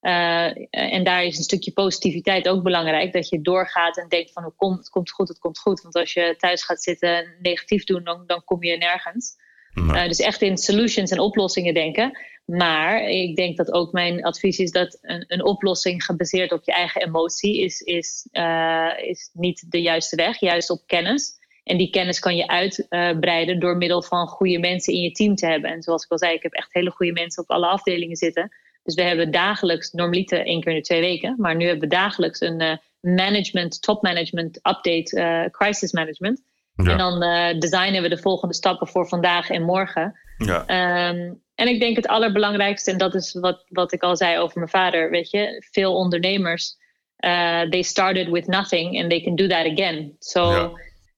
eh, 0.01 0.51
en 0.69 1.03
daar 1.03 1.23
is 1.23 1.37
een 1.37 1.43
stukje 1.43 1.71
positiviteit 1.71 2.47
ook 2.47 2.63
belangrijk. 2.63 3.13
Dat 3.13 3.29
je 3.29 3.41
doorgaat 3.41 3.97
en 3.97 4.09
denkt 4.09 4.31
van 4.31 4.43
het 4.43 4.55
komt, 4.55 4.77
het 4.77 4.89
komt 4.89 5.11
goed, 5.11 5.27
het 5.27 5.39
komt 5.39 5.59
goed. 5.59 5.81
Want 5.81 5.95
als 5.95 6.13
je 6.13 6.35
thuis 6.37 6.63
gaat 6.63 6.83
zitten 6.83 7.15
en 7.15 7.35
negatief 7.41 7.83
doen, 7.83 8.03
dan, 8.03 8.23
dan 8.25 8.43
kom 8.43 8.63
je 8.63 8.77
nergens. 8.77 9.35
Eh, 9.73 10.07
dus 10.07 10.19
echt 10.19 10.41
in 10.41 10.57
solutions 10.57 11.11
en 11.11 11.19
oplossingen 11.19 11.73
denken. 11.73 12.17
Maar 12.57 13.09
ik 13.09 13.35
denk 13.35 13.57
dat 13.57 13.73
ook 13.73 13.91
mijn 13.91 14.23
advies 14.23 14.59
is 14.59 14.71
dat 14.71 14.97
een, 15.01 15.23
een 15.27 15.43
oplossing 15.43 16.03
gebaseerd 16.03 16.51
op 16.51 16.63
je 16.63 16.71
eigen 16.71 17.01
emotie 17.01 17.61
is, 17.61 17.81
is, 17.81 18.27
eh, 18.31 18.91
is 18.97 19.29
niet 19.33 19.71
de 19.71 19.81
juiste 19.81 20.15
weg. 20.15 20.39
Juist 20.39 20.69
op 20.69 20.81
kennis. 20.85 21.39
En 21.63 21.77
die 21.77 21.89
kennis 21.89 22.19
kan 22.19 22.35
je 22.35 22.47
uitbreiden 22.47 23.59
door 23.59 23.77
middel 23.77 24.03
van 24.03 24.27
goede 24.27 24.59
mensen 24.59 24.93
in 24.93 25.01
je 25.01 25.11
team 25.11 25.35
te 25.35 25.45
hebben. 25.45 25.71
En 25.71 25.81
zoals 25.81 26.03
ik 26.03 26.11
al 26.11 26.17
zei, 26.17 26.33
ik 26.33 26.43
heb 26.43 26.51
echt 26.51 26.73
hele 26.73 26.91
goede 26.91 27.11
mensen 27.11 27.43
op 27.43 27.49
alle 27.49 27.67
afdelingen 27.67 28.15
zitten. 28.15 28.55
Dus 28.83 28.95
we 28.95 29.01
hebben 29.01 29.31
dagelijks, 29.31 29.91
normaliter 29.91 30.45
één 30.45 30.61
keer 30.61 30.71
in 30.71 30.77
de 30.77 30.83
twee 30.83 31.01
weken, 31.01 31.35
maar 31.37 31.55
nu 31.55 31.65
hebben 31.65 31.89
we 31.89 31.95
dagelijks 31.95 32.41
een 32.41 32.59
eh, 32.59 32.77
management, 32.99 33.81
top 33.81 34.01
management 34.01 34.57
update, 34.57 35.19
eh, 35.19 35.49
crisis 35.51 35.91
management. 35.91 36.41
ja. 36.75 36.91
En 36.91 36.97
dan 36.97 37.19
designen 37.59 38.01
we 38.01 38.09
de 38.09 38.17
volgende 38.17 38.53
stappen 38.53 38.87
voor 38.87 39.07
vandaag 39.07 39.49
en 39.49 39.63
morgen. 39.63 40.19
Ja. 40.45 40.65
Ehm, 40.65 41.33
en 41.55 41.67
ik 41.67 41.79
denk 41.79 41.95
het 41.95 42.07
allerbelangrijkste, 42.07 42.91
en 42.91 42.97
dat 42.97 43.15
is 43.15 43.33
wat, 43.33 43.65
wat 43.69 43.93
ik 43.93 44.01
al 44.01 44.17
zei 44.17 44.39
over 44.39 44.57
mijn 44.57 44.69
vader, 44.71 45.09
weet 45.09 45.29
je, 45.31 45.65
veel 45.71 45.95
ondernemers, 45.95 46.75
eh, 47.15 47.61
they 47.61 47.81
started 47.81 48.29
with 48.29 48.47
nothing 48.47 49.01
and 49.01 49.09
they 49.09 49.21
can 49.21 49.35
do 49.35 49.47
that 49.47 49.65
again. 49.65 50.15
So 50.19 50.51
Ja. 50.51 50.71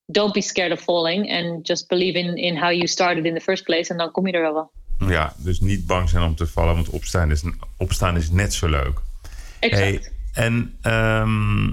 don't 0.05 0.33
be 0.33 0.41
scared 0.41 0.71
of 0.71 0.79
falling 0.81 1.31
and 1.31 1.67
just 1.67 1.87
believe 1.87 2.19
in, 2.19 2.35
in 2.35 2.57
how 2.57 2.71
you 2.71 2.87
started 2.87 3.25
in 3.25 3.33
the 3.33 3.39
first 3.41 3.63
place 3.63 3.91
en 3.91 3.97
dan 3.97 4.11
kom 4.11 4.27
je 4.27 4.33
er 4.33 4.41
wel 4.41 4.53
wel. 4.53 4.71
ja, 5.09 5.33
dus 5.37 5.59
niet 5.59 5.85
bang 5.87 6.09
zijn 6.09 6.23
om 6.23 6.35
te 6.35 6.47
vallen, 6.47 6.73
want 6.73 6.89
opstaan 6.89 7.31
is, 7.31 7.43
opstaan 7.77 8.17
is 8.17 8.29
net 8.29 8.53
zo 8.53 8.67
leuk. 8.69 9.01
Exact. 9.59 9.83
Hey, 9.83 10.11
en 10.33 10.77
ehm, 10.81 11.67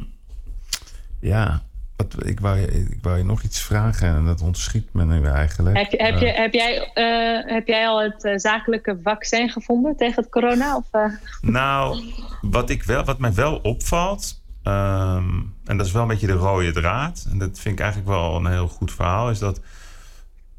ja, 1.20 1.62
wat, 2.00 2.26
ik, 2.26 2.40
wou, 2.40 2.58
je- 2.58 2.72
ik 2.90 2.98
wou 3.02 3.16
je 3.18 3.24
nog 3.24 3.42
iets 3.42 3.60
vragen 3.62 4.08
en 4.08 4.24
dat 4.24 4.40
ontschiet 4.40 4.88
me 4.92 5.04
nu 5.04 5.24
eigenlijk. 5.26 5.76
Heb, 5.76 5.90
heb, 5.90 6.14
Eh, 6.14 6.20
je, 6.20 6.26
heb, 6.26 6.52
jij, 6.52 6.90
eh, 6.94 7.52
heb 7.54 7.66
jij 7.66 7.88
al 7.88 8.02
het 8.02 8.24
eh, 8.24 8.32
zakelijke 8.36 8.98
vaccin 9.02 9.48
gevonden 9.50 9.96
tegen 9.96 10.22
het 10.22 10.30
corona? 10.32 10.76
Of, 10.76 10.86
eh? 10.90 11.04
Nou, 11.40 12.02
wat, 12.40 12.70
ik 12.70 12.82
wel, 12.82 13.04
wat 13.04 13.18
mij 13.18 13.34
wel 13.34 13.56
opvalt, 13.56 14.42
ehm, 14.62 15.28
en 15.64 15.76
dat 15.76 15.86
is 15.86 15.92
wel 15.92 16.02
een 16.02 16.08
beetje 16.08 16.26
de 16.26 16.32
rode 16.32 16.72
draad, 16.72 17.26
en 17.30 17.38
dat 17.38 17.58
vind 17.58 17.74
ik 17.74 17.80
eigenlijk 17.80 18.10
wel 18.10 18.36
een 18.36 18.46
heel 18.46 18.68
goed 18.68 18.92
verhaal, 18.92 19.30
is 19.30 19.38
dat 19.38 19.60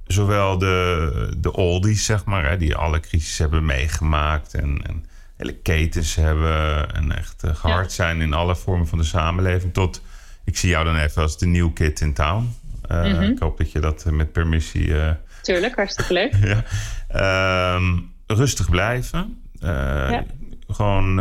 zowel 0.07 0.57
de, 0.57 1.33
de 1.37 1.53
oldies, 1.53 2.05
zeg 2.05 2.25
maar, 2.25 2.49
hè, 2.49 2.57
die 2.57 2.75
alle 2.75 2.99
crisis 2.99 3.37
hebben 3.37 3.65
meegemaakt 3.65 4.53
en, 4.53 4.81
en 4.87 5.05
hele 5.37 5.53
ketens 5.53 6.15
hebben 6.15 6.93
en 6.95 7.17
echt 7.17 7.43
eh, 7.43 7.55
gehard 7.55 7.91
zijn 7.91 8.21
in 8.21 8.33
alle 8.33 8.55
vormen 8.55 8.87
van 8.87 8.97
de 8.97 9.03
samenleving, 9.03 9.73
tot 9.73 10.01
ik 10.45 10.57
zie 10.57 10.69
jou 10.69 10.85
dan 10.85 10.95
even 10.97 11.21
als 11.21 11.37
de 11.37 11.45
new 11.45 11.73
kid 11.73 11.99
in 12.01 12.13
town. 12.13 12.55
Eh, 12.87 13.03
Mhm. 13.03 13.21
Ik 13.21 13.39
hoop 13.39 13.57
dat 13.57 13.71
je 13.71 13.79
dat 13.79 14.03
eh, 14.05 14.11
met 14.13 14.31
permissie 14.31 14.99
eh, 14.99 15.11
Tuurlijk, 15.41 15.75
hartstikke 15.75 16.13
leuk. 16.13 16.33
ja. 16.53 16.63
Ehm, 17.07 17.97
rustig 18.27 18.69
blijven. 18.69 19.41
Ja. 19.59 20.23
Gewoon 20.67 21.13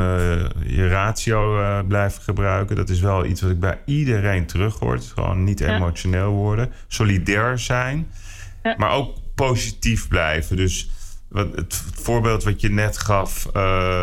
je 0.66 0.88
ratio 0.88 1.58
blijven 1.88 2.22
gebruiken. 2.22 2.76
Dat 2.76 2.88
is 2.88 3.00
wel 3.00 3.24
iets 3.24 3.40
wat 3.40 3.50
ik 3.50 3.60
bij 3.60 3.78
iedereen 3.84 4.46
terughoor. 4.46 4.98
Gewoon 5.14 5.44
niet 5.44 5.58
Ja. 5.58 5.74
emotioneel 5.76 6.30
worden. 6.30 6.72
Solidair 6.88 7.58
zijn. 7.58 8.10
Maar 8.76 8.90
ook 8.90 9.16
positief 9.34 10.08
blijven. 10.08 10.56
Dus 10.56 10.90
wat, 11.28 11.56
het 11.56 11.82
voorbeeld 11.94 12.44
wat 12.44 12.60
je 12.60 12.70
net 12.70 12.98
gaf 12.98 13.46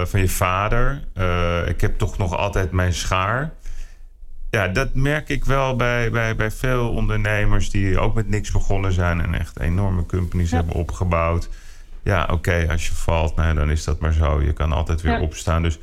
van 0.09 0.20
je 0.20 0.30
vader. 0.30 1.03
ik 1.68 1.82
heb 1.82 1.97
toch 1.97 2.18
nog 2.18 2.36
altijd 2.36 2.72
mijn 2.72 2.93
schaar. 2.93 3.53
Ja, 4.58 4.68
dat 4.68 4.93
merk 4.93 5.30
ik 5.30 5.45
wel 5.45 5.76
bij, 5.76 6.12
bij, 6.12 6.36
bij 6.36 6.51
veel 6.51 6.89
ondernemers 6.89 7.70
die 7.70 7.99
ook 7.99 8.14
met 8.16 8.30
niks 8.30 8.51
begonnen 8.51 8.91
zijn 8.91 9.22
en 9.22 9.34
echt 9.34 9.60
enorme 9.60 10.05
companies 10.05 10.49
Ja. 10.49 10.55
hebben 10.58 10.76
opgebouwd. 10.76 11.49
Ja, 12.03 12.28
oké, 12.32 12.68
als 12.70 12.88
je 12.88 12.93
valt, 12.93 13.36
nou, 13.36 13.55
dan 13.55 13.70
is 13.72 13.84
dat 13.84 13.99
maar 13.99 14.14
zo. 14.14 14.41
Je 14.41 14.53
kan 14.53 14.72
altijd 14.72 15.01
weer 15.01 15.12
Ja. 15.14 15.22
opstaan. 15.22 15.64
Dus 15.64 15.78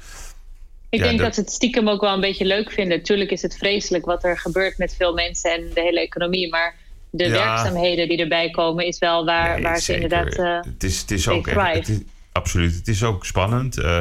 Ik 0.88 1.00
Ja, 1.00 1.06
denk 1.06 1.18
dat- 1.18 1.34
ze 1.34 1.40
het 1.40 1.50
stiekem 1.50 1.88
ook 1.88 2.00
wel 2.00 2.14
een 2.14 2.20
beetje 2.20 2.44
leuk 2.44 2.70
vinden. 2.72 3.02
Tuurlijk 3.02 3.30
is 3.30 3.42
het 3.42 3.56
vreselijk 3.56 4.04
wat 4.04 4.24
er 4.24 4.38
gebeurt 4.38 4.78
met 4.78 4.94
veel 4.98 5.14
mensen 5.14 5.52
en 5.52 5.70
de 5.74 5.80
hele 5.80 6.00
economie. 6.00 6.48
Maar 6.48 6.74
de 7.10 7.28
werkzaamheden 7.30 8.08
die 8.08 8.18
erbij 8.18 8.50
komen, 8.50 8.86
is 8.86 8.98
wel 8.98 9.24
waar, 9.24 9.54
nee, 9.54 9.62
waar 9.62 9.78
ze 9.80 9.94
inderdaad. 9.94 10.34
eh, 10.34 10.60
het 10.72 10.84
is, 10.84 11.00
het 11.00 11.10
is 11.10 11.28
ook 11.28 11.46
echt, 11.46 11.74
het 11.74 11.88
is, 11.88 11.98
absoluut. 12.32 12.74
Het 12.74 12.88
is 12.88 13.02
ook 13.02 13.24
spannend. 13.26 13.78
Eh, 13.78 13.98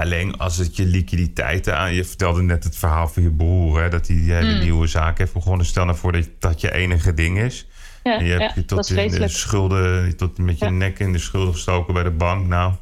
alleen 0.00 0.36
als 0.38 0.56
het 0.56 0.76
je 0.76 0.84
liquiditeiten 0.84 1.76
aan. 1.78 1.94
Je 1.94 2.04
vertelde 2.04 2.42
net 2.42 2.64
het 2.64 2.76
verhaal 2.76 3.08
van 3.08 3.22
je 3.22 3.30
broer, 3.30 3.82
hè, 3.82 3.88
dat 3.88 4.06
hij 4.06 4.16
die 4.16 4.32
hele 4.32 4.52
Mm. 4.54 4.60
nieuwe 4.60 4.86
zaak 4.86 5.18
heeft 5.18 5.32
begonnen. 5.32 5.66
Stel 5.66 5.84
nou 5.84 5.96
voor 5.96 6.12
dat 6.12 6.28
dat 6.38 6.60
je 6.60 6.72
enige 6.72 7.14
ding 7.14 7.38
is. 7.38 7.66
ja, 8.02 8.18
En 8.18 8.24
je 8.24 8.32
hebt 8.32 8.54
je 8.54 8.64
tot 8.64 8.90
in 8.90 9.10
de 9.10 9.28
schulden, 9.28 10.16
tot 10.16 10.38
met 10.38 10.58
je 10.58 10.70
nek 10.70 10.98
in 10.98 11.12
de 11.12 11.18
schulden 11.18 11.52
gestoken 11.54 11.94
bij 11.94 12.02
de 12.02 12.10
bank. 12.10 12.46
Nou, 12.46 12.72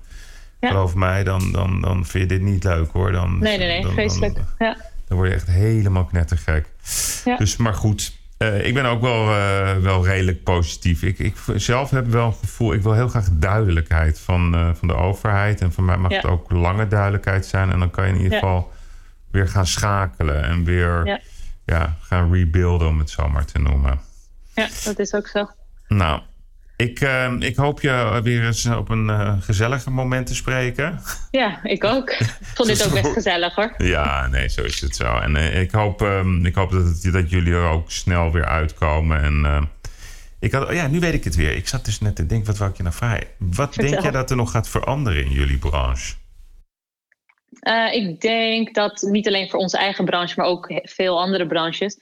geloof 0.60 0.94
mij, 0.94 1.24
dan, 1.24 1.52
dan, 1.52 1.80
dan 1.80 2.06
vind 2.06 2.30
je 2.30 2.38
dit 2.38 2.46
niet 2.48 2.64
leuk 2.64 2.90
hoor. 2.92 3.12
Dan, 3.12 3.38
Nee, 3.38 3.58
nee, 3.58 3.66
nee, 3.68 3.82
dan, 3.82 3.92
vreselijk. 3.92 4.34
Dan, 4.58 4.76
dan 5.08 5.16
word 5.16 5.28
je 5.28 5.34
echt 5.34 5.46
helemaal 5.46 6.04
knettergek. 6.04 6.66
Dus, 7.38 7.56
maar 7.56 7.74
goed, 7.74 8.17
eh, 8.38 8.66
ik 8.66 8.74
ben 8.74 8.84
ook 8.84 9.00
wel, 9.00 9.30
eh, 9.30 9.76
wel 9.76 10.06
redelijk 10.06 10.42
positief. 10.42 11.02
Ik, 11.02 11.18
ik 11.18 11.34
zelf 11.54 11.90
heb 11.90 12.06
wel 12.06 12.26
een 12.26 12.32
gevoel, 12.32 12.72
ik 12.72 12.82
wil 12.82 12.92
heel 12.92 13.08
graag 13.08 13.28
duidelijkheid 13.32 14.20
van, 14.20 14.54
eh, 14.54 14.70
van 14.74 14.88
de 14.88 14.94
overheid. 14.94 15.60
En 15.60 15.72
voor 15.72 15.84
mij 15.84 15.96
mag 15.96 16.10
Ja. 16.10 16.16
het 16.16 16.26
ook 16.26 16.50
lange 16.50 16.88
duidelijkheid 16.88 17.46
zijn. 17.46 17.70
En 17.70 17.78
dan 17.78 17.90
kan 17.90 18.04
je 18.06 18.10
in 18.10 18.16
ieder 18.16 18.32
Ja. 18.32 18.38
geval 18.38 18.72
weer 19.30 19.48
gaan 19.48 19.66
schakelen 19.66 20.42
en 20.44 20.64
weer 20.64 21.06
Ja. 21.06 21.20
Ja, 21.64 21.96
gaan 22.00 22.32
rebuilden, 22.32 22.88
om 22.88 22.98
het 22.98 23.10
zo 23.10 23.28
maar 23.28 23.44
te 23.44 23.58
noemen. 23.58 24.00
ja, 24.54 24.68
dat 24.84 24.98
is 24.98 25.14
ook 25.14 25.26
zo. 25.26 25.50
Nou, 25.88 26.20
ik, 26.86 27.00
eh, 27.00 27.32
ik 27.38 27.56
hoop 27.56 27.80
je 27.80 28.20
weer 28.22 28.44
eens 28.46 28.66
op 28.66 28.88
een 28.88 29.10
eh, 29.10 29.34
gezelliger 29.40 29.92
moment 29.92 30.26
te 30.26 30.34
spreken. 30.34 31.00
Ja, 31.30 31.60
ik 31.64 31.84
ook. 31.84 32.10
Ik 32.10 32.36
vond 32.54 32.68
dit 32.68 32.86
ook 32.86 32.92
best 32.92 33.12
gezellig 33.12 33.54
hoor. 33.54 33.74
Ja, 33.78 34.26
nee, 34.26 34.48
zo 34.48 34.62
is 34.62 34.80
het 34.80 34.96
zo. 34.96 35.18
En 35.18 35.36
eh, 35.36 35.60
ik 35.60 35.70
hoop, 35.70 36.02
ehm, 36.02 36.46
ik 36.46 36.54
hoop 36.54 36.70
dat, 36.70 36.84
het- 36.84 37.12
dat 37.12 37.30
jullie 37.30 37.52
er 37.52 37.68
ook 37.68 37.90
snel 37.90 38.32
weer 38.32 38.44
uitkomen. 38.46 39.22
En 39.22 39.68
ik 40.40 40.52
had, 40.52 40.68
oh 40.68 40.72
ja, 40.74 40.86
nu 40.86 41.00
weet 41.00 41.14
ik 41.14 41.24
het 41.24 41.34
weer. 41.36 41.54
Ik 41.56 41.68
zat 41.68 41.84
dus 41.84 42.00
net 42.00 42.16
te 42.16 42.26
denken, 42.26 42.46
wat 42.46 42.58
wou 42.58 42.70
ik 42.70 42.76
je 42.76 42.82
nou 42.82 42.94
vragen? 42.94 43.26
Wat 43.38 43.72
Vertel. 43.74 43.90
denk 43.90 44.02
jij 44.02 44.10
dat 44.10 44.30
er 44.30 44.36
nog 44.36 44.50
gaat 44.50 44.68
veranderen 44.68 45.24
in 45.24 45.30
jullie 45.30 45.58
branche? 45.58 46.14
Ik 47.92 48.20
denk 48.20 48.74
dat 48.74 49.02
niet 49.02 49.26
alleen 49.26 49.50
voor 49.50 49.58
onze 49.58 49.78
eigen 49.78 50.04
branche, 50.04 50.34
maar 50.36 50.46
ook 50.46 50.80
veel 50.82 51.20
andere 51.20 51.46
branches. 51.46 51.96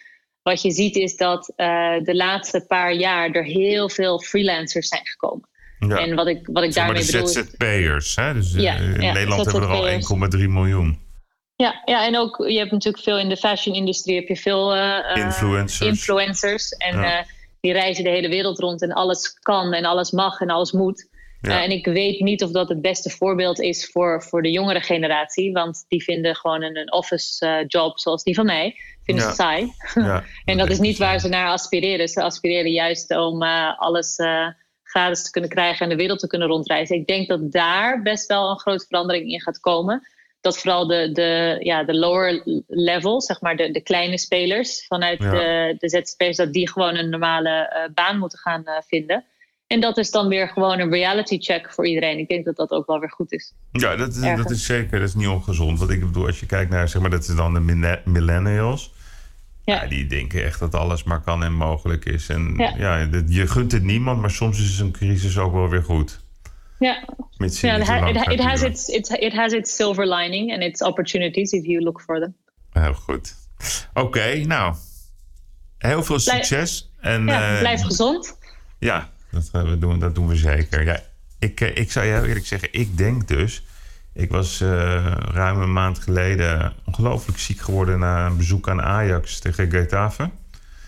Wat 0.46 0.62
je 0.62 0.70
ziet 0.70 0.96
is 0.96 1.16
dat 1.16 1.52
uh, 1.56 1.66
de 2.02 2.14
laatste 2.14 2.64
paar 2.68 2.92
jaar 2.92 3.30
er 3.30 3.44
heel 3.44 3.88
veel 3.88 4.20
freelancers 4.20 4.88
zijn 4.88 5.06
gekomen. 5.06 5.48
Ja. 5.78 5.98
En 5.98 6.14
wat 6.14 6.26
ik, 6.26 6.48
wat 6.52 6.62
ik 6.62 6.74
daarmee 6.74 7.04
de 7.04 7.12
bedoel. 7.12 7.26
ZZP'ers, 7.26 8.16
hè? 8.16 8.34
Dus 8.34 8.52
ja, 8.52 8.74
in 8.74 9.00
ja, 9.00 9.12
Nederland 9.12 9.44
hebben 9.44 9.68
we 9.68 9.76
er 9.88 10.08
al 10.18 10.30
1,3 10.30 10.38
miljoen. 10.48 10.98
Ja, 11.56 11.82
ja, 11.84 12.06
en 12.06 12.16
ook 12.16 12.44
je 12.48 12.58
hebt 12.58 12.70
natuurlijk 12.70 13.02
veel 13.02 13.18
in 13.18 13.28
de 13.28 13.36
fashion-industrie 13.36 14.16
heb 14.16 14.28
je 14.28 14.36
veel 14.36 14.76
uh, 14.76 14.98
influencers. 15.14 15.88
influencers. 15.88 16.68
En 16.70 16.98
uh, 16.98 17.18
die 17.60 17.72
reizen 17.72 18.04
de 18.04 18.10
hele 18.10 18.28
wereld 18.28 18.58
rond 18.58 18.82
en 18.82 18.92
alles 18.92 19.38
kan 19.38 19.72
en 19.72 19.84
alles 19.84 20.10
mag 20.10 20.40
en 20.40 20.50
alles 20.50 20.72
moet. 20.72 21.08
Ja. 21.40 21.62
en 21.62 21.70
ik 21.70 21.86
weet 21.86 22.20
niet 22.20 22.42
of 22.42 22.50
dat 22.50 22.68
het 22.68 22.80
beste 22.80 23.10
voorbeeld 23.10 23.60
is 23.60 23.90
voor, 23.90 24.22
voor 24.22 24.42
de 24.42 24.50
jongere 24.50 24.80
generatie. 24.80 25.52
Want 25.52 25.84
die 25.88 26.02
vinden 26.02 26.36
gewoon 26.36 26.62
een, 26.62 26.76
een 26.76 26.92
office 26.92 27.64
job 27.66 27.98
zoals 27.98 28.22
die 28.22 28.34
van 28.34 28.46
mij. 28.46 28.76
Vinden 29.04 29.24
ze 29.24 29.34
saai. 29.34 29.72
en 30.44 30.58
dat 30.58 30.70
is 30.70 30.78
niet 30.78 30.98
waar 30.98 31.20
ze 31.20 31.28
naar 31.28 31.48
aspireren. 31.48 32.08
Ze 32.08 32.22
aspireren 32.22 32.72
juist 32.72 33.16
om 33.16 33.42
alles 33.76 34.16
gratis 34.82 35.22
te 35.24 35.30
kunnen 35.30 35.50
krijgen 35.50 35.82
en 35.84 35.88
de 35.88 35.96
wereld 35.96 36.18
te 36.18 36.26
kunnen 36.26 36.48
rondreizen. 36.48 36.96
Ik 36.96 37.06
denk 37.06 37.28
dat 37.28 37.52
daar 37.52 38.02
best 38.02 38.26
wel 38.26 38.50
een 38.50 38.60
grote 38.60 38.86
verandering 38.88 39.30
in 39.30 39.40
gaat 39.40 39.60
komen. 39.60 40.08
Dat 40.40 40.58
vooral 40.58 40.86
de, 40.86 41.12
de, 41.12 41.56
ja, 41.60 41.84
de 41.84 41.94
lower 41.94 42.42
level, 42.66 43.20
zeg 43.20 43.40
maar 43.40 43.56
de, 43.56 43.70
de 43.70 43.80
kleine 43.80 44.18
spelers 44.18 44.86
vanuit 44.86 45.20
de, 45.20 45.74
de 45.78 45.88
ZZP'ers, 45.88 46.36
dat 46.36 46.52
die 46.52 46.70
gewoon 46.70 46.96
een 46.96 47.10
normale 47.10 47.90
baan 47.94 48.18
moeten 48.18 48.38
gaan 48.38 48.64
vinden. 48.86 49.24
En 49.66 49.80
dat 49.80 49.98
is 49.98 50.10
dan 50.10 50.28
weer 50.28 50.48
gewoon 50.48 50.78
een 50.78 50.90
reality 50.90 51.38
check 51.38 51.72
voor 51.72 51.86
iedereen. 51.86 52.18
Ik 52.18 52.28
denk 52.28 52.44
dat 52.44 52.56
dat 52.56 52.70
ook 52.70 52.86
wel 52.86 53.00
weer 53.00 53.10
goed 53.10 53.32
is. 53.32 53.54
Ja, 53.72 53.96
dat, 53.96 54.14
dat 54.14 54.50
is 54.50 54.66
zeker. 54.66 54.98
Dat 54.98 55.08
is 55.08 55.14
niet 55.14 55.28
ongezond. 55.28 55.78
Want 55.78 55.90
ik 55.90 56.00
bedoel, 56.00 56.26
als 56.26 56.40
je 56.40 56.46
kijkt 56.46 56.70
naar, 56.70 56.88
zeg 56.88 57.00
maar, 57.00 57.10
dat 57.10 57.28
is 57.28 57.34
dan 57.34 57.54
de 57.54 58.00
millennials. 58.04 58.94
Ja. 59.64 59.86
die 59.86 60.06
denken 60.06 60.44
echt 60.44 60.58
dat 60.58 60.74
alles 60.74 61.02
maar 61.02 61.20
kan 61.20 61.44
en 61.44 61.52
mogelijk 61.52 62.04
is. 62.04 62.28
En 62.28 62.54
ja, 62.78 63.08
je 63.26 63.46
gunt 63.46 63.72
het 63.72 63.82
niemand, 63.82 64.20
maar 64.20 64.30
soms 64.30 64.60
is 64.60 64.78
een 64.78 64.92
crisis 64.92 65.38
ook 65.38 65.52
wel 65.52 65.68
weer 65.68 65.82
goed. 65.82 66.20
Ja, 66.78 67.04
ja 67.38 67.76
it, 68.06 68.28
it, 68.28 68.40
has 68.40 68.62
its, 68.62 68.88
it, 68.88 69.08
it 69.10 69.32
has 69.32 69.52
its 69.52 69.76
silver 69.76 70.06
lining 70.06 70.52
and 70.52 70.62
its 70.62 70.82
opportunities 70.82 71.52
if 71.52 71.64
you 71.64 71.82
look 71.82 72.00
for 72.00 72.20
them. 72.20 72.36
Heel 72.70 72.94
goed. 72.94 73.34
Oké, 73.94 74.36
nou, 74.36 74.74
heel 75.78 76.02
veel 76.02 76.18
succes. 76.18 76.90
en, 77.00 77.26
ja, 77.26 77.58
blijf 77.58 77.82
gezond. 77.82 78.38
Ja, 78.78 79.10
dat, 79.36 79.48
gaan 79.52 79.70
we 79.70 79.78
doen, 79.78 79.98
dat 79.98 80.14
doen 80.14 80.28
we 80.28 80.36
zeker. 80.36 80.84
Ja, 80.84 81.00
ik, 81.38 81.60
eh, 81.60 81.76
ik 81.76 81.92
zou 81.92 82.06
jou 82.06 82.26
eerlijk 82.26 82.46
zeggen, 82.46 82.68
ik 82.72 82.98
denk 82.98 83.28
dus 83.28 83.62
ik 84.16 84.30
was 84.30 84.60
uh, 84.60 85.06
ruim 85.16 85.60
een 85.60 85.72
maand 85.72 85.98
geleden 85.98 86.72
ongelooflijk 86.84 87.38
ziek 87.38 87.60
geworden 87.60 87.98
na 87.98 88.26
een 88.26 88.36
bezoek 88.36 88.68
aan 88.68 88.82
Ajax 88.82 89.38
tegen 89.38 89.70
Getafe. 89.70 90.30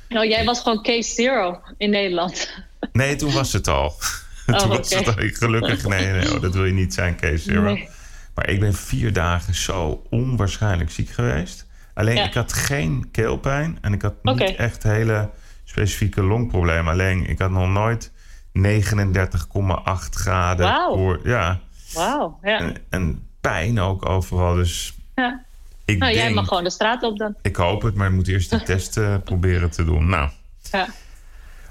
Oh, 0.09 0.25
jij 0.25 0.45
was 0.45 0.61
gewoon 0.61 0.83
case 0.83 1.15
zero 1.15 1.61
in 1.77 1.91
Nederland. 1.91 2.51
Nee, 2.93 3.17
toen 3.17 3.33
was 3.33 3.53
het 3.53 3.69
al. 3.69 3.95
Oh, 4.47 4.57
toen 4.57 4.69
was 4.69 4.95
het 4.95 5.07
al. 5.07 5.15
Gelukkig, 5.17 5.87
nee, 5.87 6.13
nee 6.13 6.35
oh, 6.35 6.41
dat 6.41 6.55
wil 6.55 6.65
je 6.65 6.73
niet 6.73 6.95
zijn, 6.95 7.17
case 7.17 7.39
zero. 7.39 7.63
Nee. 7.63 7.89
Maar 8.35 8.51
ik 8.51 8.61
ben 8.61 8.75
vier 8.75 9.13
dagen 9.13 9.55
zo 9.55 10.07
onwaarschijnlijk 10.11 10.91
ziek 10.91 11.11
geweest. 11.11 11.67
Alleen 11.95 12.25
ik 12.25 12.35
had 12.35 12.53
geen 12.53 13.09
keelpijn 13.13 13.79
en 13.81 13.93
ik 13.93 14.03
had 14.03 14.15
niet 14.23 14.57
echt 14.57 14.83
hele 14.83 15.31
specifieke 15.65 16.23
longproblemen. 16.23 16.93
Alleen 16.93 17.27
ik 17.27 17.39
had 17.39 17.51
nog 17.51 17.69
nooit 17.69 18.13
39,8 18.53 20.11
graden. 20.11 20.75
Wow. 20.75 21.27
ja, 21.27 21.61
Wauw, 21.95 22.39
ja. 22.43 22.59
En, 22.59 22.77
en, 22.91 23.27
pijn 23.41 23.81
ook 23.81 24.09
overal. 24.09 24.55
Dus 24.55 24.95
ja. 25.15 25.45
Ik 25.85 25.99
nou, 25.99 26.13
denk, 26.13 26.25
jij 26.25 26.35
mag 26.35 26.49
gewoon 26.49 26.65
de 26.65 26.71
straat 26.71 27.03
op 27.03 27.19
dan. 27.19 27.35
Ik 27.43 27.57
hoop 27.57 27.83
het, 27.83 27.95
maar 27.95 28.09
ik 28.09 28.15
moet 28.15 28.29
eerst 28.29 28.51
de 28.51 28.63
test 28.73 28.97
uh, 28.97 29.15
proberen 29.25 29.71
te 29.71 29.85
doen. 29.85 30.09
Nou. 30.09 30.31
Ja. 30.71 30.87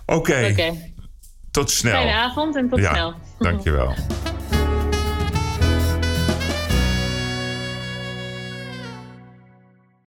Oké. 0.05 0.19
Okay. 0.19 0.51
Okay. 0.51 0.93
Tot 1.51 1.71
snel. 1.71 1.93
Fijne 1.93 2.13
avond 2.13 2.55
en 2.55 2.69
tot 2.69 2.79
ja, 2.79 2.93
snel. 2.93 3.13
Dankjewel. 3.39 3.93